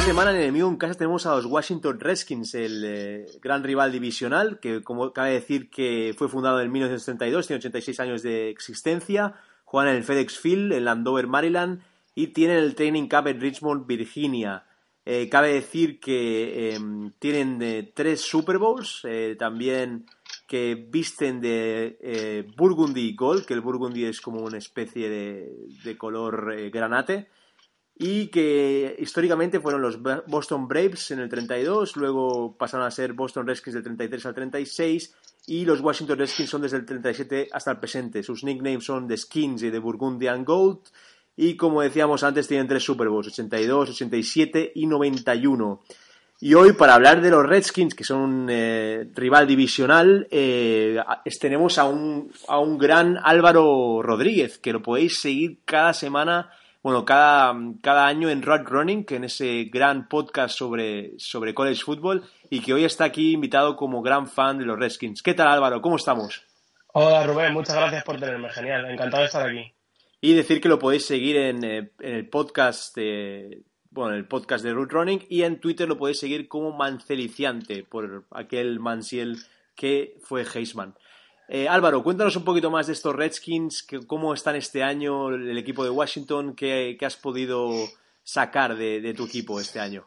Semana 0.00 0.32
en 0.32 0.42
enemigo 0.42 0.68
en 0.68 0.76
casa 0.76 0.94
tenemos 0.94 1.26
a 1.26 1.34
los 1.34 1.46
Washington 1.46 1.98
Redskins, 1.98 2.54
el 2.54 2.84
eh, 2.84 3.26
gran 3.40 3.62
rival 3.62 3.92
divisional, 3.92 4.60
que 4.60 4.82
como 4.82 5.12
cabe 5.12 5.32
decir 5.32 5.70
que 5.70 6.14
fue 6.18 6.28
fundado 6.28 6.60
en 6.60 6.70
1932, 6.70 7.46
tiene 7.46 7.58
86 7.58 8.00
años 8.00 8.22
de 8.22 8.50
existencia, 8.50 9.34
juegan 9.64 9.92
en 9.92 9.96
el 9.96 10.04
FedEx 10.04 10.38
Field, 10.38 10.72
en 10.72 10.84
Landover, 10.84 11.28
Maryland, 11.28 11.82
y 12.14 12.28
tienen 12.28 12.58
el 12.58 12.74
Training 12.74 13.08
Cup 13.08 13.26
en 13.28 13.40
Richmond, 13.40 13.86
Virginia. 13.86 14.66
Eh, 15.04 15.28
cabe 15.30 15.54
decir 15.54 15.98
que 15.98 16.74
em, 16.74 17.12
tienen 17.18 17.62
eh, 17.62 17.90
tres 17.94 18.20
Super 18.20 18.58
Bowls, 18.58 19.06
también 19.38 20.04
que 20.46 20.74
visten 20.74 21.40
de 21.40 22.52
Burgundy 22.56 23.14
Gold, 23.14 23.46
que 23.46 23.54
el 23.54 23.60
Burgundy 23.60 24.04
es 24.04 24.20
como 24.20 24.40
una 24.40 24.58
especie 24.58 25.08
de 25.08 25.96
color 25.96 26.70
granate 26.70 27.28
y 28.02 28.26
que 28.26 28.96
históricamente 28.98 29.60
fueron 29.60 29.80
los 29.80 30.00
Boston 30.26 30.66
Braves 30.66 31.12
en 31.12 31.20
el 31.20 31.28
32, 31.28 31.96
luego 31.96 32.56
pasaron 32.58 32.84
a 32.84 32.90
ser 32.90 33.12
Boston 33.12 33.46
Redskins 33.46 33.74
del 33.74 33.84
33 33.84 34.26
al 34.26 34.34
36 34.34 35.14
y 35.46 35.64
los 35.64 35.80
Washington 35.80 36.18
Redskins 36.18 36.50
son 36.50 36.62
desde 36.62 36.78
el 36.78 36.84
37 36.84 37.50
hasta 37.52 37.70
el 37.70 37.78
presente. 37.78 38.24
Sus 38.24 38.42
nicknames 38.42 38.84
son 38.84 39.06
The 39.06 39.16
Skins 39.16 39.62
y 39.62 39.70
The 39.70 39.78
Burgundian 39.78 40.44
Gold 40.44 40.80
y 41.36 41.56
como 41.56 41.80
decíamos 41.80 42.24
antes 42.24 42.48
tienen 42.48 42.66
tres 42.66 42.82
Super 42.82 43.08
Bowls, 43.08 43.28
82, 43.28 43.90
87 43.90 44.72
y 44.74 44.86
91. 44.88 45.82
Y 46.40 46.54
hoy 46.54 46.72
para 46.72 46.94
hablar 46.94 47.20
de 47.20 47.30
los 47.30 47.46
Redskins, 47.46 47.94
que 47.94 48.02
son 48.02 48.18
un 48.18 48.46
eh, 48.50 49.08
rival 49.14 49.46
divisional, 49.46 50.26
eh, 50.28 50.98
tenemos 51.40 51.78
a 51.78 51.84
un, 51.84 52.32
a 52.48 52.58
un 52.58 52.78
gran 52.78 53.16
Álvaro 53.22 54.02
Rodríguez, 54.02 54.58
que 54.58 54.72
lo 54.72 54.82
podéis 54.82 55.20
seguir 55.20 55.60
cada 55.64 55.94
semana 55.94 56.50
bueno, 56.82 57.04
cada, 57.04 57.54
cada 57.80 58.06
año 58.06 58.28
en 58.28 58.42
Road 58.42 58.64
Running, 58.64 59.04
que 59.04 59.16
en 59.16 59.24
ese 59.24 59.64
gran 59.72 60.08
podcast 60.08 60.56
sobre, 60.56 61.12
sobre 61.18 61.54
college 61.54 61.82
football, 61.84 62.24
y 62.50 62.60
que 62.60 62.74
hoy 62.74 62.84
está 62.84 63.04
aquí 63.04 63.32
invitado 63.32 63.76
como 63.76 64.02
gran 64.02 64.26
fan 64.26 64.58
de 64.58 64.64
los 64.64 64.78
Redskins. 64.78 65.22
¿Qué 65.22 65.34
tal 65.34 65.48
Álvaro? 65.48 65.80
¿Cómo 65.80 65.96
estamos? 65.96 66.42
Hola 66.94 67.24
Rubén, 67.24 67.52
muchas 67.54 67.76
gracias 67.76 68.02
por 68.04 68.18
tenerme, 68.18 68.50
genial, 68.50 68.90
encantado 68.90 69.22
de 69.22 69.26
estar 69.26 69.48
aquí. 69.48 69.72
Y 70.20 70.34
decir 70.34 70.60
que 70.60 70.68
lo 70.68 70.78
podéis 70.78 71.06
seguir 71.06 71.36
en, 71.36 71.64
eh, 71.64 71.90
el 72.00 72.28
podcast 72.28 72.94
de, 72.96 73.62
bueno, 73.90 74.14
el 74.14 74.26
podcast 74.26 74.64
de 74.64 74.72
Root 74.72 74.92
Running 74.92 75.26
y 75.28 75.42
en 75.42 75.60
Twitter 75.60 75.88
lo 75.88 75.96
podéis 75.96 76.18
seguir 76.18 76.48
como 76.48 76.72
Manceliciante 76.72 77.84
por 77.84 78.24
aquel 78.32 78.80
Mansiel 78.80 79.38
que 79.76 80.16
fue 80.22 80.44
Heisman. 80.44 80.94
Eh, 81.54 81.68
Álvaro, 81.68 82.02
cuéntanos 82.02 82.34
un 82.36 82.44
poquito 82.44 82.70
más 82.70 82.86
de 82.86 82.94
estos 82.94 83.14
Redskins, 83.14 83.86
cómo 84.06 84.32
están 84.32 84.56
este 84.56 84.82
año 84.82 85.28
el 85.28 85.58
equipo 85.58 85.84
de 85.84 85.90
Washington, 85.90 86.54
qué, 86.56 86.96
has 87.04 87.18
podido 87.18 87.70
sacar 88.22 88.74
de, 88.74 89.12
tu 89.14 89.26
equipo 89.26 89.60
este 89.60 89.78
año. 89.78 90.06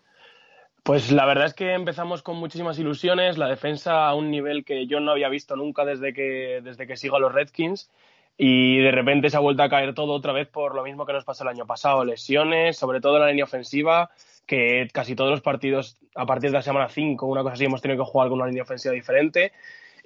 Pues 0.82 1.12
la 1.12 1.24
verdad 1.28 1.46
es 1.46 1.54
que 1.54 1.74
empezamos 1.74 2.24
con 2.24 2.38
muchísimas 2.38 2.80
ilusiones, 2.80 3.38
la 3.38 3.48
defensa 3.48 4.08
a 4.08 4.16
un 4.16 4.32
nivel 4.32 4.66
que 4.66 4.88
yo 4.88 5.00
no 5.00 5.12
había 5.12 5.30
visto 5.30 5.56
nunca 5.56 5.86
desde 5.86 6.14
que, 6.16 6.62
desde 6.64 6.88
que 6.88 6.98
sigo 6.98 7.18
a 7.18 7.20
los 7.20 7.32
Redskins 7.32 7.92
y 8.40 8.80
de 8.80 8.90
repente 8.90 9.30
se 9.30 9.38
ha 9.38 9.40
vuelto 9.40 9.62
a 9.62 9.70
caer 9.70 9.94
todo 9.94 10.14
otra 10.14 10.34
vez 10.34 10.48
por 10.48 10.74
lo 10.74 10.82
mismo 10.82 11.06
que 11.06 11.14
nos 11.14 11.26
pasó 11.26 11.44
el 11.44 11.50
año 11.50 11.68
pasado, 11.68 12.04
lesiones, 12.04 12.76
sobre 12.76 13.02
todo 13.02 13.18
en 13.18 13.22
la 13.22 13.30
línea 13.30 13.46
ofensiva, 13.46 14.10
que 14.48 14.88
casi 14.92 15.16
todos 15.16 15.30
los 15.30 15.42
partidos 15.42 16.00
a 16.16 16.26
partir 16.26 16.50
de 16.50 16.58
la 16.58 16.64
semana 16.64 16.90
5, 16.90 17.24
una 17.28 17.44
cosa 17.44 17.54
así, 17.54 17.66
hemos 17.66 17.84
tenido 17.84 18.04
que 18.04 18.10
jugar 18.10 18.30
con 18.30 18.40
una 18.40 18.48
línea 18.48 18.64
ofensiva 18.64 18.96
diferente. 18.96 19.52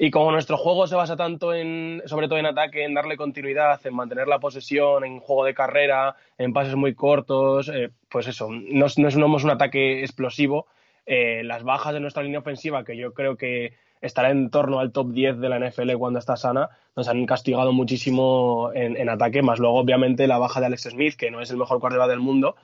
Y 0.02 0.12
como 0.12 0.32
nuestro 0.32 0.56
juego 0.56 0.88
se 0.88 0.96
basa 0.96 1.18
tanto 1.18 1.54
en, 1.54 2.02
sobre 2.06 2.30
todo 2.30 2.40
en 2.40 2.46
ataque, 2.46 2.86
en 2.86 2.94
darle 2.94 3.18
continuidad, 3.18 3.86
en 3.86 3.94
mantener 3.94 4.30
la 4.30 4.40
posesión, 4.40 5.04
en 5.04 5.20
juego 5.20 5.44
de 5.44 5.54
carrera, 5.54 6.16
en 6.38 6.54
pases 6.54 6.76
muy 6.76 6.96
cortos, 6.96 7.68
eh, 7.68 7.90
pues 8.08 8.26
eso, 8.28 8.48
no, 8.50 8.86
no, 8.96 9.12
somos 9.12 9.44
un 9.44 9.50
ataque 9.50 10.00
explosivo. 10.00 10.68
Eh, 11.06 11.44
las 11.44 11.64
bajas 11.64 11.94
de 11.94 12.00
nuestra 12.00 12.24
línea 12.24 12.40
ofensiva, 12.40 12.86
que 12.86 12.96
yo 12.96 13.14
creo 13.14 13.36
que 13.36 13.74
estará 14.00 14.32
en 14.32 14.50
torno 14.50 14.80
al 14.80 14.94
top 14.94 15.12
10 15.12 15.40
de 15.40 15.50
la 15.50 15.60
NFL 15.60 15.92
cuando 15.98 16.20
está 16.20 16.38
sana. 16.38 16.70
Nos 16.96 17.10
han 17.10 17.26
castigado 17.26 17.74
muchísimo 17.74 18.72
en, 18.74 19.10
ataque, 19.10 19.42
más 19.42 19.60
luego 19.60 19.80
obviamente 19.80 20.28
la 20.28 20.38
baja 20.38 20.62
de 20.62 20.68
Alex 20.68 20.84
Smith, 20.84 21.16
que 21.16 21.30
no 21.30 21.42
es 21.42 21.52
el 21.52 21.58
mejor 21.58 21.82
quarterback 21.82 22.10
del 22.10 22.22
mundo, 22.22 22.56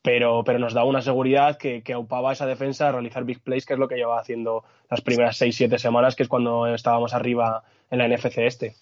pero, 0.00 0.42
pero 0.44 0.58
nos 0.58 0.74
da 0.74 0.84
una 0.84 1.02
seguridad 1.02 1.58
que, 1.58 1.82
que 1.82 1.92
aupaba 1.92 2.32
esa 2.32 2.46
defensa 2.46 2.88
a 2.88 2.92
realizar 2.92 3.24
big 3.24 3.40
plays, 3.40 3.66
que 3.66 3.74
es 3.74 3.78
lo 3.78 3.88
que 3.88 3.96
llevaba 3.96 4.20
haciendo 4.20 4.64
las 4.90 5.00
primeras 5.00 5.40
6-7 5.40 5.78
semanas, 5.78 6.16
que 6.16 6.22
es 6.22 6.28
cuando 6.28 6.66
estábamos 6.66 7.14
arriba 7.14 7.62
en 7.90 7.98
la 7.98 8.08
NFC 8.08 8.38
este. 8.38 8.76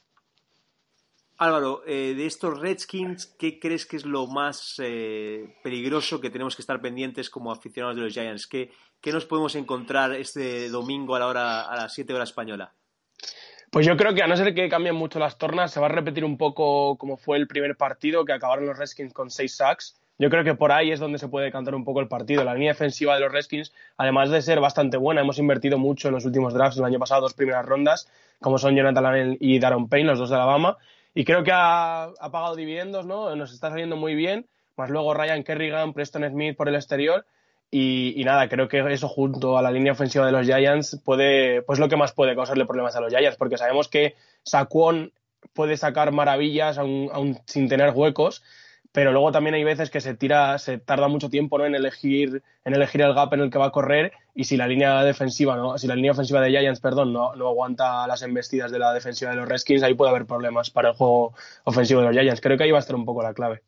Álvaro, 1.40 1.82
eh, 1.86 2.12
de 2.14 2.26
estos 2.26 2.60
Redskins, 2.60 3.24
¿qué 3.38 3.58
crees 3.58 3.86
que 3.86 3.96
es 3.96 4.04
lo 4.04 4.26
más 4.26 4.74
eh, 4.78 5.56
peligroso 5.62 6.20
que 6.20 6.28
tenemos 6.28 6.54
que 6.54 6.60
estar 6.60 6.82
pendientes 6.82 7.30
como 7.30 7.50
aficionados 7.50 7.96
de 7.96 8.02
los 8.02 8.12
Giants? 8.12 8.46
¿Qué, 8.46 8.70
¿Qué, 9.00 9.10
nos 9.10 9.24
podemos 9.24 9.54
encontrar 9.54 10.12
este 10.12 10.68
domingo 10.68 11.16
a 11.16 11.18
la 11.18 11.26
hora 11.26 11.62
a 11.62 11.76
las 11.76 11.94
7 11.94 12.12
horas 12.12 12.28
española? 12.28 12.74
Pues 13.70 13.86
yo 13.86 13.96
creo 13.96 14.12
que 14.12 14.22
a 14.22 14.26
no 14.26 14.36
ser 14.36 14.54
que 14.54 14.68
cambien 14.68 14.96
mucho 14.96 15.18
las 15.18 15.38
tornas, 15.38 15.72
se 15.72 15.80
va 15.80 15.86
a 15.86 15.90
repetir 15.90 16.26
un 16.26 16.36
poco 16.36 16.98
como 16.98 17.16
fue 17.16 17.38
el 17.38 17.46
primer 17.46 17.74
partido, 17.74 18.26
que 18.26 18.34
acabaron 18.34 18.66
los 18.66 18.76
Redskins 18.76 19.14
con 19.14 19.30
6 19.30 19.56
sacks. 19.56 19.99
Yo 20.20 20.30
creo 20.30 20.44
que 20.44 20.54
por 20.54 20.70
ahí 20.70 20.92
es 20.92 21.00
donde 21.00 21.18
se 21.18 21.26
puede 21.26 21.50
cantar 21.50 21.74
un 21.74 21.84
poco 21.84 21.98
el 21.98 22.06
partido. 22.06 22.44
La 22.44 22.54
línea 22.54 22.70
defensiva 22.70 23.14
de 23.14 23.20
los 23.20 23.32
Redskins, 23.32 23.72
además 23.96 24.30
de 24.30 24.40
ser 24.40 24.60
bastante 24.60 24.96
buena, 24.96 25.22
hemos 25.22 25.38
invertido 25.38 25.78
mucho 25.78 26.06
en 26.06 26.14
los 26.14 26.24
últimos 26.24 26.54
drafts, 26.54 26.78
el 26.78 26.84
año 26.84 27.00
pasado, 27.00 27.22
dos 27.22 27.34
primeras 27.34 27.66
rondas, 27.66 28.08
como 28.38 28.58
son 28.58 28.76
Jonathan 28.76 29.06
Allen 29.06 29.36
y 29.40 29.58
Darren 29.58 29.88
Payne, 29.88 30.10
los 30.10 30.20
dos 30.20 30.30
de 30.30 30.36
Alabama 30.36 30.78
y 31.14 31.24
creo 31.24 31.42
que 31.42 31.50
ha, 31.52 32.12
pagado 32.30 32.56
dividendos, 32.56 33.04
¿no? 33.04 33.34
Nos 33.34 33.52
está 33.52 33.70
saliendo 33.70 33.96
muy 33.96 34.14
bien, 34.14 34.46
más 34.76 34.90
luego 34.90 35.14
Ryan 35.14 35.42
Kerrigan, 35.42 35.92
Preston 35.92 36.28
Smith 36.28 36.56
por 36.56 36.68
el 36.68 36.74
exterior. 36.74 37.24
Y, 37.72 38.20
nada, 38.24 38.48
creo 38.48 38.66
que 38.66 38.80
eso 38.92 39.08
junto 39.08 39.56
a 39.56 39.62
la 39.62 39.70
línea 39.70 39.92
ofensiva 39.92 40.26
de 40.26 40.32
los 40.32 40.44
Giants 40.44 41.00
puede, 41.04 41.62
pues 41.62 41.78
lo 41.78 41.88
que 41.88 41.96
más 41.96 42.12
puede 42.12 42.34
causarle 42.34 42.66
problemas 42.66 42.96
a 42.96 43.00
los 43.00 43.14
Giants, 43.14 43.36
porque 43.36 43.58
sabemos 43.58 43.86
que 43.86 44.16
Saquon 44.42 45.12
puede 45.52 45.76
sacar 45.76 46.10
maravillas 46.10 46.78
aún 46.78 47.38
sin 47.46 47.68
tener 47.68 47.90
huecos 47.90 48.42
pero 48.92 49.12
luego 49.12 49.30
también 49.30 49.54
hay 49.54 49.64
veces 49.64 49.90
que 49.90 50.00
se 50.00 50.14
tira, 50.14 50.58
se 50.58 50.78
tarda 50.78 51.06
mucho 51.08 51.30
tiempo 51.30 51.58
¿no? 51.58 51.66
en 51.66 51.74
elegir, 51.74 52.42
en 52.64 52.74
elegir 52.74 53.02
el 53.02 53.14
gap 53.14 53.32
en 53.34 53.40
el 53.40 53.50
que 53.50 53.58
va 53.58 53.66
a 53.66 53.70
correr 53.70 54.12
y 54.34 54.44
si 54.44 54.56
la 54.56 54.66
línea 54.66 55.04
defensiva, 55.04 55.56
¿no? 55.56 55.78
si 55.78 55.86
la 55.86 55.94
línea 55.94 56.12
ofensiva 56.12 56.40
de 56.40 56.50
Giants, 56.50 56.80
perdón, 56.80 57.12
no, 57.12 57.30
aguanta 57.30 58.06
las 58.06 58.22
embestidas 58.22 58.72
de 58.72 58.78
la 58.78 58.92
defensiva 58.92 59.30
de 59.30 59.36
los 59.36 59.48
Redskins, 59.48 59.82
ahí 59.82 59.94
puede 59.94 60.10
haber 60.10 60.26
problemas 60.26 60.70
para 60.70 60.90
el 60.90 60.96
juego 60.96 61.34
ofensivo 61.64 62.00
de 62.00 62.06
los 62.08 62.16
Giants. 62.16 62.40
Creo 62.40 62.56
que 62.56 62.64
ahí 62.64 62.70
va 62.70 62.78
a 62.78 62.80
estar 62.80 62.96
un 62.96 63.04
poco 63.04 63.22
la 63.22 63.32
clave. 63.32 63.62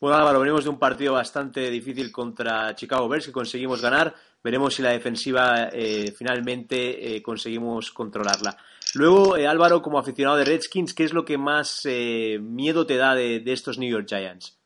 Bueno, 0.00 0.18
Álvaro, 0.18 0.40
venimos 0.40 0.64
de 0.64 0.70
un 0.70 0.78
partido 0.78 1.14
bastante 1.14 1.70
difícil 1.70 2.12
contra 2.12 2.74
Chicago 2.74 3.08
Bears 3.08 3.26
que 3.26 3.32
conseguimos 3.32 3.80
ganar. 3.80 4.14
Veremos 4.42 4.74
si 4.74 4.82
la 4.82 4.90
defensiva 4.90 5.70
eh, 5.72 6.12
finalmente 6.16 7.16
eh, 7.16 7.22
conseguimos 7.22 7.90
controlarla. 7.90 8.56
Luego, 8.94 9.36
eh, 9.36 9.46
Álvaro, 9.46 9.82
como 9.82 9.98
aficionado 9.98 10.36
de 10.36 10.44
Redskins, 10.44 10.94
¿qué 10.94 11.04
es 11.04 11.12
lo 11.12 11.24
que 11.24 11.36
más 11.36 11.82
eh, 11.84 12.38
miedo 12.40 12.86
te 12.86 12.96
da 12.96 13.14
de, 13.14 13.42
estos 13.46 13.78
New 13.78 13.90
York 13.90 14.06
Giants? 14.08 14.58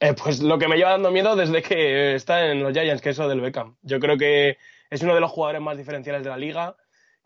Eh, 0.00 0.14
pues 0.20 0.42
lo 0.42 0.58
que 0.58 0.66
me 0.66 0.76
lleva 0.76 0.90
dando 0.90 1.10
miedo 1.10 1.36
desde 1.36 1.62
que 1.62 2.14
está 2.14 2.50
en 2.50 2.62
los 2.62 2.72
Giants, 2.72 3.00
que 3.00 3.10
es 3.10 3.18
lo 3.18 3.28
del 3.28 3.40
Beckham. 3.40 3.76
Yo 3.82 4.00
creo 4.00 4.18
que 4.18 4.58
es 4.90 5.02
uno 5.02 5.14
de 5.14 5.20
los 5.20 5.30
jugadores 5.30 5.62
más 5.62 5.76
diferenciales 5.76 6.24
de 6.24 6.30
la 6.30 6.36
liga, 6.36 6.76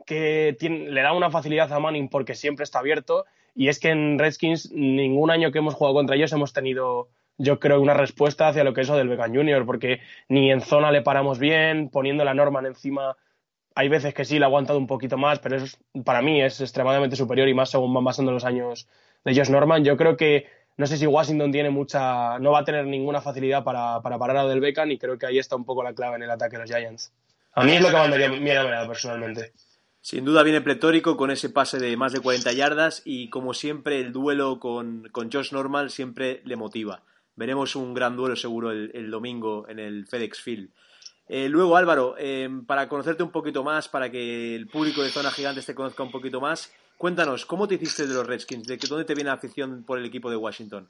que 0.06 0.56
le 0.60 1.02
da 1.02 1.12
una 1.12 1.30
facilidad 1.30 1.72
a 1.72 1.80
Manning 1.80 2.08
porque 2.08 2.34
siempre 2.34 2.64
está 2.64 2.80
abierto. 2.80 3.24
Y 3.54 3.68
es 3.68 3.80
que 3.80 3.88
en 3.88 4.18
Redskins, 4.18 4.70
ningún 4.70 5.30
año 5.30 5.50
que 5.50 5.58
hemos 5.58 5.74
jugado 5.74 5.94
contra 5.94 6.14
ellos 6.14 6.32
hemos 6.32 6.52
tenido, 6.52 7.08
yo 7.38 7.58
creo, 7.58 7.80
una 7.80 7.94
respuesta 7.94 8.48
hacia 8.48 8.64
lo 8.64 8.74
que 8.74 8.82
es 8.82 8.88
del 8.88 9.08
Beckham 9.08 9.34
Junior, 9.34 9.64
porque 9.66 10.00
ni 10.28 10.52
en 10.52 10.60
zona 10.60 10.92
le 10.92 11.02
paramos 11.02 11.38
bien, 11.38 11.88
poniendo 11.88 12.24
la 12.24 12.34
norma 12.34 12.60
encima 12.60 13.16
hay 13.78 13.88
veces 13.88 14.12
que 14.12 14.24
sí 14.24 14.40
le 14.40 14.44
ha 14.44 14.48
aguantado 14.48 14.76
un 14.76 14.88
poquito 14.88 15.16
más, 15.16 15.38
pero 15.38 15.54
es, 15.54 15.78
para 16.04 16.20
mí 16.20 16.42
es 16.42 16.60
extremadamente 16.60 17.14
superior 17.14 17.46
y 17.46 17.54
más 17.54 17.70
según 17.70 17.94
van 17.94 18.02
pasando 18.02 18.32
los 18.32 18.44
años 18.44 18.88
de 19.24 19.36
Josh 19.36 19.50
Norman. 19.50 19.84
Yo 19.84 19.96
creo 19.96 20.16
que 20.16 20.48
no 20.76 20.84
sé 20.88 20.96
si 20.96 21.06
Washington 21.06 21.52
tiene 21.52 21.70
mucha, 21.70 22.40
no 22.40 22.50
va 22.50 22.58
a 22.58 22.64
tener 22.64 22.86
ninguna 22.86 23.20
facilidad 23.20 23.62
para, 23.62 24.00
parar 24.00 24.38
a 24.38 24.46
Del 24.48 24.58
Beckham 24.58 24.90
y 24.90 24.98
creo 24.98 25.16
que 25.16 25.26
ahí 25.26 25.38
está 25.38 25.54
un 25.54 25.64
poco 25.64 25.84
la 25.84 25.94
clave 25.94 26.16
en 26.16 26.24
el 26.24 26.30
ataque 26.32 26.56
de 26.56 26.62
los 26.62 26.68
Giants. 26.68 27.12
A 27.52 27.62
mí 27.62 27.76
es 27.76 27.80
lo 27.80 27.86
que 27.86 27.94
me 27.94 28.08
daría 28.08 28.28
miedo 28.30 28.88
personalmente. 28.88 29.52
Sin 30.00 30.24
duda 30.24 30.42
viene 30.42 30.60
pletórico 30.60 31.16
con 31.16 31.30
ese 31.30 31.48
pase 31.48 31.78
de 31.78 31.96
más 31.96 32.12
de 32.12 32.18
40 32.18 32.52
yardas 32.54 33.02
y 33.04 33.30
como 33.30 33.54
siempre 33.54 34.00
el 34.00 34.12
duelo 34.12 34.58
con, 34.58 35.08
con 35.12 35.30
Josh 35.30 35.52
Norman 35.52 35.88
siempre 35.88 36.42
le 36.44 36.56
motiva. 36.56 37.04
Veremos 37.36 37.76
un 37.76 37.94
gran 37.94 38.16
duelo 38.16 38.34
seguro 38.34 38.72
el 38.72 39.10
domingo 39.12 39.68
en 39.68 39.78
el 39.78 40.08
FedEx 40.08 40.40
Field. 40.40 40.70
Eh, 41.28 41.48
luego, 41.48 41.76
Álvaro, 41.76 42.16
em, 42.18 42.64
para 42.64 42.88
conocerte 42.88 43.22
un 43.22 43.30
poquito 43.30 43.62
más, 43.62 43.88
para 43.88 44.10
que 44.10 44.54
el 44.54 44.66
público 44.66 45.02
de 45.02 45.10
Zona 45.10 45.30
Gigantes 45.30 45.66
te 45.66 45.74
conozca 45.74 46.02
un 46.02 46.10
poquito 46.10 46.40
más, 46.40 46.72
cuéntanos, 46.96 47.44
¿cómo 47.44 47.68
te 47.68 47.74
hiciste 47.74 48.06
de 48.06 48.14
los 48.14 48.26
Redskins? 48.26 48.66
¿De 48.66 48.78
dónde 48.88 49.04
te 49.04 49.14
viene 49.14 49.28
la 49.28 49.34
afición 49.34 49.84
por 49.84 49.98
el 49.98 50.06
equipo 50.06 50.30
de 50.30 50.36
Washington? 50.36 50.88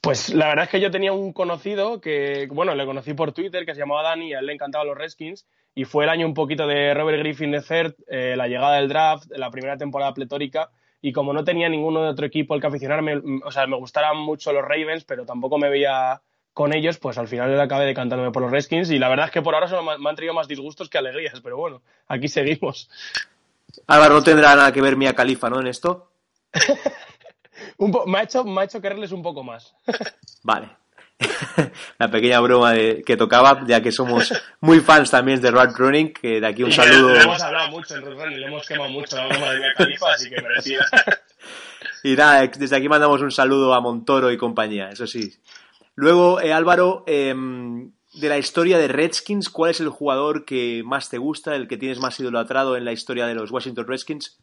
Pues 0.00 0.32
la 0.34 0.48
verdad 0.48 0.66
es 0.66 0.70
que 0.70 0.80
yo 0.80 0.90
tenía 0.90 1.12
un 1.12 1.32
conocido 1.32 2.00
que, 2.00 2.46
bueno, 2.52 2.74
le 2.74 2.86
conocí 2.86 3.14
por 3.14 3.32
Twitter, 3.32 3.64
que 3.64 3.74
se 3.74 3.80
llamaba 3.80 4.02
Dani, 4.02 4.34
a 4.34 4.40
él 4.40 4.46
le 4.46 4.52
encantaban 4.52 4.86
los 4.86 4.98
Redskins, 4.98 5.46
y 5.74 5.86
fue 5.86 6.04
el 6.04 6.10
año 6.10 6.26
un 6.26 6.34
poquito 6.34 6.66
de 6.66 6.94
Robert 6.94 7.18
Griffin 7.18 7.50
de 7.50 7.62
third, 7.62 7.94
eh, 8.06 8.34
la 8.36 8.46
llegada 8.46 8.76
del 8.76 8.88
draft, 8.88 9.30
la 9.30 9.50
primera 9.50 9.76
temporada 9.76 10.14
pletórica, 10.14 10.70
y 11.00 11.12
como 11.12 11.32
no 11.32 11.42
tenía 11.42 11.68
ninguno 11.68 12.02
de 12.02 12.10
otro 12.10 12.26
equipo 12.26 12.54
al 12.54 12.60
que 12.60 12.66
aficionarme, 12.66 13.20
o 13.44 13.50
sea, 13.50 13.66
me 13.66 13.76
gustaran 13.76 14.16
mucho 14.18 14.52
los 14.52 14.62
Ravens, 14.62 15.04
pero 15.04 15.24
tampoco 15.24 15.58
me 15.58 15.68
veía 15.68 16.20
con 16.54 16.72
ellos, 16.72 16.98
pues 16.98 17.18
al 17.18 17.26
final 17.26 17.60
acabé 17.60 17.84
decantándome 17.84 18.30
por 18.30 18.42
los 18.42 18.50
Redskins 18.50 18.90
y 18.90 18.98
la 18.98 19.08
verdad 19.08 19.26
es 19.26 19.32
que 19.32 19.42
por 19.42 19.54
ahora 19.54 19.68
solo 19.68 19.98
me 19.98 20.08
han 20.08 20.16
traído 20.16 20.32
más 20.32 20.46
disgustos 20.46 20.88
que 20.88 20.96
alegrías, 20.96 21.40
pero 21.40 21.56
bueno, 21.56 21.82
aquí 22.06 22.28
seguimos. 22.28 22.88
Álvaro, 23.88 24.14
no 24.14 24.22
tendrá 24.22 24.54
nada 24.54 24.72
que 24.72 24.80
ver 24.80 24.96
Mia 24.96 25.14
Califa, 25.14 25.50
¿no? 25.50 25.60
En 25.60 25.66
esto. 25.66 26.12
me, 28.06 28.18
ha 28.18 28.22
hecho, 28.22 28.44
me 28.44 28.60
ha 28.60 28.64
hecho 28.64 28.80
quererles 28.80 29.10
un 29.10 29.22
poco 29.22 29.42
más. 29.42 29.74
vale. 30.42 30.68
La 31.98 32.08
pequeña 32.08 32.38
broma 32.40 32.72
de, 32.72 33.02
que 33.04 33.16
tocaba, 33.16 33.64
ya 33.66 33.80
que 33.80 33.90
somos 33.90 34.32
muy 34.60 34.80
fans 34.80 35.10
también 35.10 35.40
de 35.40 35.50
Rod 35.50 35.74
Running, 35.76 36.12
que 36.12 36.40
de 36.40 36.46
aquí 36.46 36.62
un 36.62 36.72
saludo. 36.72 37.14
hemos 37.14 37.42
hablado 37.42 37.70
mucho 37.70 37.96
en 37.96 38.02
Running, 38.02 38.40
le 38.40 38.46
hemos 38.46 38.66
quemado 38.66 38.90
mucho 38.90 39.16
la 39.16 39.26
broma 39.26 39.50
de 39.50 39.58
Mia 39.58 39.74
Califa, 39.74 40.12
así 40.12 40.30
que 40.30 40.40
merecía. 40.40 40.80
Y 42.02 42.14
nada, 42.16 42.46
desde 42.46 42.76
aquí 42.76 42.88
mandamos 42.88 43.20
un 43.22 43.30
saludo 43.30 43.74
a 43.74 43.80
Montoro 43.80 44.30
y 44.30 44.36
compañía, 44.36 44.90
eso 44.90 45.06
sí. 45.06 45.34
Luego, 45.94 46.40
eh, 46.40 46.52
Álvaro, 46.52 47.04
em, 47.06 47.92
de 48.14 48.28
la 48.28 48.38
historia 48.38 48.78
de 48.78 48.88
Redskins, 48.88 49.48
¿cuál 49.48 49.70
es 49.70 49.80
el 49.80 49.88
jugador 49.88 50.44
que 50.44 50.82
más 50.84 51.10
te 51.10 51.18
gusta, 51.18 51.54
el 51.56 51.68
que 51.68 51.76
tienes 51.76 52.00
más 52.00 52.18
idolatrado 52.20 52.76
en 52.76 52.84
la 52.84 52.92
historia 52.92 53.26
de 53.26 53.34
los 53.34 53.50
Washington 53.50 53.86
Redskins? 53.86 54.38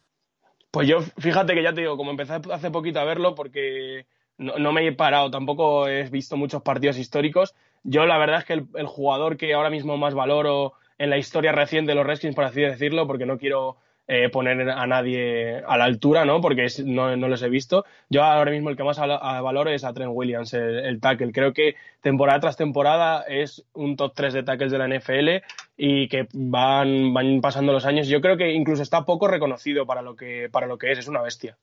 Pues 0.70 0.88
yo, 0.88 1.00
fíjate 1.18 1.54
que 1.54 1.62
ya 1.62 1.74
te 1.74 1.82
digo, 1.82 1.96
como 1.96 2.10
empecé 2.10 2.40
hace 2.50 2.70
poquito 2.70 3.00
a 3.00 3.04
verlo, 3.04 3.34
porque 3.34 4.06
no, 4.38 4.72
me 4.72 4.86
he 4.86 4.92
parado, 4.92 5.30
tampoco 5.30 5.86
he 5.88 6.08
visto 6.08 6.36
muchos 6.36 6.62
partidos 6.62 6.98
históricos. 6.98 7.54
Yo 7.84 8.06
la 8.06 8.18
verdad 8.18 8.38
es 8.38 8.44
que 8.44 8.54
el, 8.54 8.86
jugador 8.86 9.36
que 9.36 9.52
ahora 9.54 9.70
mismo 9.70 9.96
más 9.96 10.14
valoro 10.14 10.74
en 10.98 11.10
la 11.10 11.18
historia 11.18 11.52
reciente 11.52 11.92
de 11.92 11.96
los 11.96 12.06
Redskins, 12.06 12.34
por 12.34 12.44
así 12.44 12.62
decirlo, 12.62 13.06
porque 13.06 13.26
no 13.26 13.38
quiero 13.38 13.76
eh, 14.08 14.28
poner 14.28 14.68
a 14.68 14.86
nadie 14.86 15.62
a 15.66 15.76
la 15.76 15.84
altura, 15.84 16.24
¿no? 16.24 16.40
Porque 16.40 16.66
no, 16.84 17.14
les 17.16 17.42
he 17.42 17.48
visto. 17.48 17.84
Yo 18.10 18.24
ahora 18.24 18.50
mismo 18.50 18.68
el 18.68 18.76
que 18.76 18.84
más 18.84 18.98
valoro 18.98 19.70
es 19.70 19.84
a 19.84 19.92
Trent 19.92 20.12
Williams, 20.12 20.52
el, 20.54 21.00
tackle. 21.00 21.32
Creo 21.32 21.52
que 21.52 21.76
temporada 22.00 22.40
tras 22.40 22.56
temporada 22.56 23.22
es 23.22 23.64
un 23.74 23.96
top 23.96 24.12
3 24.14 24.34
de 24.34 24.42
tackles 24.42 24.72
de 24.72 24.78
la 24.78 24.88
NFL 24.88 25.44
y 25.76 26.08
que 26.08 26.26
van, 26.32 27.14
van 27.14 27.40
pasando 27.40 27.72
los 27.72 27.86
años. 27.86 28.08
Yo 28.08 28.20
creo 28.20 28.36
que 28.36 28.52
incluso 28.52 28.82
está 28.82 29.04
poco 29.04 29.28
reconocido 29.28 29.86
para 29.86 30.02
lo 30.02 30.16
que, 30.16 30.48
para 30.50 30.66
lo 30.66 30.78
que 30.78 30.92
es, 30.92 30.98
es 30.98 31.08
una 31.08 31.22
bestia. 31.22 31.56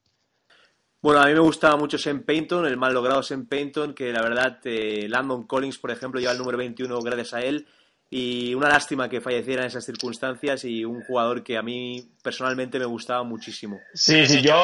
Bueno, 1.01 1.21
a 1.21 1.27
mí 1.27 1.33
me 1.33 1.39
gustaba 1.39 1.77
mucho 1.77 1.97
Sam 1.97 2.23
Payton, 2.23 2.65
el 2.65 2.75
mal 2.75 2.93
logrado 2.93 3.23
Sam 3.23 3.45
Payton, 3.45 3.93
que 3.93 4.11
la 4.11 4.21
verdad 4.21 4.59
eh, 4.65 5.07
Landon 5.07 5.43
Collins, 5.47 5.77
por 5.77 5.91
ejemplo, 5.91 6.19
lleva 6.19 6.33
el 6.33 6.37
número 6.37 6.57
21 6.57 6.99
gracias 6.99 7.33
a 7.33 7.41
él. 7.41 7.67
Y 8.11 8.55
una 8.55 8.69
lástima 8.69 9.07
que 9.07 9.21
falleciera 9.21 9.61
en 9.61 9.67
esas 9.67 9.85
circunstancias 9.85 10.65
y 10.65 10.83
un 10.83 11.03
jugador 11.03 11.43
que 11.43 11.57
a 11.57 11.61
mí 11.61 12.11
personalmente 12.23 12.79
me 12.79 12.85
gustaba 12.85 13.23
muchísimo. 13.23 13.79
Sí, 13.93 14.25
sí, 14.25 14.41
yo, 14.41 14.59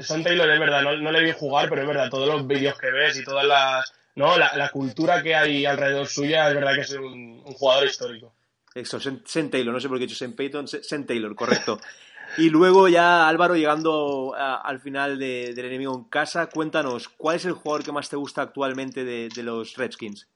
Son 0.00 0.22
Taylor 0.22 0.48
es 0.48 0.60
verdad, 0.60 0.82
no, 0.82 1.10
le 1.10 1.22
vi 1.22 1.32
jugar, 1.32 1.68
pero 1.68 1.82
es 1.82 1.88
verdad, 1.88 2.08
todos 2.10 2.28
los 2.28 2.46
vídeos 2.46 2.78
que 2.78 2.90
ves 2.90 3.18
y 3.18 3.24
todas 3.24 3.44
las, 3.44 3.92
¿no? 4.14 4.38
La, 4.38 4.68
cultura 4.70 5.22
que 5.22 5.34
hay 5.34 5.66
alrededor 5.66 6.06
suya, 6.06 6.48
es 6.48 6.54
verdad 6.54 6.74
que 6.74 6.82
es 6.82 6.92
un, 6.92 7.42
jugador 7.42 7.86
histórico. 7.86 8.32
Eso, 8.72 9.00
Sen 9.00 9.50
Taylor, 9.50 9.74
no 9.74 9.80
sé 9.80 9.88
por 9.88 9.98
qué 9.98 10.04
he 10.04 10.06
dicho 10.06 10.18
Sen 10.18 10.36
Payton, 10.36 10.68
Sen 10.68 11.06
Taylor, 11.06 11.34
correcto. 11.34 11.80
Y 12.38 12.50
luego 12.50 12.88
ya, 12.88 13.28
Álvaro, 13.28 13.56
llegando 13.56 14.34
al 14.36 14.80
final 14.80 15.18
del 15.18 15.58
enemigo 15.58 15.94
en 15.94 16.04
casa, 16.04 16.46
cuéntanos, 16.46 17.08
¿cuál 17.08 17.36
es 17.36 17.44
el 17.46 17.52
jugador 17.52 17.84
que 17.84 17.92
más 17.92 18.08
te 18.08 18.16
gusta 18.16 18.42
actualmente 18.42 19.04
de, 19.04 19.42
los 19.42 19.76
Redskins? 19.76 20.28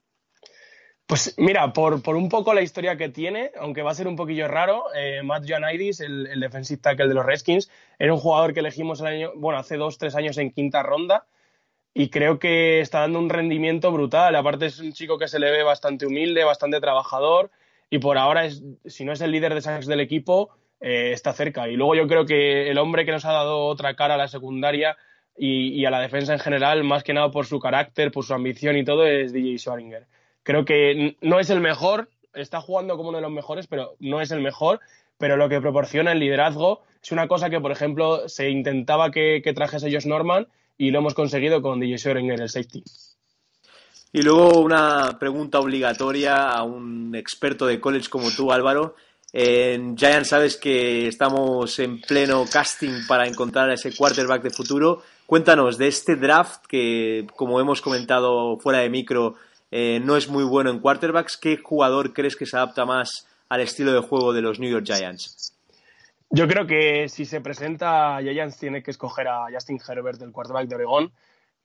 Pues 1.10 1.34
mira, 1.38 1.72
por, 1.72 2.14
un 2.14 2.28
poco 2.28 2.54
la 2.54 2.62
historia 2.62 2.96
que 2.96 3.08
tiene, 3.08 3.50
aunque 3.58 3.82
va 3.82 3.90
a 3.90 3.94
ser 3.96 4.06
un 4.06 4.14
poquillo 4.14 4.46
raro, 4.46 4.84
eh, 4.94 5.24
Matt 5.24 5.44
Gianidis, 5.44 5.98
el, 5.98 6.28
el 6.28 6.38
defensive 6.38 6.80
tackle 6.80 7.08
de 7.08 7.14
los 7.14 7.26
Redskins, 7.26 7.68
era 7.98 8.14
un 8.14 8.20
jugador 8.20 8.54
que 8.54 8.60
elegimos 8.60 9.00
el 9.00 9.06
año, 9.08 9.32
bueno, 9.34 9.58
hace 9.58 9.76
dos, 9.76 9.98
tres 9.98 10.14
años 10.14 10.38
en 10.38 10.52
quinta 10.52 10.84
ronda 10.84 11.26
y 11.92 12.10
creo 12.10 12.38
que 12.38 12.78
está 12.78 13.00
dando 13.00 13.18
un 13.18 13.28
rendimiento 13.28 13.90
brutal. 13.90 14.36
Aparte 14.36 14.66
es 14.66 14.78
un 14.78 14.92
chico 14.92 15.18
que 15.18 15.26
se 15.26 15.40
le 15.40 15.50
ve 15.50 15.64
bastante 15.64 16.06
humilde, 16.06 16.44
bastante 16.44 16.80
trabajador 16.80 17.50
y 17.90 17.98
por 17.98 18.16
ahora, 18.16 18.44
es, 18.44 18.62
si 18.84 19.04
no 19.04 19.12
es 19.12 19.20
el 19.20 19.32
líder 19.32 19.52
de 19.54 19.62
sacks 19.62 19.88
del 19.88 19.98
equipo, 19.98 20.50
eh, 20.80 21.10
está 21.12 21.32
cerca. 21.32 21.68
Y 21.68 21.74
luego 21.74 21.96
yo 21.96 22.06
creo 22.06 22.24
que 22.24 22.70
el 22.70 22.78
hombre 22.78 23.04
que 23.04 23.10
nos 23.10 23.24
ha 23.24 23.32
dado 23.32 23.66
otra 23.66 23.96
cara 23.96 24.14
a 24.14 24.16
la 24.16 24.28
secundaria 24.28 24.96
y, 25.36 25.84
a 25.84 25.90
la 25.90 25.98
defensa 25.98 26.34
en 26.34 26.38
general, 26.38 26.84
más 26.84 27.02
que 27.02 27.14
nada 27.14 27.32
por 27.32 27.46
su 27.46 27.58
carácter, 27.58 28.12
por 28.12 28.24
su 28.24 28.32
ambición 28.32 28.76
y 28.76 28.84
todo, 28.84 29.04
es 29.04 29.32
DJ 29.32 29.58
Schwaringer. 29.58 30.06
Creo 30.42 30.64
que 30.64 31.16
no 31.20 31.38
es 31.40 31.50
el 31.50 31.60
mejor, 31.60 32.08
está 32.34 32.60
jugando 32.60 32.96
como 32.96 33.10
uno 33.10 33.18
de 33.18 33.22
los 33.22 33.32
mejores, 33.32 33.66
pero 33.66 33.96
no 34.00 34.20
es 34.20 34.30
el 34.30 34.40
mejor. 34.40 34.80
Pero 35.20 35.36
lo 35.36 35.50
que 35.50 35.60
proporciona 35.60 36.12
el 36.12 36.18
liderazgo 36.18 36.80
es 37.02 37.12
una 37.12 37.28
cosa 37.28 37.50
que, 37.50 37.60
por 37.60 37.72
ejemplo, 37.72 38.26
se 38.26 38.48
intentaba 38.48 39.10
que, 39.10 39.42
trajese 39.54 39.92
Josh 39.92 40.06
Norman 40.06 40.48
y 40.78 40.90
lo 40.90 41.00
hemos 41.00 41.12
conseguido 41.12 41.60
con 41.60 41.78
DJ 41.78 41.98
Schwaringer, 41.98 42.40
el 42.40 42.48
safety. 42.48 42.82
Y 44.14 44.22
luego 44.22 44.60
una 44.60 45.18
pregunta 45.20 45.60
obligatoria 45.60 46.48
a 46.48 46.62
un 46.62 47.14
experto 47.14 47.66
de 47.66 47.78
college 47.78 48.08
como 48.08 48.30
tú, 48.30 48.50
Álvaro. 48.50 48.96
En 49.30 49.94
Giants 49.94 50.30
sabes 50.30 50.56
que 50.56 51.06
estamos 51.06 51.78
en 51.78 52.00
pleno 52.00 52.46
casting 52.50 53.06
para 53.06 53.28
encontrar 53.28 53.68
a 53.68 53.74
ese 53.74 53.94
quarterback 53.94 54.42
de 54.42 54.50
futuro. 54.50 55.02
Cuéntanos 55.26 55.76
de 55.76 55.86
este 55.86 56.16
draft 56.16 56.64
que, 56.66 57.26
como 57.36 57.60
hemos 57.60 57.82
comentado 57.82 58.56
fuera 58.56 58.78
de 58.78 58.88
micro, 58.88 59.36
eh, 59.70 60.00
no 60.02 60.16
es 60.16 60.28
muy 60.28 60.44
bueno 60.44 60.70
en 60.70 60.80
quarterbacks. 60.80 61.36
¿Qué 61.36 61.56
jugador 61.56 62.12
crees 62.12 62.36
que 62.36 62.46
se 62.46 62.56
adapta 62.56 62.84
más 62.84 63.28
al 63.48 63.60
estilo 63.60 63.92
de 63.92 64.00
juego 64.00 64.32
de 64.32 64.42
los 64.42 64.58
New 64.58 64.70
York 64.70 64.84
Giants? 64.86 65.56
Yo 66.30 66.46
creo 66.46 66.66
que 66.66 67.08
si 67.08 67.24
se 67.24 67.40
presenta 67.40 68.18
Giants 68.20 68.58
tiene 68.58 68.82
que 68.82 68.90
escoger 68.90 69.28
a 69.28 69.46
Justin 69.52 69.80
Herbert, 69.86 70.18
del 70.18 70.32
quarterback 70.32 70.68
de 70.68 70.74
Oregón. 70.76 71.12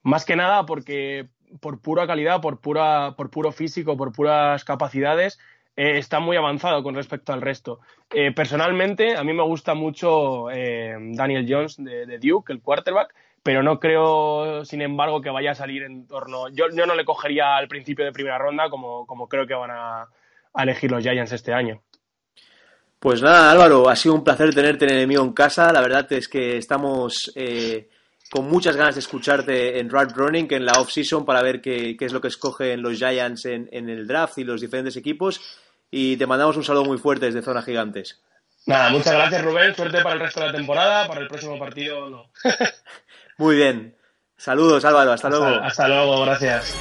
Más 0.04 0.26
que 0.26 0.36
nada 0.36 0.66
porque 0.66 1.28
por 1.62 1.80
pura 1.80 2.08
calidad, 2.08 2.42
por, 2.42 2.60
pura, 2.60 3.16
por 3.16 3.30
puro 3.30 3.52
físico, 3.52 3.98
por 3.98 4.12
puras 4.12 4.64
capacidades, 4.64 5.40
eh, 5.76 5.98
está 5.98 6.20
muy 6.20 6.38
avanzado 6.38 6.82
con 6.84 6.96
respecto 6.96 7.34
al 7.34 7.42
resto. 7.42 7.80
Eh, 8.12 8.32
personalmente, 8.32 9.16
a 9.16 9.24
mí 9.24 9.34
me 9.34 9.44
gusta 9.44 9.74
mucho 9.74 10.46
Daniel 10.48 11.46
Jones 11.48 11.78
de, 11.78 12.20
Duke, 12.20 12.54
el 12.54 12.62
quarterback, 12.62 13.14
pero 13.46 13.62
no 13.62 13.80
creo, 13.80 14.66
sin 14.66 14.82
embargo, 14.82 15.22
que 15.22 15.30
vaya 15.30 15.52
a 15.52 15.56
salir 15.56 15.84
en 15.84 16.08
torno. 16.08 16.50
Yo, 16.50 16.66
yo 16.74 16.88
no 16.88 16.96
le 16.96 17.06
cogería 17.06 17.56
al 17.56 17.68
principio 17.68 18.04
de 18.04 18.12
primera 18.12 18.40
ronda 18.40 18.72
como, 18.72 19.06
como 19.06 19.30
creo 19.30 19.46
que 19.46 19.54
van 19.54 19.70
a, 19.70 20.08
elegir 20.58 20.90
los 20.90 21.04
Giants 21.04 21.32
este 21.32 21.54
año. 21.54 21.80
Pues 22.98 23.22
nada, 23.22 23.52
Álvaro, 23.52 23.88
ha 23.88 23.96
sido 23.96 24.16
un 24.16 24.24
placer 24.24 24.52
tenerte 24.56 24.86
en 24.86 24.94
enemigo 24.96 25.22
en 25.22 25.34
casa. 25.34 25.72
La 25.72 25.82
verdad 25.82 26.12
es 26.12 26.28
que 26.28 26.58
estamos 26.58 27.32
con 28.32 28.50
muchas 28.50 28.76
ganas 28.76 28.96
de 28.96 29.02
escucharte 29.02 29.78
en 29.80 29.92
Rad 29.92 30.16
Running, 30.16 30.48
en 30.50 30.66
la 30.66 30.80
off-season, 30.80 31.24
para 31.24 31.44
ver 31.44 31.62
qué, 31.62 31.96
es 32.00 32.14
lo 32.14 32.22
que 32.22 32.30
escogen 32.30 32.82
los 32.82 32.98
Giants 32.98 33.46
en, 33.46 33.70
en, 33.72 33.90
el 33.90 34.08
draft 34.08 34.40
y 34.40 34.44
los 34.44 34.60
diferentes 34.60 34.98
equipos 34.98 35.40
y 35.92 36.18
te 36.18 36.26
mandamos 36.26 36.58
un 36.58 36.64
saludo 36.64 36.86
muy 36.86 36.98
fuerte 36.98 37.28
desde 37.28 37.44
Zona 37.44 37.62
Gigantes. 37.62 38.20
Nada, 38.66 38.90
muchas 38.90 39.14
gracias 39.14 39.44
Rubén, 39.44 39.76
suerte 39.76 40.02
para 40.02 40.16
el 40.16 40.22
resto 40.22 40.40
de 40.40 40.48
la 40.48 40.54
temporada, 40.54 41.08
para 41.08 41.22
el 41.22 41.28
próximo 41.28 41.60
partido 41.60 42.10
no. 42.10 42.32
muy 43.38 43.56
bien. 43.56 43.96
Saludos 44.38 44.84
Álvaro, 44.86 45.14
hasta 45.14 45.30
luego. 45.30 45.46
Hasta 45.46 45.88
luego, 45.88 46.22
gracias. 46.22 46.76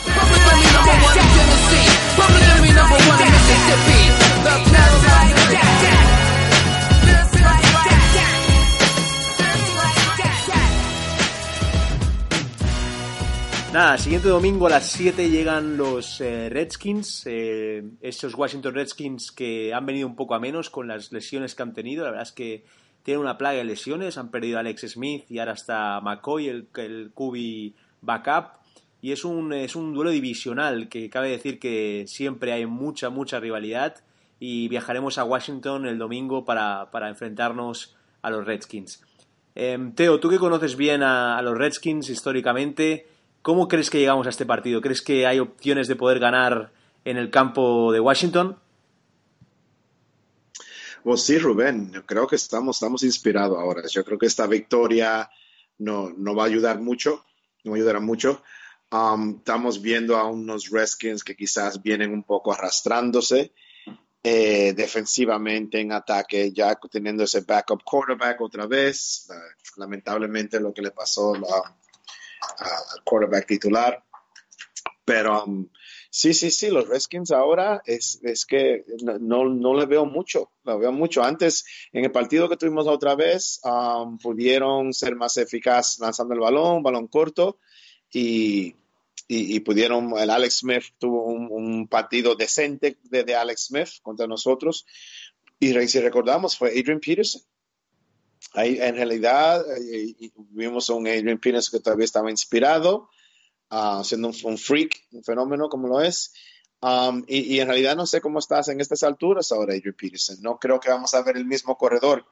Nada, 13.74 13.98
siguiente 13.98 14.28
domingo 14.28 14.68
a 14.68 14.70
las 14.70 14.86
7 14.92 15.30
llegan 15.30 15.76
los 15.76 16.20
eh, 16.20 16.48
Redskins, 16.48 17.24
eh, 17.26 17.82
estos 18.00 18.32
Washington 18.36 18.72
Redskins 18.72 19.32
que 19.32 19.74
han 19.74 19.84
venido 19.84 20.06
un 20.06 20.14
poco 20.14 20.36
a 20.36 20.38
menos 20.38 20.70
con 20.70 20.86
las 20.86 21.10
lesiones 21.10 21.56
que 21.56 21.62
han 21.64 21.72
tenido. 21.72 22.04
La 22.04 22.10
verdad 22.10 22.28
es 22.28 22.32
que 22.32 22.64
tienen 23.04 23.20
una 23.20 23.38
plaga 23.38 23.58
de 23.58 23.64
lesiones, 23.64 24.18
han 24.18 24.30
perdido 24.32 24.56
a 24.56 24.60
Alex 24.60 24.92
Smith 24.92 25.30
y 25.30 25.38
ahora 25.38 25.52
está 25.52 26.00
McCoy, 26.00 26.48
el, 26.48 26.68
el 26.76 27.12
QB 27.14 27.76
backup. 28.00 28.58
Y 29.00 29.12
es 29.12 29.24
un, 29.24 29.52
es 29.52 29.76
un 29.76 29.94
duelo 29.94 30.10
divisional 30.10 30.88
que 30.88 31.08
cabe 31.10 31.28
decir 31.28 31.60
que 31.60 32.06
siempre 32.08 32.52
hay 32.52 32.66
mucha, 32.66 33.10
mucha 33.10 33.38
rivalidad. 33.38 34.02
Y 34.40 34.66
viajaremos 34.68 35.18
a 35.18 35.24
Washington 35.24 35.86
el 35.86 35.98
domingo 35.98 36.44
para, 36.44 36.88
enfrentarnos 37.08 37.94
a 38.22 38.30
los 38.30 38.44
Redskins. 38.44 39.02
Em, 39.54 39.94
Teo, 39.94 40.18
tú 40.18 40.28
que 40.28 40.38
conoces 40.38 40.76
bien 40.76 41.02
a 41.02 41.40
los 41.42 41.56
Redskins 41.56 42.08
históricamente, 42.08 43.06
¿Cómo 43.44 43.68
crees 43.68 43.90
que 43.90 43.98
llegamos 43.98 44.26
a 44.26 44.30
este 44.30 44.46
partido? 44.46 44.80
¿Crees 44.80 45.02
que 45.02 45.26
hay 45.26 45.38
opciones 45.38 45.86
de 45.86 45.96
poder 45.96 46.18
ganar 46.18 46.72
en 47.04 47.18
el 47.18 47.28
campo 47.28 47.92
de 47.92 48.00
Washington? 48.00 48.56
Pues 51.04 51.20
sí, 51.20 51.38
Rubén, 51.38 51.92
yo 51.92 52.06
creo 52.06 52.26
que 52.26 52.36
estamos, 52.36 52.76
estamos 52.76 53.02
inspirados 53.02 53.58
ahora. 53.58 53.82
Yo 53.86 54.02
creo 54.06 54.18
que 54.18 54.24
esta 54.24 54.46
victoria 54.46 55.30
no, 55.76 56.14
va 56.34 56.44
a 56.44 56.46
ayudar 56.46 56.80
mucho, 56.80 57.26
no 57.62 57.74
ayudará 57.74 58.00
mucho. 58.00 58.42
Um, 58.90 59.36
estamos 59.36 59.82
viendo 59.82 60.16
a 60.16 60.24
unos 60.24 60.70
Redskins 60.70 61.22
que 61.22 61.36
quizás 61.36 61.82
vienen 61.82 62.10
un 62.10 62.22
poco 62.22 62.54
arrastrándose 62.54 63.52
eh, 64.22 64.72
defensivamente 64.72 65.78
en 65.78 65.92
ataque, 65.92 66.50
ya 66.54 66.74
teniendo 66.90 67.24
ese 67.24 67.42
backup 67.42 67.84
quarterback 67.84 68.40
otra 68.40 68.66
vez. 68.66 69.28
lamentablemente 69.76 70.58
lo 70.58 70.72
que 70.72 70.80
le 70.80 70.92
pasó 70.92 71.34
al 71.34 73.04
quarterback 73.04 73.46
titular. 73.46 74.02
Pero 75.04 75.44
um, 75.44 75.68
sí, 76.14 76.32
sí, 76.32 76.52
sí, 76.52 76.68
los 76.68 76.86
Redskins 76.86 77.32
ahora 77.32 77.82
es, 77.84 78.20
es 78.22 78.46
que 78.46 78.84
no, 79.02 79.48
no 79.48 79.74
le 79.74 79.84
veo 79.86 80.06
mucho, 80.06 80.52
lo 80.62 80.78
veo 80.78 80.92
mucho. 80.92 81.24
Antes, 81.24 81.64
en 81.92 82.04
el 82.04 82.12
partido 82.12 82.48
que 82.48 82.56
tuvimos 82.56 82.86
otra 82.86 83.16
vez, 83.16 83.60
um, 83.64 84.16
pudieron 84.18 84.92
ser 84.92 85.16
más 85.16 85.36
eficaz 85.38 85.98
lanzando 85.98 86.34
el 86.34 86.40
balón, 86.40 86.84
balón 86.84 87.08
corto, 87.08 87.58
y, 88.12 88.76
y, 89.26 89.58
pudieron, 89.60 90.16
el 90.16 90.30
Alex 90.30 90.58
Smith 90.58 90.84
tuvo 90.98 91.24
un, 91.24 91.88
partido 91.88 92.36
decente 92.36 92.96
de, 93.02 93.34
Alex 93.34 93.66
Smith 93.66 93.88
contra 94.00 94.28
nosotros. 94.28 94.86
Y 95.58 95.72
si 95.88 95.98
recordamos, 95.98 96.56
fue 96.56 96.68
Adrian 96.68 97.00
Peterson 97.00 97.42
en 98.54 98.94
realidad 98.94 99.64
eh, 99.80 100.14
vimos 100.50 100.88
a 100.88 100.94
un 100.94 101.08
Adrian 101.08 101.38
Peterson 101.38 101.76
que 101.76 101.82
todavía 101.82 102.04
estaba 102.04 102.30
inspirado, 102.30 103.08
uh, 103.70 104.02
siendo 104.04 104.30
un, 104.44 104.58
freak, 104.58 105.06
un 105.12 105.24
fenómeno 105.24 105.68
como 105.68 105.88
lo 105.88 106.00
es. 106.00 106.32
Um, 106.80 107.24
y, 107.26 107.60
en 107.60 107.68
realidad 107.68 107.96
no 107.96 108.06
sé 108.06 108.20
cómo 108.20 108.38
estás 108.38 108.68
en 108.68 108.80
estas 108.80 109.02
alturas 109.02 109.50
ahora, 109.52 109.74
Adrian 109.74 109.94
Peterson. 109.94 110.36
No 110.42 110.58
creo 110.58 110.78
que 110.80 110.90
vamos 110.90 111.14
a 111.14 111.22
ver 111.22 111.36
el 111.36 111.46
mismo 111.46 111.76
corredor 111.78 112.26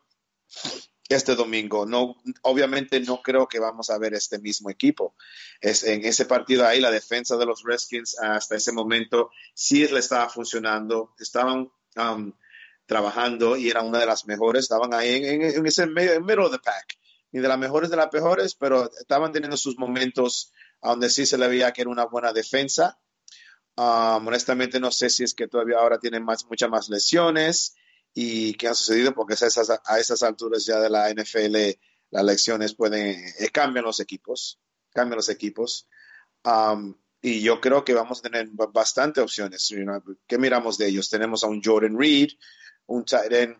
este 1.09 1.35
domingo. 1.35 1.87
No, 1.87 2.17
obviamente 2.43 3.01
no 3.01 3.23
creo 3.23 3.47
que 3.47 3.59
vamos 3.59 3.91
a 3.91 3.99
ver 3.99 4.15
este 4.15 4.39
mismo 4.39 4.71
equipo. 4.71 5.15
Es, 5.61 5.85
en 5.85 6.05
ese 6.05 6.27
partido 6.27 6.67
ahí, 6.67 6.81
la 6.81 6.91
defensa 6.91 7.37
de 7.37 7.47
los 7.47 7.63
Redskins 7.63 8.19
hasta 8.19 8.57
ese 8.57 8.73
momento 8.73 9.31
sí 9.55 9.87
le 9.89 10.01
estaba 10.01 10.29
funcionando. 10.29 11.15
Estaban 11.19 11.71
um, 11.97 12.33
trabajando 12.87 13.57
y 13.57 13.71
era 13.71 13.83
una 13.83 14.01
de 14.01 14.07
las 14.07 14.27
mejores, 14.27 14.65
estaban 14.65 14.93
ahí 14.95 15.25
en, 15.25 15.67
ese 15.67 15.87
medio, 15.87 16.13
en 16.13 16.25
middle 16.25 16.45
of 16.45 16.53
the 16.53 16.59
pack, 16.59 16.99
ni 17.31 17.41
de 17.41 17.49
las 17.49 17.59
mejores 17.59 17.91
de 17.91 17.97
las 17.97 18.13
mejores, 18.13 18.55
pero 18.55 18.91
estaban 18.99 19.33
teniendo 19.33 19.57
sus 19.57 19.79
momentos 19.79 20.53
donde 20.83 21.11
sí 21.11 21.27
se 21.27 21.39
le 21.39 21.49
veía 21.49 21.73
que 21.73 21.83
era 21.83 21.91
una 21.91 22.07
buena 22.07 22.33
defensa. 22.33 22.99
Um, 23.77 24.27
honestamente 24.27 24.79
no 24.79 24.91
sé 24.91 25.09
si 25.09 25.25
es 25.25 25.35
que 25.35 25.49
todavía 25.49 25.79
ahora 25.79 25.99
tienen 25.99 26.25
más, 26.25 26.45
muchas 26.45 26.69
más 26.69 26.91
lesiones 26.91 27.75
y 28.13 28.53
qué 28.55 28.69
ha 28.69 28.75
sucedido 28.75 29.15
porque 29.15 29.33
a 29.33 29.47
esas, 29.47 29.71
a 29.71 29.99
esas 29.99 30.23
alturas 30.23 30.67
ya 30.67 30.79
de 30.79 30.91
la 30.91 31.11
NFL 31.11 31.57
las 32.11 32.25
lecciones 32.25 32.75
pueden, 32.75 33.25
eh, 33.39 33.49
cambian 33.51 33.87
los 33.87 33.99
equipos, 33.99 34.61
cambian 34.93 35.17
los 35.17 35.31
equipos. 35.31 35.89
Um, 36.45 36.95
y 37.23 37.41
yo 37.41 37.61
creo 37.61 37.85
que 37.85 37.95
vamos 37.95 38.19
a 38.19 38.23
tener 38.23 38.49
bastante 38.51 39.21
opciones. 39.21 39.73
¿Qué 40.27 40.39
miramos 40.39 40.77
de 40.77 40.89
ellos? 40.89 41.09
Tenemos 41.09 41.43
a 41.43 41.47
un 41.47 41.63
Jordan 41.63 41.99
Reed, 41.99 42.31
un 42.87 43.05
tight 43.05 43.57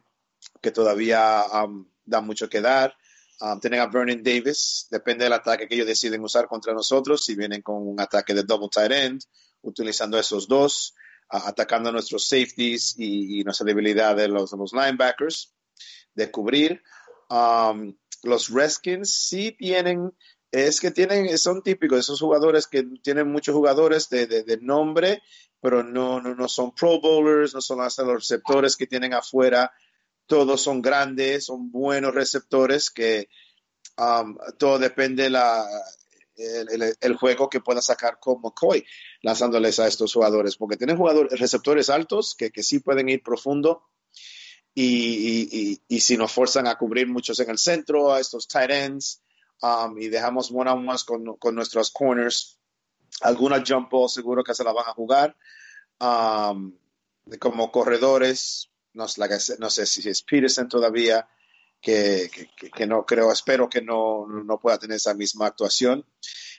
que 0.61 0.71
todavía 0.71 1.45
um, 1.65 1.89
da 2.05 2.21
mucho 2.21 2.49
que 2.49 2.61
dar. 2.61 2.95
Um, 3.43 3.59
tienen 3.59 3.81
a 3.81 3.87
Vernon 3.87 4.23
Davis, 4.23 4.87
depende 4.89 5.25
del 5.25 5.33
ataque 5.33 5.67
que 5.67 5.75
ellos 5.75 5.89
deciden 5.89 6.23
usar 6.23 6.47
contra 6.47 6.73
nosotros, 6.73 7.25
si 7.25 7.35
vienen 7.35 7.61
con 7.61 7.89
un 7.89 8.01
ataque 8.01 8.35
de 8.35 8.45
double 8.45 8.69
tight 8.71 8.93
end, 8.93 9.21
utilizando 9.63 10.17
esos 10.17 10.47
dos, 10.47 10.95
atacando 11.29 11.91
nuestros 11.91 12.29
safeties 12.29 12.95
y, 12.97 13.43
nuestra 13.43 13.67
debilidad 13.67 14.15
de 14.15 14.29
los, 14.29 14.53
los 14.53 14.73
linebackers, 14.73 15.53
de 16.15 16.31
cubrir. 16.31 16.83
Um, 17.31 17.97
los 18.23 18.49
Redskins 18.49 19.13
sí 19.13 19.51
tienen, 19.59 20.13
es 20.53 20.81
que 20.81 20.93
tienen, 20.93 21.37
son 21.37 21.65
típicos, 21.65 21.99
esos 21.99 22.21
jugadores 22.21 22.69
que 22.69 22.85
tienen 23.03 23.33
muchos 23.33 23.57
jugadores 23.57 24.09
de, 24.09 24.29
de, 24.29 24.59
nombre, 24.59 25.21
pero 25.61 25.83
no, 25.83 26.21
no, 26.21 26.37
no, 26.37 26.47
son 26.47 26.73
pro 26.77 27.01
bowlers, 27.01 27.55
no 27.55 27.61
son 27.61 27.81
hasta 27.81 28.05
los 28.05 28.15
receptores 28.29 28.77
que 28.77 28.87
tienen 28.87 29.15
afuera, 29.15 29.73
todos 30.27 30.61
son 30.63 30.83
grandes, 30.83 31.47
son 31.47 31.71
buenos 31.71 32.15
receptores 32.15 32.91
que 32.91 33.29
um, 33.99 34.37
todo 34.59 34.79
depende 34.79 35.29
la, 35.31 35.65
el, 36.37 36.97
el, 37.01 37.17
juego 37.17 37.49
que 37.49 37.61
pueda 37.61 37.83
sacar 37.83 38.19
con 38.19 38.41
McCoy 38.41 38.85
lanzándoles 39.23 39.79
a 39.79 39.87
estos 39.87 40.13
jugadores, 40.13 40.57
porque 40.57 40.77
tienen 40.77 40.97
jugadores, 40.97 41.39
receptores 41.39 41.91
altos 41.91 42.35
que, 42.35 42.51
que 42.51 42.63
sí 42.63 42.81
pueden 42.81 43.09
ir 43.09 43.23
profundo 43.23 43.85
y, 44.75 45.49
y, 45.53 45.83
y, 45.87 46.01
si 46.01 46.17
nos 46.17 46.33
forzan 46.33 46.67
a 46.67 46.77
cubrir 46.77 47.07
muchos 47.07 47.39
en 47.41 47.51
el 47.51 47.59
centro, 47.59 48.13
a 48.13 48.21
estos 48.21 48.49
tight 48.49 48.71
ends, 48.71 49.23
um, 49.61 49.99
y 49.99 50.09
dejamos 50.09 50.51
one 50.51 50.71
on 50.71 50.89
ones 50.89 51.05
con, 51.05 51.37
con 51.37 51.55
nuestros 51.55 51.91
corners, 51.91 52.59
alguna 53.21 53.63
jump 53.67 53.91
ball 53.91 54.09
seguro 54.09 54.43
que 54.43 54.55
se 54.55 54.65
la 54.65 54.73
van 54.73 54.89
a 54.89 54.95
jugar. 54.95 55.37
Um, 56.01 56.75
como 57.39 57.71
corredores, 57.71 58.72
no, 58.95 59.09
sé 59.09 59.87
si 59.87 60.09
es 60.09 60.23
Peterson 60.23 60.69
todavía, 60.69 61.29
que, 61.81 62.31
que, 62.75 62.87
no 62.87 63.05
creo, 63.05 63.33
espero 63.33 63.69
que 63.69 63.83
no, 63.83 64.27
no 64.27 64.61
pueda 64.61 64.79
tener 64.79 64.97
esa 64.97 65.15
misma 65.15 65.47
actuación. 65.47 66.07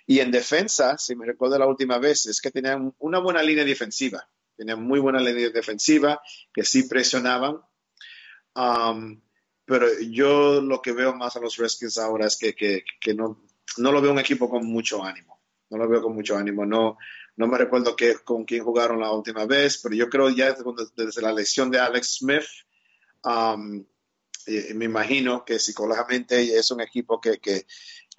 Y 0.06 0.20
en 0.20 0.32
defensa, 0.32 0.98
si 0.98 1.16
me 1.16 1.26
recuerdo 1.26 1.58
la 1.58 1.68
última 1.68 1.98
vez, 1.98 2.26
es 2.26 2.42
que 2.42 2.52
tenían 2.52 2.94
una 3.00 3.20
buena 3.20 3.42
línea 3.42 3.64
defensiva. 3.64 4.28
Tenían 4.58 4.84
muy 4.84 5.00
buena 5.00 5.20
línea 5.20 5.50
defensiva, 5.50 6.22
que 6.54 6.64
sí 6.64 6.84
presionaban. 6.84 7.62
Um, 8.56 9.22
pero 9.66 9.88
yo 10.02 10.62
lo 10.62 10.82
que 10.82 10.92
veo 10.92 11.16
más 11.16 11.36
a 11.36 11.40
los 11.40 11.56
Redskins 11.56 11.98
ahora 11.98 12.28
es 12.28 12.38
que, 12.38 12.54
que, 12.54 12.84
que, 13.00 13.14
no, 13.14 13.42
no 13.78 13.92
lo 13.92 14.02
veo 14.02 14.12
un 14.12 14.20
equipo 14.20 14.50
con 14.50 14.66
mucho 14.66 15.04
ánimo. 15.04 15.33
No 15.74 15.80
lo 15.80 15.90
veo 15.90 16.04
con 16.04 16.14
mucho 16.14 16.38
ánimo. 16.38 16.66
No, 16.66 16.98
no 17.36 17.48
me 17.48 17.58
recuerdo 17.58 17.96
con 18.24 18.46
quién 18.46 18.64
jugaron 18.64 19.00
la 19.00 19.12
última 19.12 19.46
vez, 19.46 19.80
pero 19.82 19.96
yo 19.96 20.08
creo 20.08 20.30
ya 20.30 20.56
desde, 20.96 21.22
la 21.22 21.34
lesión 21.34 21.72
de 21.72 21.80
Alex 21.80 22.18
Smith, 22.20 22.44
um, 23.24 23.84
me 24.76 24.86
imagino 24.86 25.44
que 25.44 25.58
psicológicamente 25.58 26.56
es 26.56 26.70
un 26.70 26.82
equipo 26.82 27.20
que, 27.20 27.40
que, 27.40 27.66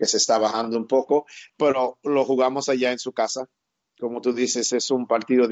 se 0.01 0.17
está 0.17 0.39
bajando 0.39 0.77
un 0.77 0.89
poco, 0.89 1.27
pero 1.57 2.01
lo 2.03 2.25
jugamos 2.25 2.69
allá 2.69 2.91
en 2.91 2.99
su 2.99 3.13
casa. 3.13 3.49
Como 4.01 4.21
tú 4.21 4.33
dices, 4.33 4.73
es 4.73 4.91
un 4.91 5.07
partido 5.07 5.45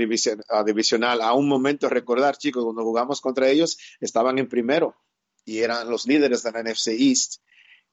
ah, 0.48 0.64
divisional. 0.64 1.22
A 1.22 1.34
un 1.34 1.48
momento, 1.48 1.88
recordar, 1.88 2.36
chicos, 2.36 2.64
cuando 2.64 2.82
jugamos 2.82 3.20
contra 3.20 3.48
ellos, 3.48 3.78
estaban 4.00 4.38
en 4.38 4.48
primero 4.48 4.96
y 5.44 5.59
eran 5.59 5.88
los 5.88 6.07
líderes 6.09 6.42
de 6.42 6.50
la 6.50 6.62
NFC 6.64 6.88
East, 6.88 7.42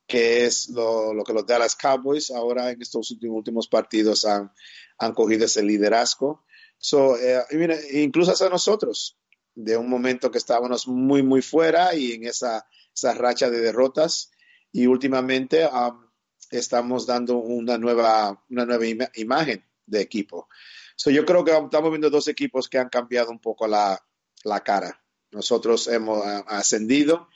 que 0.10 0.46
es 0.46 0.70
lo, 0.70 1.14
lo 1.14 1.24
que 1.24 1.34
los 1.34 1.46
Dallas 1.46 1.76
Cowboys 1.76 2.32
ahora 2.32 2.72
en 2.72 2.82
estos 2.82 3.16
últimos 3.22 3.68
partidos 3.68 4.26
han, 4.26 4.52
han 4.98 5.14
cogido 5.14 5.46
ese 5.46 5.62
liderazgo. 5.62 6.44
So, 6.80 7.16
eh, 7.16 7.44
mira, 7.52 7.78
incluso 7.94 8.32
hasta 8.32 8.50
nosotros, 8.50 9.20
de 9.54 9.78
un 9.78 9.88
momento 9.88 10.32
que 10.32 10.40
estábamos 10.40 10.88
muy, 10.88 11.22
muy 11.22 11.44
fuera 11.44 11.94
y 11.94 12.14
en 12.14 12.26
esa, 12.26 12.66
esa 12.94 13.14
racha 13.14 13.52
de 13.52 13.60
derrotas, 13.60 14.32
y 14.72 14.88
últimamente 14.88 15.68
um, 15.68 16.08
estamos 16.50 17.06
dando 17.06 17.38
una 17.38 17.78
nueva, 17.78 18.44
una 18.50 18.66
nueva 18.66 18.86
imagen 19.14 19.64
de 19.86 20.02
equipo. 20.02 20.50
So, 20.96 21.12
yo 21.12 21.24
creo 21.24 21.46
que 21.46 21.52
estamos 21.52 21.92
viendo 21.92 22.10
dos 22.10 22.28
equipos 22.28 22.68
que 22.68 22.80
han 22.80 22.90
cambiado 22.90 23.30
un 23.30 23.40
poco 23.40 23.68
la, 23.68 24.04
la 24.44 24.64
cara. 24.64 25.04
Nosotros 25.32 25.88
hemos 25.88 26.26
ascendido 26.48 27.30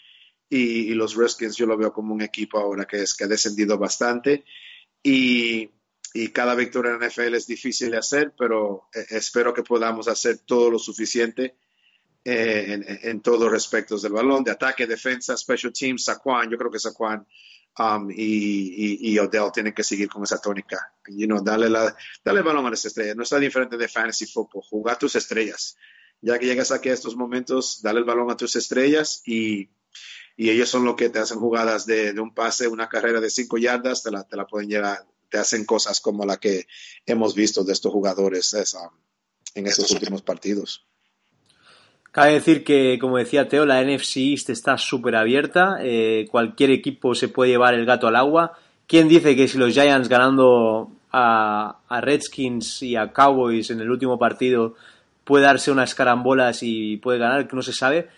y, 0.56 0.92
y, 0.92 0.94
los 0.94 1.16
Redskins 1.16 1.56
yo 1.56 1.66
lo 1.66 1.78
veo 1.78 1.92
como 1.92 2.14
un 2.14 2.22
equipo 2.22 2.60
ahora 2.60 2.86
que, 2.86 3.02
es, 3.02 3.14
que 3.14 3.24
ha 3.24 3.28
descendido 3.28 3.78
bastante 3.78 4.46
y, 5.02 5.70
y 6.14 6.28
cada 6.30 6.54
victoria 6.56 6.92
en 6.92 7.08
NFL 7.08 7.36
es 7.36 7.48
difícil 7.48 7.92
de 7.92 7.98
hacer, 7.98 8.34
pero 8.38 8.90
eh, 8.94 9.06
espero 9.10 9.54
que 9.54 9.64
podamos 9.64 10.08
hacer 10.08 10.40
todo 10.40 10.70
lo 10.70 10.80
suficiente 10.80 11.58
eh, 12.24 12.66
en, 12.68 12.86
en, 13.10 13.22
todos 13.22 13.42
los 13.42 13.52
respectos 13.52 14.02
del 14.02 14.14
balón, 14.14 14.44
de 14.44 14.52
ataque, 14.52 14.86
defensa, 14.88 15.36
special 15.36 15.74
teams, 15.74 16.06
Saquon, 16.06 16.50
yo 16.50 16.58
creo 16.58 16.72
que 16.72 16.80
Saquon 16.80 17.26
Um, 17.76 18.12
y, 18.12 19.12
y, 19.12 19.18
Odell 19.18 19.52
tienen 19.52 19.74
que 19.74 19.84
seguir 19.84 20.08
con 20.08 20.24
esa 20.24 20.40
tónica. 20.40 20.94
You 21.08 21.26
know, 21.26 21.44
dale, 21.44 21.70
la, 21.70 21.96
dale 22.24 22.40
el 22.40 22.46
balón 22.46 22.68
a 22.68 22.70
las 22.70 22.86
estrellas. 22.86 23.16
No 23.16 23.24
está 23.24 23.40
diferente 23.40 23.78
de 23.78 23.88
fantasy 23.88 24.28
football. 24.28 24.62
Jugar 24.62 25.00
tus 25.00 25.16
estrellas. 25.16 25.76
Ya 26.22 26.38
que 26.38 26.46
llegas 26.46 26.72
aquí 26.72 26.90
a 26.90 26.94
estos 26.94 27.16
momentos, 27.16 27.82
dale 27.82 28.00
el 28.00 28.06
balón 28.06 28.30
a 28.30 28.38
tus 28.38 28.56
estrellas 28.56 29.24
y, 29.26 29.70
y 30.36 30.50
ellos 30.50 30.70
son 30.70 30.86
los 30.86 30.96
que 30.96 31.10
te 31.10 31.20
hacen 31.20 31.40
jugadas 31.40 31.86
de, 31.86 32.14
de 32.14 32.22
un 32.22 32.34
pase, 32.34 32.68
una 32.68 32.90
carrera 32.90 33.20
de 33.20 33.30
cinco 33.30 33.58
yardas, 33.58 34.04
te 34.04 34.12
la, 34.12 34.24
te 34.24 34.36
la 34.36 34.46
pueden 34.46 34.70
llevar, 34.70 35.06
te 35.30 35.38
hacen 35.38 35.66
cosas 35.66 36.00
como 36.02 36.26
la 36.26 36.38
que 36.38 36.66
hemos 37.06 37.36
visto 37.36 37.64
de 37.64 37.74
estos 37.74 37.92
jugadores 37.92 38.54
esa, 38.54 38.90
en 39.56 39.68
estos 39.68 39.92
últimos 39.92 40.22
partidos. 40.22 40.86
Cabe 42.12 42.34
decir 42.34 42.64
que, 42.64 43.00
como 43.02 43.18
decía 43.18 43.48
Teo, 43.48 43.66
la 43.66 43.84
NFC 43.84 44.18
East 44.18 44.52
está 44.52 44.78
súper 44.78 45.16
abierta. 45.16 45.78
Eh, 45.82 46.28
cualquier 46.30 46.70
equipo 46.70 47.16
se 47.16 47.28
puede 47.28 47.50
llevar 47.50 47.74
el 47.74 47.88
gato 47.88 48.08
al 48.08 48.16
agua. 48.16 48.54
¿Quién 48.86 49.08
dice 49.08 49.36
que 49.36 49.48
si 49.48 49.58
los 49.58 49.74
Giants 49.74 50.10
ganando 50.10 50.92
a, 51.12 51.80
a, 51.88 52.02
Redskins 52.02 52.84
y 52.84 52.96
a 52.96 53.12
Cowboys 53.12 53.72
en 53.72 53.82
el 53.82 53.90
último 53.90 54.20
partido 54.20 54.76
puede 55.24 55.46
darse 55.46 55.72
unas 55.72 55.96
carambolas 55.96 56.60
y 56.62 56.98
puede 56.98 57.18
ganar? 57.18 57.48
Que 57.48 57.56
no 57.56 57.64
se 57.64 57.74
sabe. 57.74 58.10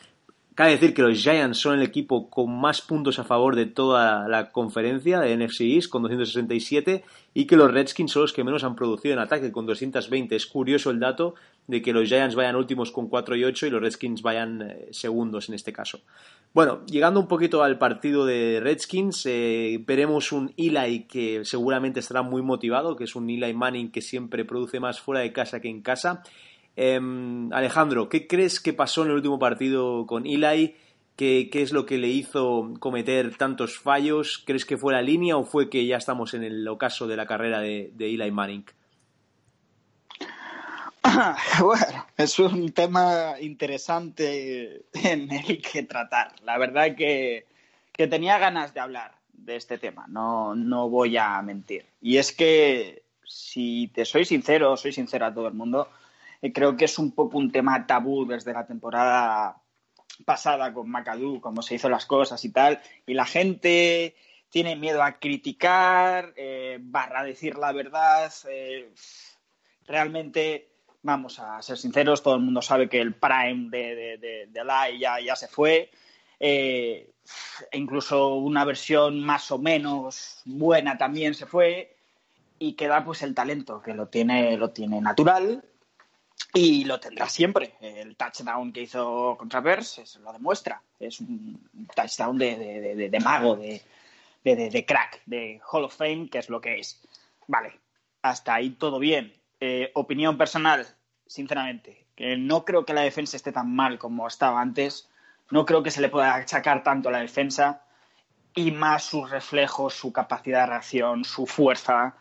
Cabe 0.56 0.72
decir 0.72 0.94
que 0.94 1.02
los 1.02 1.22
Giants 1.22 1.58
son 1.58 1.80
el 1.80 1.84
equipo 1.84 2.30
con 2.30 2.50
más 2.58 2.82
puntos 2.82 3.20
a 3.20 3.26
favor 3.26 3.58
de 3.58 3.66
toda 3.66 4.30
la 4.30 4.54
conferencia 4.54 5.20
de 5.20 5.36
NFC 5.36 5.62
East, 5.64 5.90
con 5.90 6.04
267, 6.04 7.04
y 7.34 7.46
que 7.46 7.58
los 7.58 7.74
Redskins 7.74 8.14
son 8.14 8.22
los 8.22 8.32
que 8.32 8.46
menos 8.46 8.64
han 8.64 8.74
producido 8.74 9.14
en 9.14 9.20
ataque, 9.20 9.52
con 9.52 9.66
220. 9.66 10.34
Es 10.34 10.46
curioso 10.46 10.92
el 10.92 11.02
dato 11.02 11.36
de 11.68 11.82
que 11.82 11.92
los 11.92 12.08
Giants 12.08 12.36
vayan 12.36 12.56
últimos 12.56 12.94
con 12.94 13.10
4 13.10 13.36
y 13.36 13.44
8 13.44 13.68
y 13.68 13.70
los 13.70 13.82
Redskins 13.82 14.22
vayan 14.22 14.62
eh, 14.62 14.88
segundos 14.92 15.50
en 15.50 15.56
este 15.56 15.74
caso. 15.74 16.00
Bueno, 16.54 16.86
llegando 16.86 17.20
un 17.20 17.28
poquito 17.28 17.62
al 17.62 17.78
partido 17.78 18.26
de 18.26 18.62
Redskins, 18.64 19.26
eh, 19.26 19.84
veremos 19.86 20.32
un 20.32 20.54
Eli 20.56 21.02
que 21.02 21.44
seguramente 21.44 22.00
estará 22.00 22.22
muy 22.22 22.42
motivado, 22.42 22.96
que 22.96 23.04
es 23.04 23.16
un 23.18 23.30
Eli 23.30 23.54
Manning 23.54 23.92
que 23.92 24.02
siempre 24.02 24.46
produce 24.46 24.80
más 24.80 25.02
fuera 25.02 25.20
de 25.20 25.34
casa 25.34 25.60
que 25.60 25.68
en 25.68 25.82
casa 25.82 26.24
Em, 26.76 27.52
Alejandro, 27.54 28.10
¿qué 28.10 28.28
crees 28.28 28.60
que 28.60 28.74
pasó 28.74 29.04
en 29.04 29.10
el 29.10 29.16
último 29.16 29.40
partido 29.40 30.06
con 30.06 30.26
Eli? 30.26 30.76
¿Qué, 31.16 31.50
¿Qué, 31.52 31.62
es 31.62 31.72
lo 31.72 31.86
que 31.86 31.98
le 31.98 32.10
hizo 32.10 32.74
cometer 32.80 33.38
tantos 33.38 33.80
fallos? 33.80 34.44
¿Crees 34.46 34.66
que 34.66 34.78
fue 34.78 34.94
la 34.94 35.02
línea 35.02 35.38
o 35.38 35.46
fue 35.46 35.70
que 35.70 35.86
ya 35.86 35.98
estamos 35.98 36.34
en 36.34 36.44
el 36.44 36.68
ocaso 36.68 37.08
de 37.08 37.16
la 37.16 37.26
carrera 37.26 37.60
de, 37.62 37.92
de 37.94 38.14
Eli 38.14 38.32
Manning? 38.32 38.66
Bueno, 41.62 42.08
es 42.18 42.40
un 42.40 42.72
tema 42.72 43.36
interesante 43.40 44.86
en 44.94 45.32
el 45.32 45.62
que 45.62 45.84
tratar. 45.84 46.34
La 46.44 46.58
verdad 46.58 46.96
que, 46.96 47.46
que 47.92 48.08
tenía 48.08 48.38
ganas 48.38 48.74
de 48.74 48.80
hablar 48.80 49.16
de 49.32 49.56
este 49.56 49.78
tema, 49.78 50.06
no, 50.08 50.56
no 50.56 50.90
voy 50.90 51.18
a 51.18 51.42
mentir. 51.42 51.86
Y 52.02 52.18
es 52.18 52.32
que, 52.32 53.04
si 53.24 53.92
te 53.94 54.06
soy 54.06 54.26
sincero, 54.26 54.76
soy 54.78 54.92
sincero 54.92 55.26
a 55.26 55.34
todo 55.34 55.48
el 55.48 55.54
mundo, 55.54 55.90
creo 56.54 56.78
que 56.78 56.86
es 56.86 57.00
un 57.00 57.12
poco 57.12 57.38
un 57.38 57.52
tema 57.52 57.86
tabú 57.88 58.26
desde 58.26 58.54
la 58.54 58.66
temporada 58.66 59.62
pasada 60.24 60.74
con 60.74 60.90
McAdoo, 60.90 61.42
cómo 61.42 61.62
se 61.62 61.76
hizo 61.76 61.90
las 61.90 62.06
cosas 62.06 62.44
y 62.46 62.52
tal, 62.52 62.82
y 63.06 63.14
la 63.14 63.26
gente 63.26 64.16
tiene 64.50 64.76
miedo 64.76 65.04
a 65.04 65.20
criticar, 65.20 66.34
eh, 66.38 66.78
barra 66.80 67.24
decir 67.24 67.58
la 67.58 67.74
verdad. 67.74 68.32
Eh, 68.50 68.90
realmente, 69.86 70.70
vamos 71.02 71.40
a 71.40 71.62
ser 71.62 71.78
sinceros, 71.78 72.24
todo 72.24 72.36
el 72.36 72.42
mundo 72.42 72.62
sabe 72.62 72.88
que 72.88 73.02
el 73.02 73.16
prime 73.16 73.70
de, 73.70 74.18
de, 74.18 74.48
de, 74.48 74.64
Lai 74.64 74.98
ya, 74.98 75.20
ya, 75.20 75.36
se 75.36 75.48
fue. 75.48 75.92
Eh, 76.40 77.12
incluso 77.74 78.36
una 78.36 78.64
versión 78.64 79.20
más 79.20 79.52
o 79.52 79.58
menos 79.58 80.42
buena 80.46 80.98
también 80.98 81.34
se 81.34 81.46
fue 81.46 81.96
y 82.58 82.74
queda 82.74 83.04
pues 83.04 83.24
el 83.24 83.36
talento 83.36 83.82
que 83.82 83.94
lo 83.94 84.08
tiene 84.08 84.56
lo 84.58 84.70
tiene 84.72 85.02
natural 85.02 85.64
y 86.56 86.86
lo 86.86 87.00
tendrá 87.00 87.28
siempre. 87.28 87.76
El 87.82 88.16
touchdown 88.16 88.72
que 88.72 88.82
hizo 88.82 89.36
contra 89.38 89.62
lo 89.62 90.34
demuestra. 90.34 90.82
Es 91.00 91.20
un 91.20 91.70
touchdown 91.94 92.38
de, 92.38 92.56
de, 92.56 92.96
de, 92.96 93.10
de 93.10 93.20
mago, 93.20 93.58
de, 93.58 94.86
crack, 94.88 95.22
de 95.26 95.62
Hall 95.70 95.84
of 95.84 95.96
Fame, 95.96 96.30
que 96.30 96.40
es 96.40 96.50
lo 96.50 96.62
que 96.62 96.80
es. 96.80 97.02
Vale, 97.48 97.80
hasta 98.22 98.56
ahí 98.56 98.72
todo 98.72 99.00
bien. 99.00 99.34
Eh, 99.60 99.92
opinión 99.96 100.38
personal, 100.38 100.88
sinceramente, 101.28 102.08
que 102.16 102.38
no 102.38 102.64
creo 102.66 102.86
que 102.86 102.94
la 102.94 103.02
defensa 103.02 103.38
esté 103.38 103.52
tan 103.52 103.76
mal 103.76 104.00
como 104.00 104.28
estaba 104.28 104.62
antes. 104.62 105.10
No 105.52 105.66
creo 105.66 105.84
que 105.84 105.92
se 105.92 106.02
le 106.02 106.10
pueda 106.10 106.36
achacar 106.36 106.84
tanto 106.84 107.10
a 107.10 107.12
la 107.12 107.20
defensa 107.20 107.84
y 108.56 108.72
más 108.72 109.04
sus 109.04 109.30
reflejos, 109.30 109.94
su 109.94 110.14
capacidad 110.14 110.62
de 110.62 110.68
reacción, 110.68 111.26
su 111.26 111.46
fuerza, 111.46 112.16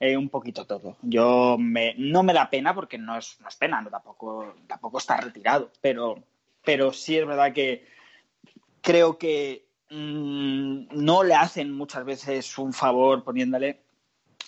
eh, 0.00 0.16
un 0.16 0.28
poquito 0.28 0.66
todo. 0.66 0.96
Yo 1.02 1.56
me, 1.58 1.94
no 1.96 2.22
me 2.22 2.32
da 2.32 2.50
pena 2.50 2.74
porque 2.74 2.98
no 2.98 3.16
es, 3.16 3.38
no 3.40 3.48
pena, 3.58 3.80
no, 3.80 3.90
tampoco, 3.90 4.54
tampoco 4.66 4.98
está 4.98 5.18
retirado, 5.18 5.70
pero, 5.80 6.22
pero 6.64 6.92
sí 6.92 7.16
es 7.16 7.26
verdad 7.26 7.52
que 7.52 7.86
creo 8.82 9.18
que 9.18 9.70
Mm, 9.90 10.86
no 10.92 11.24
le 11.24 11.34
hacen 11.34 11.72
muchas 11.72 12.04
veces 12.04 12.56
un 12.58 12.72
favor 12.72 13.24
poniéndole 13.24 13.80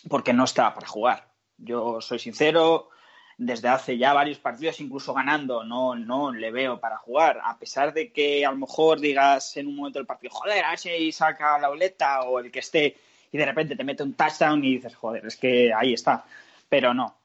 porque 0.08 0.32
no 0.32 0.44
está 0.44 0.72
para 0.74 0.86
jugar. 0.86 1.28
Yo 1.58 2.00
soy 2.00 2.18
sincero, 2.20 2.90
desde 3.38 3.68
hace 3.68 3.98
ya 3.98 4.12
varios 4.12 4.38
partidos, 4.38 4.80
incluso 4.80 5.12
ganando, 5.14 5.64
no, 5.64 5.96
no 5.96 6.32
le 6.32 6.52
veo 6.52 6.80
para 6.80 6.96
jugar. 6.98 7.40
A 7.44 7.58
pesar 7.58 7.92
de 7.92 8.12
que 8.12 8.46
a 8.46 8.52
lo 8.52 8.58
mejor 8.58 9.00
digas 9.00 9.56
en 9.56 9.66
un 9.66 9.76
momento 9.76 9.98
del 9.98 10.06
partido, 10.06 10.32
joder, 10.32 10.64
a 10.64 10.76
si 10.76 11.10
saca 11.10 11.58
la 11.58 11.68
boleta 11.68 12.22
o 12.22 12.38
el 12.38 12.52
que 12.52 12.60
esté, 12.60 12.96
y 13.32 13.38
de 13.38 13.46
repente 13.46 13.74
te 13.74 13.82
mete 13.82 14.02
un 14.02 14.12
touchdown 14.12 14.62
y 14.62 14.74
dices, 14.74 14.94
joder, 14.94 15.26
es 15.26 15.36
que 15.36 15.72
ahí 15.72 15.94
está. 15.94 16.24
Pero 16.68 16.92
no. 16.92 17.16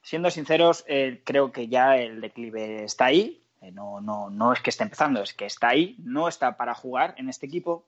Siendo 0.00 0.30
sinceros, 0.30 0.84
eh, 0.86 1.20
creo 1.24 1.50
que 1.50 1.66
ya 1.66 1.96
el 1.96 2.20
declive 2.20 2.84
está 2.84 3.06
ahí. 3.06 3.42
Eh, 3.60 3.72
no, 3.72 4.00
no, 4.00 4.30
no 4.30 4.52
es 4.52 4.60
que 4.60 4.70
esté 4.70 4.84
empezando, 4.84 5.20
es 5.20 5.34
que 5.34 5.46
está 5.46 5.70
ahí, 5.70 5.96
no 5.98 6.28
está 6.28 6.56
para 6.56 6.74
jugar 6.74 7.14
en 7.18 7.28
este 7.28 7.46
equipo. 7.46 7.84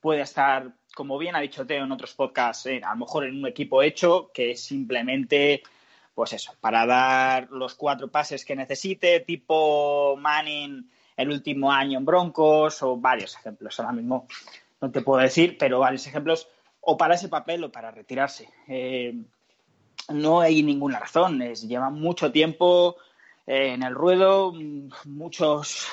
Puede 0.00 0.20
estar, 0.20 0.70
como 0.94 1.16
bien 1.16 1.34
ha 1.34 1.40
dicho 1.40 1.66
Teo 1.66 1.84
en 1.84 1.92
otros 1.92 2.14
podcasts, 2.14 2.66
eh, 2.66 2.82
a 2.84 2.90
lo 2.90 3.00
mejor 3.00 3.24
en 3.24 3.38
un 3.38 3.46
equipo 3.46 3.82
hecho 3.82 4.30
que 4.32 4.54
simplemente, 4.54 5.62
pues 6.14 6.34
eso, 6.34 6.54
para 6.60 6.84
dar 6.84 7.50
los 7.50 7.74
cuatro 7.74 8.08
pases 8.08 8.44
que 8.44 8.54
necesite, 8.54 9.20
tipo 9.20 10.14
Manning 10.18 10.90
el 11.16 11.30
último 11.30 11.72
año 11.72 11.98
en 11.98 12.04
Broncos 12.04 12.82
o 12.82 12.98
varios 12.98 13.34
ejemplos. 13.34 13.80
Ahora 13.80 13.92
mismo 13.92 14.28
no 14.80 14.90
te 14.90 15.00
puedo 15.00 15.22
decir, 15.22 15.56
pero 15.58 15.80
varios 15.80 16.06
ejemplos 16.06 16.48
o 16.90 16.96
para 16.96 17.16
ese 17.16 17.28
papel 17.28 17.64
o 17.64 17.70
para 17.70 17.90
retirarse. 17.90 18.48
Eh, 18.66 19.14
no 20.08 20.40
hay 20.40 20.62
ninguna 20.62 20.98
razón. 20.98 21.42
Es, 21.42 21.68
lleva 21.68 21.90
mucho 21.90 22.32
tiempo 22.32 22.96
en 23.46 23.82
el 23.82 23.94
ruedo, 23.94 24.54
muchos, 25.04 25.86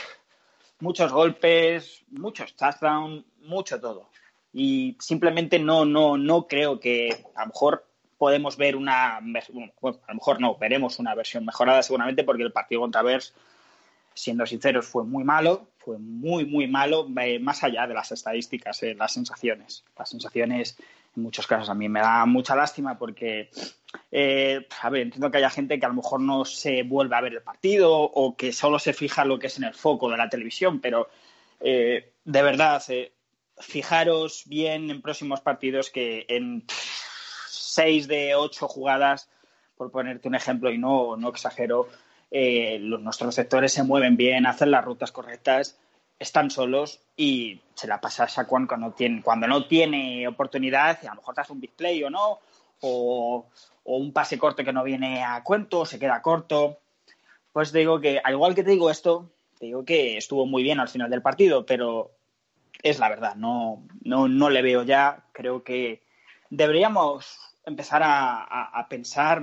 muchos 0.79 1.11
golpes, 1.11 2.01
muchos 2.11 2.55
touchdowns, 2.55 3.25
mucho 3.41 3.81
todo. 3.81 4.09
Y 4.53 4.95
simplemente 5.01 5.59
no, 5.59 5.83
no, 5.83 6.17
no 6.17 6.47
creo 6.47 6.79
que 6.79 7.25
a 7.35 7.41
lo 7.41 7.47
mejor 7.47 7.85
podemos 8.17 8.55
ver 8.55 8.77
una, 8.77 9.19
bueno, 9.51 9.73
a 10.07 10.11
lo 10.11 10.15
mejor 10.15 10.39
no, 10.39 10.55
veremos 10.55 10.97
una 10.97 11.13
versión 11.13 11.43
mejorada 11.43 11.83
seguramente 11.83 12.23
porque 12.23 12.43
el 12.43 12.53
partido 12.53 12.79
contra 12.79 13.01
Bears, 13.01 13.33
siendo 14.13 14.45
sinceros, 14.45 14.85
fue 14.85 15.03
muy 15.03 15.25
malo, 15.25 15.67
fue 15.86 15.99
muy, 15.99 16.45
muy 16.45 16.67
malo, 16.67 17.07
eh, 17.21 17.38
más 17.38 17.63
allá 17.63 17.86
de 17.86 17.93
las 17.93 18.11
estadísticas, 18.11 18.81
eh, 18.81 18.95
las 18.95 19.13
sensaciones. 19.13 19.86
Las 19.95 20.09
sensaciones 20.09 20.77
en 21.15 21.23
muchos 21.23 21.45
casos 21.45 21.69
a 21.69 21.75
mí 21.75 21.88
me 21.88 21.99
da 21.99 22.25
mucha 22.25 22.55
lástima 22.55 22.97
porque, 22.97 23.51
eh, 24.11 24.67
a 24.81 24.89
ver, 24.89 25.03
entiendo 25.03 25.29
que 25.29 25.38
haya 25.38 25.51
gente 25.51 25.79
que 25.79 25.86
a 25.86 25.89
lo 25.89 25.95
mejor 25.95 26.21
no 26.21 26.43
se 26.43 26.81
vuelve 26.81 27.15
a 27.15 27.21
ver 27.21 27.33
el 27.33 27.43
partido 27.43 27.93
o 27.93 28.36
que 28.36 28.51
solo 28.51 28.79
se 28.79 28.93
fija 28.93 29.25
lo 29.25 29.38
que 29.38 29.47
es 29.47 29.57
en 29.57 29.65
el 29.65 29.75
foco 29.75 30.09
de 30.09 30.17
la 30.17 30.27
televisión, 30.27 30.79
pero 30.79 31.07
eh, 31.61 32.13
de 32.23 32.41
verdad, 32.41 32.83
fijaros 33.59 34.43
bien 34.47 34.89
en 34.89 35.03
próximos 35.03 35.41
partidos 35.41 35.91
que 35.91 36.25
en 36.27 36.65
seis 37.47 38.07
de 38.07 38.33
ocho 38.33 38.67
jugadas, 38.67 39.29
por 39.77 39.91
ponerte 39.91 40.27
un 40.27 40.36
ejemplo 40.36 40.71
y 40.71 40.79
no, 40.79 41.15
no 41.15 41.29
exagero, 41.29 41.88
los, 42.79 43.01
nuestros 43.01 43.27
receptores 43.27 43.73
se 43.73 43.83
mueven 43.83 44.17
bien, 44.17 44.45
hacen 44.45 44.71
las 44.71 44.83
rutas 44.83 45.11
correctas 45.11 45.77
están 46.19 46.49
solos 46.49 47.01
y 47.15 47.61
se 47.73 47.88
la 47.88 47.99
pasa 47.99 48.23
a 48.23 48.29
Saquon 48.29 48.67
cuando, 48.67 48.91
tiene, 48.91 49.21
cuando 49.21 49.47
no 49.47 49.67
tiene 49.67 50.27
oportunidad, 50.27 50.99
a 51.05 51.09
lo 51.09 51.15
mejor 51.15 51.36
te 51.36 51.41
hace 51.41 51.53
un 51.53 51.59
big 51.59 51.71
play 51.71 52.03
o 52.03 52.09
no, 52.09 52.39
o, 52.81 53.45
un 53.83 54.13
pase 54.13 54.39
corto 54.39 54.63
que 54.63 54.73
no 54.73 54.83
viene 54.83 55.23
a 55.23 55.43
cuento, 55.43 55.86
se 55.86 55.99
queda 55.99 56.21
corto. 56.21 56.79
Pues 57.53 57.71
digo 57.71 58.01
que, 58.01 58.19
al 58.23 58.33
igual 58.33 58.55
que 58.55 58.63
te 58.63 58.71
digo 58.71 58.89
esto, 58.89 59.29
te 59.59 59.67
digo 59.67 59.86
que 59.86 60.17
estuvo 60.17 60.45
muy 60.47 60.63
bien 60.63 60.79
al 60.79 60.89
final 60.89 61.09
del 61.09 61.21
partido, 61.21 61.65
pero 61.65 62.11
es 62.81 62.97
la 62.97 63.09
verdad, 63.09 63.36
no, 63.36 63.83
no, 64.01 64.27
no 64.27 64.49
le 64.49 64.63
veo 64.63 64.81
ya. 64.81 65.25
Creo 65.33 65.63
que 65.63 66.01
deberíamos 66.49 67.38
empezar 67.63 68.01
a, 68.03 68.88
pensar 68.89 69.41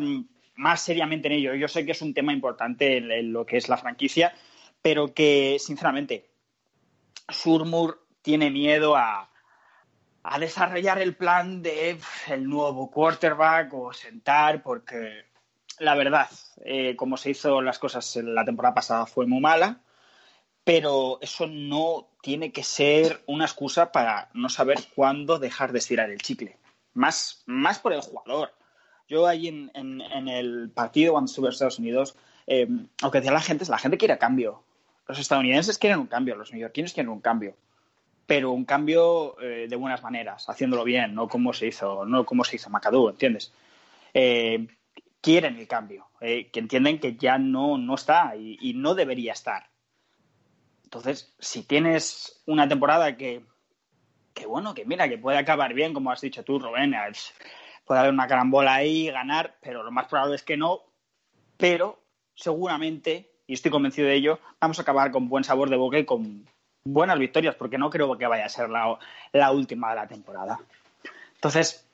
más 0.55 0.82
seriamente 0.82 1.28
en 1.28 1.34
ello. 1.34 1.55
Yo 1.55 1.68
sé 1.68 1.84
que 1.84 1.92
es 1.92 2.03
un 2.03 2.14
tema 2.14 2.32
importante 2.32 2.98
en 2.98 3.32
lo 3.32 3.46
que 3.46 3.57
es 3.57 3.68
la 3.68 3.76
franquicia, 3.76 4.34
pero 4.80 5.14
que, 5.14 5.59
sinceramente, 5.59 6.30
Surmur 7.28 8.07
tiene 8.22 8.50
miedo 8.50 8.96
a, 8.96 9.28
desarrollar 10.38 11.00
el 11.00 11.16
plan 11.16 11.62
de 11.62 11.98
el 12.28 12.44
nuevo 12.48 12.90
quarterback 12.90 13.74
o 13.74 13.92
sentar, 13.92 14.62
porque 14.62 15.24
la 15.78 15.96
verdad, 15.96 16.28
eh, 16.64 16.94
como 16.94 17.16
se 17.16 17.30
hizo 17.30 17.61
las 17.61 17.80
cosas 17.80 18.16
en 18.16 18.32
la 18.34 18.44
temporada 18.44 18.74
pasada 18.74 19.07
fue 19.07 19.26
muy 19.26 19.40
mala, 19.40 19.80
pero 20.62 21.18
eso 21.20 21.48
no 21.48 22.09
tiene 22.22 22.53
que 22.53 22.62
ser 22.62 23.22
una 23.26 23.46
excusa 23.46 23.90
para 23.90 24.30
no 24.32 24.48
saber 24.48 24.78
cuándo 24.94 25.40
dejar 25.40 25.72
de 25.72 25.80
estirar 25.80 26.09
el 26.11 26.22
chicle. 26.22 26.57
Más, 26.94 27.42
más 27.46 27.80
por 27.80 27.92
el 27.92 28.00
jugador. 28.00 28.55
Yo 29.09 29.26
ahí 29.26 29.48
en, 29.48 30.28
el 30.28 30.70
partido 30.70 31.12
cuando 31.12 31.28
estuve 31.28 31.48
en 31.48 31.53
Estados 31.53 31.78
Unidos, 31.78 32.16
eh, 32.46 32.68
aunque 33.03 33.18
decía 33.18 33.32
la 33.32 33.40
gente, 33.40 33.64
la 33.68 33.78
gente 33.78 33.98
quiere 33.98 34.18
cambio. 34.18 34.62
Los 35.07 35.18
estadounidenses 35.18 35.78
quieren 35.78 35.98
un 35.98 36.07
cambio, 36.07 36.36
los 36.36 36.53
neoyorquinos 36.53 36.92
quieren 36.92 37.11
un 37.11 37.20
cambio, 37.20 37.57
pero 38.26 38.53
un 38.53 38.64
cambio 38.64 39.38
eh, 39.40 39.66
de 39.68 39.76
buenas 39.76 40.03
maneras, 40.03 40.48
haciéndolo 40.48 40.84
bien, 40.84 41.14
no 41.14 41.28
como 41.28 41.53
se 41.53 41.66
hizo, 41.66 42.05
no 42.05 42.24
como 42.24 42.44
se 42.44 42.57
hizo 42.57 42.70
McAdoo, 42.70 43.11
¿entiendes? 43.11 43.53
Eh, 44.14 44.68
quieren 45.20 45.59
el 45.59 45.66
cambio, 45.66 46.09
eh, 46.20 46.50
que 46.50 46.61
entienden 46.61 46.98
que 46.98 47.16
ya 47.16 47.38
no, 47.38 47.78
no 47.78 47.94
está 47.94 48.36
y, 48.36 48.74
no 48.74 48.94
debería 48.94 49.32
estar. 49.32 49.70
Entonces, 50.84 51.34
si 51.38 51.62
tienes 51.64 52.42
una 52.46 52.68
temporada 52.68 53.16
que, 53.16 53.44
que, 54.34 54.46
bueno, 54.46 54.74
que 54.74 54.84
mira, 54.84 55.09
que 55.09 55.18
puede 55.18 55.38
acabar 55.38 55.74
bien, 55.74 55.94
como 55.94 56.11
has 56.11 56.20
dicho 56.20 56.44
tú, 56.44 56.59
Rubén, 56.59 56.94
puede 57.85 58.01
haber 58.01 58.12
una 58.12 58.26
carambola 58.26 58.74
ahí, 58.74 59.11
ganar, 59.11 59.57
pero 59.61 59.83
lo 59.83 59.91
más 59.91 60.07
probable 60.07 60.37
es 60.37 60.43
que 60.43 60.57
no, 60.57 60.80
pero 61.57 62.01
seguramente 62.35 63.33
y 63.47 63.55
estoy 63.55 63.70
convencido 63.70 64.09
de 64.09 64.14
ello, 64.14 64.39
vamos 64.61 64.78
a 64.78 64.83
acabar 64.83 65.11
con 65.11 65.28
buen 65.28 65.45
sabor 65.45 65.68
de 65.68 65.76
boca 65.76 65.99
y 65.99 66.05
con 66.05 66.47
buenas 66.85 67.18
victorias, 67.18 67.55
porque 67.55 67.78
no 67.78 67.91
creo 67.91 68.16
que 68.16 68.26
vaya 68.26 68.47
a 68.47 68.49
ser 68.49 68.70
la, 68.70 69.51
última 69.51 69.91
de 69.91 69.97
la 69.97 70.07
temporada. 70.07 70.59
Entonces, 71.35 71.87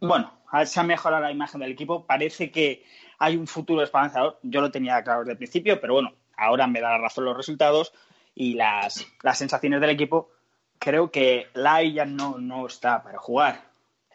bueno, 0.00 0.32
se 0.64 0.80
ha 0.80 0.82
mejorado 0.82 1.22
la 1.22 1.30
imagen 1.30 1.60
del 1.60 1.72
equipo. 1.72 2.04
Parece 2.04 2.50
que 2.50 2.84
hay 3.18 3.36
un 3.36 3.46
futuro 3.46 3.82
esperanzador. 3.82 4.38
Yo 4.42 4.60
lo 4.60 4.70
tenía 4.70 5.02
claro 5.02 5.20
desde 5.20 5.32
el 5.32 5.38
principio, 5.38 5.80
pero 5.80 5.94
bueno, 5.94 6.12
ahora 6.36 6.66
me 6.66 6.80
da 6.80 6.90
la 6.90 6.98
razón 6.98 7.24
los 7.24 7.36
resultados 7.36 7.92
y 8.34 8.54
las, 8.54 9.06
sensaciones 9.34 9.80
del 9.80 9.90
equipo. 9.90 10.30
Creo 10.78 11.10
que 11.10 11.46
Lai 11.54 11.94
ya 11.94 12.04
no, 12.04 12.38
no 12.38 12.66
está 12.66 13.02
para 13.02 13.18
jugar. 13.18 13.62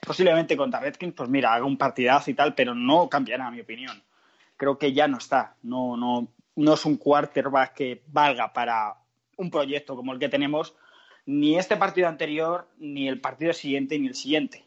Posiblemente 0.01 0.57
contra 0.57 0.79
Redskins, 0.79 1.13
pues 1.13 1.29
mira, 1.29 1.53
haga 1.53 1.65
un 1.65 1.77
partidazo 1.77 2.31
y 2.31 2.33
tal, 2.33 2.55
pero 2.55 2.73
no 2.73 3.07
cambiará 3.07 3.51
mi 3.51 3.61
opinión. 3.61 4.01
Creo 4.57 4.77
que 4.77 4.93
ya 4.93 5.07
no 5.07 5.17
está. 5.17 5.55
No, 5.61 5.95
no, 5.95 6.27
no 6.55 6.73
es 6.73 6.85
un 6.85 6.97
quarterback 6.97 7.73
que 7.73 8.03
valga 8.07 8.51
para 8.51 8.95
un 9.37 9.51
proyecto 9.51 9.95
como 9.95 10.13
el 10.13 10.19
que 10.19 10.29
tenemos, 10.29 10.75
ni 11.25 11.57
este 11.57 11.77
partido 11.77 12.07
anterior, 12.07 12.67
ni 12.77 13.07
el 13.07 13.19
partido 13.21 13.53
siguiente, 13.53 13.97
ni 13.99 14.07
el 14.07 14.15
siguiente. 14.15 14.65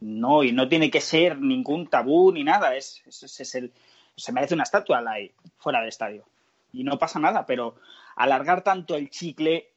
No, 0.00 0.42
y 0.42 0.52
no 0.52 0.68
tiene 0.68 0.90
que 0.90 1.00
ser 1.00 1.38
ningún 1.38 1.86
tabú 1.88 2.32
ni 2.32 2.42
nada. 2.42 2.74
Es, 2.74 3.02
es, 3.06 3.54
el, 3.54 3.72
se 4.16 4.32
merece 4.32 4.54
una 4.54 4.64
estatua 4.64 5.02
ahí, 5.08 5.32
fuera 5.58 5.80
del 5.80 5.88
estadio. 5.88 6.24
Y 6.72 6.84
no 6.84 6.98
pasa 6.98 7.18
nada, 7.18 7.46
pero 7.46 7.76
alargar 8.16 8.62
tanto 8.62 8.96
el 8.96 9.10
chicle 9.10 9.70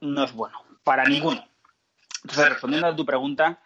no 0.00 0.24
es 0.24 0.32
bueno, 0.32 0.62
para 0.84 1.04
ninguno. 1.04 1.44
Entonces, 2.22 2.50
respondiendo 2.50 2.86
a 2.86 2.96
tu 2.96 3.04
pregunta, 3.04 3.60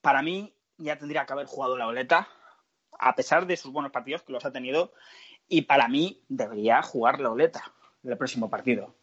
para 0.00 0.22
mí 0.22 0.54
ya 0.78 0.96
tendría 0.96 1.26
que 1.26 1.32
haber 1.32 1.46
jugado 1.46 1.76
la 1.76 1.86
boleta, 1.86 2.28
a 2.98 3.14
pesar 3.14 3.46
de 3.46 3.56
sus 3.56 3.72
buenos 3.72 3.92
partidos 3.92 4.22
que 4.22 4.32
los 4.32 4.44
ha 4.44 4.52
tenido, 4.52 4.92
y 5.48 5.62
para 5.62 5.88
mí 5.88 6.22
debería 6.28 6.82
jugar 6.82 7.20
la 7.20 7.30
oleta 7.30 7.72
el 8.04 8.16
próximo 8.16 8.48
partido. 8.48 8.94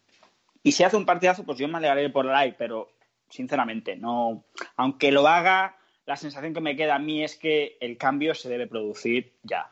Y 0.63 0.71
si 0.71 0.83
hace 0.83 0.97
un 0.97 1.05
partidazo, 1.05 1.43
pues 1.43 1.57
yo 1.57 1.67
me 1.67 1.77
alegraré 1.77 2.09
por 2.09 2.25
live, 2.25 2.55
pero 2.57 2.89
sinceramente, 3.29 3.95
no. 3.95 4.43
Aunque 4.75 5.11
lo 5.11 5.27
haga, 5.27 5.77
la 6.05 6.15
sensación 6.15 6.53
que 6.53 6.61
me 6.61 6.75
queda 6.75 6.95
a 6.95 6.99
mí 6.99 7.23
es 7.23 7.37
que 7.37 7.77
el 7.79 7.97
cambio 7.97 8.33
se 8.33 8.49
debe 8.49 8.67
producir 8.67 9.33
ya. 9.43 9.69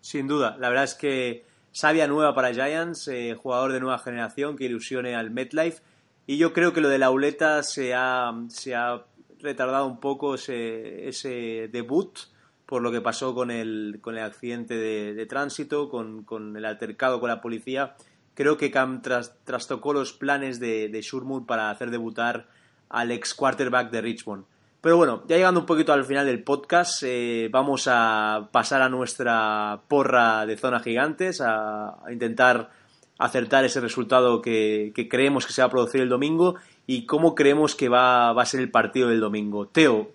Sin 0.00 0.28
duda, 0.28 0.56
la 0.58 0.68
verdad 0.68 0.84
es 0.84 0.94
que 0.94 1.44
sabia 1.72 2.06
nueva 2.06 2.34
para 2.34 2.52
Giants, 2.52 3.08
eh, 3.08 3.34
jugador 3.34 3.72
de 3.72 3.80
nueva 3.80 3.98
generación 3.98 4.56
que 4.56 4.64
ilusione 4.64 5.14
al 5.14 5.30
MetLife. 5.30 5.82
Y 6.26 6.38
yo 6.38 6.52
creo 6.52 6.72
que 6.72 6.80
lo 6.80 6.88
de 6.88 6.98
la 6.98 7.10
Uleta 7.10 7.62
se 7.62 7.94
ha, 7.94 8.32
se 8.48 8.74
ha 8.74 9.04
retardado 9.40 9.86
un 9.86 10.00
poco 10.00 10.34
ese, 10.34 11.08
ese 11.08 11.68
debut 11.72 12.18
por 12.66 12.82
lo 12.82 12.90
que 12.90 13.00
pasó 13.00 13.34
con 13.34 13.50
el, 13.50 13.98
con 14.00 14.16
el 14.16 14.24
accidente 14.24 14.76
de, 14.76 15.26
tránsito, 15.26 15.88
con, 15.88 16.24
con, 16.24 16.56
el 16.56 16.64
altercado 16.64 17.20
con 17.20 17.28
la 17.28 17.40
policía. 17.40 17.94
Creo 18.34 18.56
que 18.56 18.70
Cam 18.70 19.02
trastocó 19.02 19.92
los 19.92 20.12
planes 20.12 20.58
de, 20.58 20.88
de 20.88 21.00
Shurmur 21.00 21.46
para 21.46 21.70
hacer 21.70 21.90
debutar 21.90 22.48
al 22.88 23.12
ex 23.12 23.34
quarterback 23.34 23.90
de 23.90 24.00
Richmond. 24.00 24.44
Pero 24.80 24.96
bueno, 24.96 25.24
ya 25.26 25.36
llegando 25.36 25.60
un 25.60 25.66
poquito 25.66 25.92
al 25.92 26.04
final 26.04 26.26
del 26.26 26.42
podcast, 26.42 27.02
eh, 27.04 27.48
vamos 27.50 27.88
a 27.88 28.48
pasar 28.52 28.82
a 28.82 28.88
nuestra 28.88 29.80
porra 29.88 30.44
de 30.44 30.56
zona 30.56 30.80
gigantes, 30.80 31.40
a, 31.40 31.96
intentar 32.10 32.70
acertar 33.18 33.64
ese 33.64 33.80
resultado 33.80 34.42
que, 34.42 34.92
que, 34.94 35.08
creemos 35.08 35.46
que 35.46 35.52
se 35.52 35.62
va 35.62 35.66
a 35.66 35.70
producir 35.70 36.02
el 36.02 36.08
domingo 36.08 36.56
y 36.86 37.06
cómo 37.06 37.34
creemos 37.34 37.74
que 37.74 37.88
va, 37.88 38.32
va 38.32 38.42
a 38.42 38.46
ser 38.46 38.60
el 38.60 38.70
partido 38.70 39.08
del 39.08 39.20
domingo. 39.20 39.66
Teo, 39.68 40.12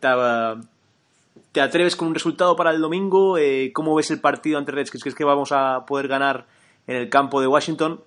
¿Te 1.52 1.60
atreves 1.60 1.98
con 1.98 2.08
un 2.08 2.14
resultado 2.14 2.56
para 2.56 2.72
el 2.72 2.80
domingo? 2.80 3.38
Eh, 3.38 3.72
¿Cómo 3.74 3.94
ves 3.96 4.10
el 4.10 4.22
partido 4.22 4.58
ante 4.58 4.72
Redskins? 4.72 5.04
¿Crees 5.04 5.16
que 5.16 5.26
vamos 5.26 5.52
a 5.52 5.86
poder 5.86 6.08
ganar 6.08 6.48
en 6.88 6.96
el 6.96 7.10
campo 7.10 7.42
de 7.42 7.48
Washington? 7.48 8.02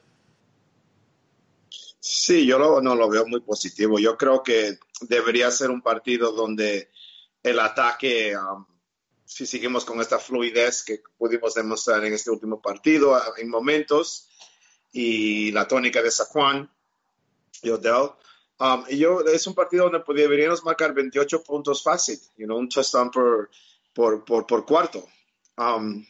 Sí, 2.00 2.46
yo 2.46 2.58
no 2.58 2.94
lo 2.94 3.08
veo 3.08 3.26
muy 3.26 3.40
positivo. 3.40 3.98
Yo 3.98 4.16
creo 4.16 4.42
que 4.42 4.78
debería 5.02 5.50
ser 5.50 5.70
un 5.70 5.82
partido 5.82 6.32
donde 6.32 6.90
el 7.42 7.60
ataque, 7.60 8.34
um, 8.36 8.64
si 9.26 9.46
seguimos 9.46 9.84
con 9.84 10.00
esta 10.00 10.18
fluidez 10.18 10.82
que 10.82 11.02
pudimos 11.18 11.54
demostrar 11.54 12.04
en 12.04 12.14
este 12.14 12.30
último 12.30 12.60
partido, 12.60 13.20
en 13.36 13.48
momentos, 13.48 14.28
y 14.92 15.50
la 15.52 15.68
tónica 15.68 16.02
de 16.02 16.10
Saquon 16.10 16.70
y 17.62 17.70
Odell, 17.70 18.10
Um, 18.60 18.84
y 18.88 18.98
yo, 18.98 19.20
es 19.20 19.46
un 19.46 19.54
partido 19.54 19.90
donde 19.90 20.02
deberíamos 20.22 20.64
marcar 20.64 20.94
28 20.94 21.42
puntos 21.42 21.82
fácil, 21.82 22.18
you 22.36 22.46
know, 22.46 22.56
un 22.56 22.68
touchdown 22.68 23.10
por, 23.10 23.50
por, 23.92 24.24
por, 24.24 24.46
por 24.46 24.64
cuarto. 24.64 25.06
Um, 25.56 26.06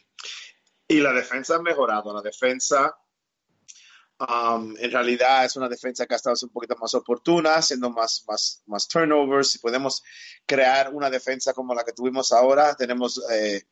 y 0.87 0.99
la 0.99 1.11
defensa 1.11 1.55
ha 1.55 1.61
mejorado. 1.61 2.13
La 2.13 2.21
defensa, 2.21 2.95
um, 4.19 4.75
en 4.77 4.91
realidad, 4.91 5.45
es 5.45 5.55
una 5.55 5.67
defensa 5.67 6.05
que 6.05 6.13
ha 6.13 6.17
estado 6.17 6.35
un 6.43 6.49
poquito 6.49 6.75
más 6.75 6.93
oportuna, 6.93 7.55
haciendo 7.55 7.89
más, 7.89 8.23
más, 8.27 8.61
más 8.67 8.87
turnovers. 8.87 9.51
Si 9.51 9.59
podemos 9.59 10.03
crear 10.45 10.93
una 10.93 11.09
defensa 11.09 11.53
como 11.53 11.73
la 11.73 11.83
que 11.83 11.93
tuvimos 11.93 12.31
ahora, 12.31 12.75
tenemos 12.75 13.23
eh, 13.31 13.63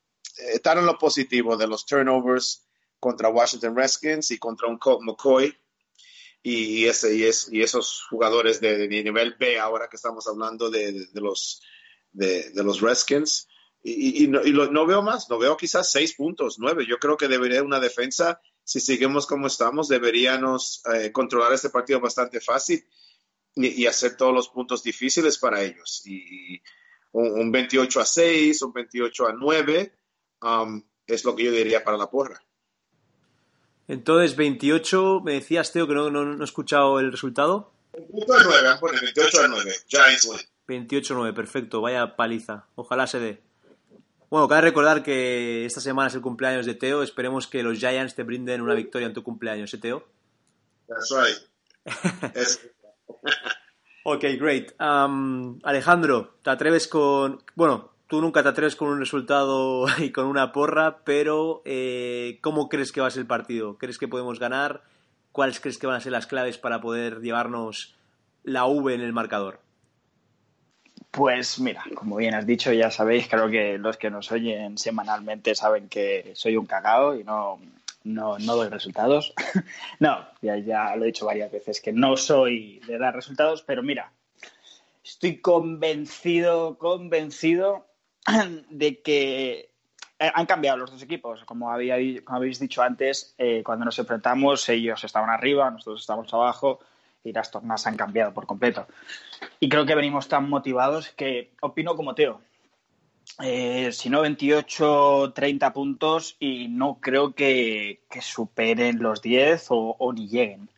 estar 0.51 0.77
en 0.79 0.87
lo 0.87 0.97
positivo 0.97 1.55
de 1.55 1.67
los 1.67 1.85
turnovers 1.85 2.65
contra 2.99 3.29
Washington 3.29 3.75
Redskins 3.75 4.31
y 4.31 4.39
contra 4.39 4.67
un 4.67 4.79
Colt 4.79 5.01
McCoy 5.01 5.55
y, 6.45 6.85
ese, 6.85 7.15
y, 7.15 7.23
es, 7.23 7.47
y 7.49 7.61
esos 7.61 8.03
jugadores 8.09 8.59
de, 8.59 8.87
nivel 8.89 9.35
B, 9.39 9.57
ahora 9.57 9.87
que 9.87 9.95
estamos 9.95 10.27
hablando 10.27 10.69
de, 10.69 11.07
de 11.07 11.21
los, 11.21 11.61
de, 12.11 12.51
los 12.55 12.81
Redskins, 12.81 13.47
y, 13.81 14.27
no, 14.27 14.41
no, 14.43 14.85
veo 14.85 15.01
más, 15.01 15.29
no 15.29 15.37
veo 15.37 15.57
quizás 15.57 15.91
seis 15.91 16.13
puntos, 16.13 16.57
nueve. 16.57 16.85
Yo 16.87 16.99
creo 16.99 17.17
que 17.17 17.27
debería 17.27 17.63
una 17.63 17.81
defensa, 17.81 18.39
si 18.63 18.79
seguimos 18.79 19.25
como 19.25 19.47
estamos, 19.47 19.89
deberíamos 19.89 20.81
eh, 20.93 21.11
controlar 21.11 21.51
este 21.51 21.69
partido 21.69 21.99
bastante 21.99 22.39
fácil 22.39 22.85
y, 23.55 23.85
hacer 23.85 24.15
todos 24.15 24.33
los 24.33 24.49
puntos 24.49 24.83
difíciles 24.83 25.37
para 25.37 25.61
ellos. 25.61 26.01
Y 26.05 26.61
un, 27.11 27.51
28 27.51 27.99
a 27.99 28.05
6, 28.05 28.61
un 28.61 28.73
28 28.73 29.27
a 29.27 29.33
9 29.33 29.93
um, 30.41 30.81
es 31.05 31.25
lo 31.25 31.35
que 31.35 31.43
yo 31.43 31.51
diría 31.51 31.83
para 31.83 31.97
la 31.97 32.09
porra. 32.09 32.41
Entonces, 33.87 34.35
28, 34.35 35.21
me 35.23 35.33
decías, 35.33 35.71
Teo, 35.71 35.87
que 35.87 35.93
no, 35.93 36.09
no, 36.09 36.41
he 36.41 36.43
escuchado 36.43 36.99
el 36.99 37.11
resultado. 37.11 37.71
28 37.93 39.41
a 39.41 39.47
9, 39.47 39.73
Giants 39.87 40.25
win. 40.25 40.39
28 40.67 41.13
a 41.13 41.17
9, 41.17 41.33
perfecto, 41.33 41.81
vaya 41.81 42.15
paliza. 42.15 42.65
Ojalá 42.75 43.07
se 43.07 43.19
dé. 43.19 43.41
Bueno, 44.29 44.47
cabe 44.47 44.61
recordar 44.61 45.03
que 45.03 45.65
esta 45.65 45.79
semana 45.79 46.07
es 46.07 46.15
el 46.15 46.21
cumpleaños 46.21 46.65
de 46.65 46.73
Teo. 46.73 47.03
Esperemos 47.03 47.45
que 47.45 47.61
los 47.61 47.77
Giants 47.77 48.15
te 48.15 48.23
brinden 48.23 48.61
una 48.61 48.73
victoria 48.73 49.05
en 49.05 49.13
tu 49.13 49.21
cumpleaños, 49.21 49.71
¿eh, 49.73 49.77
Teo? 49.77 50.07
That's 50.87 51.11
right. 51.11 51.53
ok, 54.05 54.23
great. 54.39 54.71
Um, 54.81 55.59
Alejandro, 55.63 56.39
¿te 56.41 56.49
atreves 56.49 56.87
con. 56.87 57.43
Bueno, 57.53 57.92
tú 58.13 58.21
nunca 58.21 58.43
te 58.43 58.49
atreves 58.49 58.75
con 58.75 58.89
un 58.89 58.99
resultado 58.99 59.87
y 59.97 60.11
con 60.11 60.27
una 60.27 60.51
porra, 60.51 60.97
pero 61.03 61.63
eh, 61.65 62.37
¿cómo 62.41 62.69
crees 62.69 62.91
que 62.91 63.01
va 63.01 63.07
a 63.07 63.09
ser 63.09 63.21
el 63.21 63.25
partido? 63.25 63.79
¿Crees 63.79 63.97
que 63.97 64.07
podemos 64.07 64.39
ganar? 64.39 64.83
¿Cuáles 65.31 65.59
crees 65.59 65.79
que 65.79 65.87
van 65.87 65.95
a 65.95 65.99
ser 65.99 66.11
las 66.11 66.27
claves 66.27 66.59
para 66.59 66.79
poder 66.79 67.21
llevarnos 67.21 67.95
la 68.43 68.67
V 68.67 68.93
en 68.93 69.01
el 69.01 69.13
marcador? 69.13 69.61
Pues 71.09 71.59
mira, 71.59 71.83
como 71.95 72.17
bien 72.17 72.35
has 72.35 72.45
dicho, 72.45 72.71
ya 72.71 72.91
sabéis, 72.91 73.27
creo 73.27 73.49
que 73.49 73.79
los 73.79 73.97
que 73.97 74.11
nos 74.11 74.31
oyen 74.31 74.77
semanalmente 74.77 75.55
saben 75.55 75.89
que 75.89 76.33
soy 76.35 76.55
un 76.55 76.67
cagao 76.67 77.15
y 77.15 77.23
no, 77.23 77.59
no, 78.03 78.37
no 78.37 78.55
doy 78.55 78.69
resultados. 78.69 79.33
no, 79.99 80.23
ya, 80.43 80.55
ya 80.59 80.95
lo 80.95 81.05
he 81.05 81.07
dicho 81.07 81.25
varias 81.25 81.51
veces, 81.51 81.81
que 81.81 81.91
no 81.91 82.15
soy 82.15 82.79
de 82.85 82.99
dar 82.99 83.15
resultados, 83.15 83.63
pero 83.63 83.81
mira, 83.81 84.11
estoy 85.03 85.37
convencido, 85.37 86.77
convencido 86.77 87.87
de 88.69 89.01
que 89.01 89.69
eh, 90.19 90.31
han 90.33 90.45
cambiado 90.45 90.77
los 90.77 90.91
dos 90.91 91.01
equipos. 91.01 91.43
Como, 91.45 91.71
había, 91.71 91.95
habéis 92.27 92.59
dicho 92.59 92.81
antes, 92.81 93.35
eh, 93.37 93.61
cuando 93.63 93.85
nos 93.85 93.99
enfrentamos, 93.99 94.67
ellos 94.69 95.03
estaban 95.03 95.29
arriba, 95.29 95.69
nosotros 95.69 96.01
estamos 96.01 96.33
abajo 96.33 96.79
y 97.23 97.31
las 97.31 97.51
tornas 97.51 97.85
han 97.87 97.95
cambiado 97.95 98.33
por 98.33 98.45
completo. 98.45 98.87
Y 99.59 99.69
creo 99.69 99.85
que 99.85 99.95
venimos 99.95 100.27
tan 100.27 100.49
motivados 100.49 101.09
que 101.09 101.51
opino 101.61 101.95
como 101.95 102.15
Teo. 102.15 102.41
Eh, 103.41 103.91
si 103.91 104.09
no, 104.09 104.21
28, 104.21 105.33
30 105.33 105.73
puntos 105.73 106.35
y 106.39 106.67
no 106.67 106.99
creo 106.99 107.33
que, 107.33 108.01
superen 108.21 109.01
los 109.01 109.21
10 109.21 109.67
o, 109.69 110.13
ni 110.13 110.27
lleguen 110.27 110.69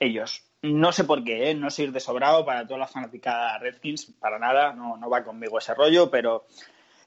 ellos. 0.00 0.44
No 0.62 0.92
sé 0.92 1.04
por 1.04 1.24
qué, 1.24 1.54
no 1.54 1.70
sé 1.70 1.84
ir 1.84 1.92
de 1.92 2.00
sobrado 2.00 2.44
para 2.44 2.66
toda 2.66 2.78
la 2.78 2.86
fanaticada 2.86 3.58
Redskins, 3.58 4.06
para 4.20 4.38
nada, 4.38 4.72
no, 4.72 4.96
no 4.96 5.10
va 5.10 5.24
conmigo 5.24 5.58
ese 5.58 5.74
rollo, 5.74 6.10
pero 6.10 6.46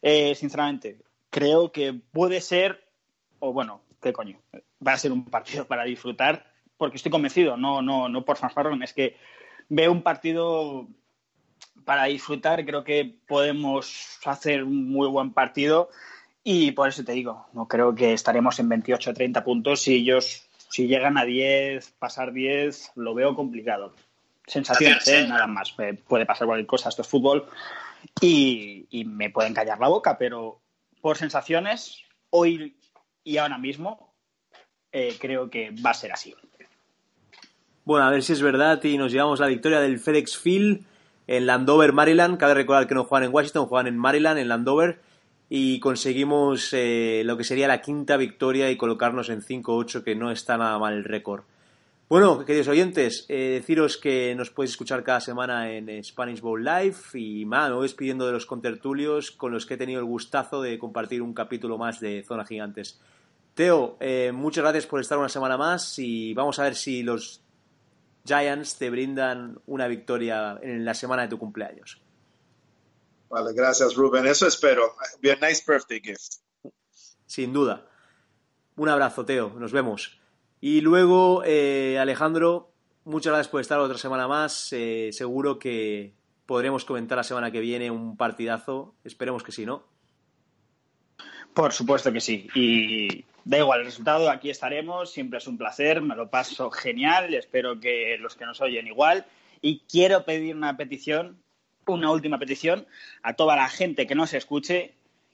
eh, 0.01 0.35
sinceramente, 0.35 0.99
creo 1.29 1.71
que 1.71 1.93
puede 1.93 2.41
ser, 2.41 2.83
o 3.39 3.53
bueno, 3.53 3.81
qué 4.01 4.11
coño, 4.11 4.39
va 4.85 4.93
a 4.93 4.97
ser 4.97 5.11
un 5.11 5.25
partido 5.25 5.65
para 5.65 5.85
disfrutar, 5.85 6.45
porque 6.77 6.97
estoy 6.97 7.11
convencido, 7.11 7.55
no, 7.55 7.81
no, 7.81 8.09
no 8.09 8.25
por 8.25 8.37
fanfarrón, 8.37 8.83
es 8.83 8.93
que 8.93 9.15
veo 9.69 9.91
un 9.91 10.03
partido 10.03 10.87
para 11.85 12.05
disfrutar, 12.05 12.65
creo 12.65 12.83
que 12.83 13.19
podemos 13.27 14.19
hacer 14.25 14.63
un 14.63 14.89
muy 14.89 15.07
buen 15.07 15.31
partido 15.31 15.89
y 16.43 16.71
por 16.71 16.89
eso 16.89 17.03
te 17.03 17.13
digo, 17.13 17.47
no 17.53 17.67
creo 17.67 17.95
que 17.95 18.13
estaremos 18.13 18.59
en 18.59 18.69
28 18.69 19.09
o 19.09 19.13
30 19.13 19.43
puntos 19.43 19.81
si 19.81 19.95
ellos, 19.95 20.44
si 20.75 20.87
llegan 20.87 21.17
a 21.17 21.23
10, 21.23 21.91
pasar 21.99 22.33
10, 22.33 22.91
lo 22.95 23.13
veo 23.13 23.33
complicado. 23.33 23.93
Sensaciones, 24.45 25.07
¿eh? 25.07 25.25
nada 25.25 25.47
más, 25.47 25.71
puede 25.71 26.25
pasar 26.25 26.47
cualquier 26.47 26.67
cosa, 26.67 26.89
esto 26.89 27.01
es 27.01 27.07
fútbol, 27.07 27.47
y, 28.19 28.85
me 29.05 29.29
pueden 29.29 29.53
callar 29.53 29.79
la 29.79 29.87
boca, 29.87 30.17
pero 30.17 30.59
por 30.99 31.17
sensaciones, 31.17 32.03
hoy 32.29 32.75
y 33.23 33.37
ahora 33.37 33.57
mismo, 33.57 34.13
eh, 34.91 35.15
creo 35.17 35.49
que 35.49 35.73
va 35.83 35.91
a 35.91 35.93
ser 35.93 36.11
así. 36.11 36.35
Bueno, 37.85 38.05
a 38.05 38.09
ver 38.09 38.21
si 38.21 38.33
es 38.33 38.41
verdad 38.41 38.83
y 38.83 38.97
nos 38.97 39.13
llevamos 39.13 39.39
la 39.39 39.47
victoria 39.47 39.79
del 39.79 39.97
FedEx 39.97 40.37
Field 40.37 40.85
en 41.27 41.45
Landover, 41.45 41.93
Maryland. 41.93 42.37
Cabe 42.37 42.53
recordar 42.53 42.85
que 42.85 42.95
no 42.95 43.05
juegan 43.05 43.29
en 43.29 43.33
Washington, 43.33 43.67
juegan 43.67 43.87
en 43.87 43.97
Maryland, 43.97 44.39
en 44.39 44.49
Landover. 44.49 44.99
Y 45.49 45.79
conseguimos 45.79 46.69
eh, 46.73 47.21
lo 47.25 47.37
que 47.37 47.43
sería 47.43 47.67
la 47.67 47.81
quinta 47.81 48.17
victoria 48.17 48.71
y 48.71 48.77
colocarnos 48.77 49.29
en 49.29 49.41
5-8, 49.41 50.03
que 50.03 50.15
no 50.15 50.31
está 50.31 50.57
nada 50.57 50.79
mal 50.79 50.93
el 50.93 51.03
récord. 51.03 51.43
Bueno, 52.07 52.45
queridos 52.45 52.67
oyentes, 52.67 53.25
eh, 53.29 53.57
deciros 53.59 53.97
que 53.97 54.35
nos 54.35 54.51
podéis 54.51 54.71
escuchar 54.71 55.03
cada 55.03 55.19
semana 55.19 55.71
en 55.71 56.03
Spanish 56.03 56.39
Bowl 56.39 56.63
Live 56.63 56.97
y 57.15 57.45
más, 57.45 57.69
me 57.69 57.75
voy 57.75 57.85
despidiendo 57.85 58.27
de 58.27 58.31
los 58.31 58.45
contertulios 58.45 59.31
con 59.31 59.51
los 59.51 59.65
que 59.65 59.73
he 59.73 59.77
tenido 59.77 60.01
el 60.01 60.05
gustazo 60.05 60.61
de 60.61 60.77
compartir 60.77 61.23
un 61.23 61.33
capítulo 61.33 61.79
más 61.79 61.99
de 61.99 62.23
Zona 62.23 62.45
Gigantes. 62.45 62.99
Teo, 63.55 63.97
eh, 63.99 64.31
muchas 64.31 64.63
gracias 64.63 64.85
por 64.85 65.01
estar 65.01 65.17
una 65.17 65.29
semana 65.29 65.57
más 65.57 65.97
y 65.97 66.35
vamos 66.35 66.59
a 66.59 66.63
ver 66.63 66.75
si 66.75 67.01
los 67.01 67.41
Giants 68.23 68.77
te 68.77 68.91
brindan 68.91 69.57
una 69.65 69.87
victoria 69.87 70.59
en 70.61 70.85
la 70.85 70.93
semana 70.93 71.23
de 71.23 71.29
tu 71.29 71.39
cumpleaños. 71.39 72.04
Vale, 73.29 73.53
gracias 73.53 73.95
Rubén, 73.95 74.25
eso 74.25 74.47
espero. 74.47 74.95
Be 75.21 75.31
a 75.31 75.35
nice 75.35 75.63
birthday 75.65 75.99
gift. 75.99 76.35
Sin 77.25 77.53
duda. 77.53 77.87
Un 78.75 78.89
abrazo, 78.89 79.25
Teo, 79.25 79.53
nos 79.57 79.71
vemos. 79.71 80.19
Y 80.61 80.81
luego, 80.81 81.43
eh, 81.45 81.97
Alejandro, 81.99 82.73
muchas 83.03 83.31
gracias 83.31 83.47
por 83.49 83.61
estar 83.61 83.79
otra 83.79 83.97
semana 83.97 84.27
más. 84.27 84.71
Eh, 84.73 85.09
seguro 85.11 85.59
que 85.59 86.13
podremos 86.45 86.85
comentar 86.85 87.17
la 87.17 87.23
semana 87.23 87.51
que 87.51 87.59
viene 87.59 87.91
un 87.91 88.17
partidazo. 88.17 88.95
Esperemos 89.03 89.43
que 89.43 89.51
sí, 89.51 89.65
¿no? 89.65 89.83
Por 91.53 91.71
supuesto 91.71 92.11
que 92.11 92.19
sí. 92.19 92.47
Y 92.53 93.23
da 93.45 93.59
igual 93.59 93.79
el 93.79 93.85
resultado, 93.85 94.29
aquí 94.29 94.49
estaremos. 94.49 95.11
Siempre 95.11 95.37
es 95.39 95.47
un 95.47 95.57
placer, 95.57 96.01
me 96.01 96.15
lo 96.15 96.29
paso 96.29 96.69
genial. 96.69 97.33
Espero 97.33 97.79
que 97.79 98.17
los 98.19 98.35
que 98.35 98.45
nos 98.45 98.59
oyen 98.59 98.87
igual. 98.87 99.25
Y 99.61 99.79
quiero 99.89 100.25
pedir 100.25 100.55
una 100.55 100.75
petición, 100.75 101.41
una 101.93 102.11
última 102.11 102.39
petición, 102.39 102.87
a 103.21 103.33
toda 103.33 103.55
la 103.55 103.69
gente 103.69 104.07
que 104.07 104.15
nos 104.15 104.33
escuche. 104.33 104.93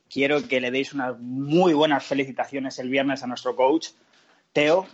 Quiero 0.09 0.47
que 0.47 0.59
le 0.59 0.71
deis 0.71 0.93
unas 0.93 1.17
muy 1.19 1.73
buenas 1.73 2.03
felicitaciones 2.03 2.79
el 2.79 2.89
viernes 2.89 3.23
a 3.23 3.27
nuestro 3.27 3.55
coach, 3.55 3.89
Teo, 4.51 4.87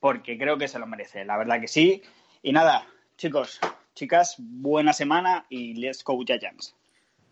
porque 0.00 0.36
creo 0.36 0.58
que 0.58 0.68
se 0.68 0.78
lo 0.78 0.86
merece. 0.86 1.24
La 1.24 1.38
verdad 1.38 1.60
que 1.60 1.68
sí. 1.68 2.02
Y 2.42 2.52
nada, 2.52 2.86
chicos, 3.16 3.58
chicas, 3.94 4.36
buena 4.38 4.92
semana 4.92 5.46
y 5.48 5.74
let's 5.74 6.04
go 6.04 6.22
Giants. 6.24 6.74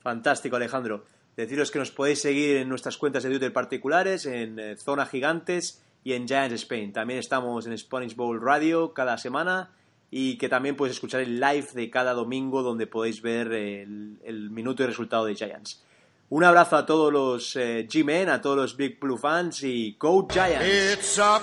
Fantástico, 0.01 0.57
Alejandro. 0.57 1.05
Deciros 1.37 1.71
que 1.71 1.79
nos 1.79 1.91
podéis 1.91 2.23
seguir 2.23 2.57
en 2.57 2.69
nuestras 2.69 2.97
cuentas 2.97 3.23
de 3.23 3.31
Twitter 3.31 3.53
particulares, 3.53 4.25
en 4.25 4.59
eh, 4.59 4.77
Zona 4.77 5.05
Gigantes 5.05 5.85
y 6.03 6.15
en 6.15 6.27
Giants 6.27 6.55
Spain. 6.55 6.93
También 6.93 7.21
estamos 7.21 7.67
en 7.67 7.77
Spanish 7.77 8.17
Bowl 8.17 8.41
Radio 8.41 8.95
cada 8.95 9.19
semana 9.19 9.71
y 10.11 10.39
que 10.39 10.49
también 10.49 10.77
podéis 10.77 10.97
escuchar 10.97 11.21
el 11.21 11.41
live 11.41 11.69
de 11.75 11.91
cada 11.91 12.15
domingo 12.15 12.63
donde 12.63 12.87
podéis 12.87 13.21
ver 13.23 13.53
el, 13.53 14.51
minuto 14.51 14.83
y 14.83 14.87
resultado 14.87 15.25
de 15.25 15.35
Giants. 15.35 15.83
Un 16.29 16.45
abrazo 16.45 16.77
a 16.77 16.87
todos 16.87 17.13
los 17.13 17.55
eh, 17.57 17.87
G-Men, 17.89 18.29
a 18.29 18.41
todos 18.41 18.57
los 18.57 18.77
Big 18.77 18.99
Blue 18.99 19.17
fans 19.17 19.63
y 19.63 19.97
Go 19.99 20.27
Giants. 20.29 20.65
It's 20.67 21.19
up 21.19 21.43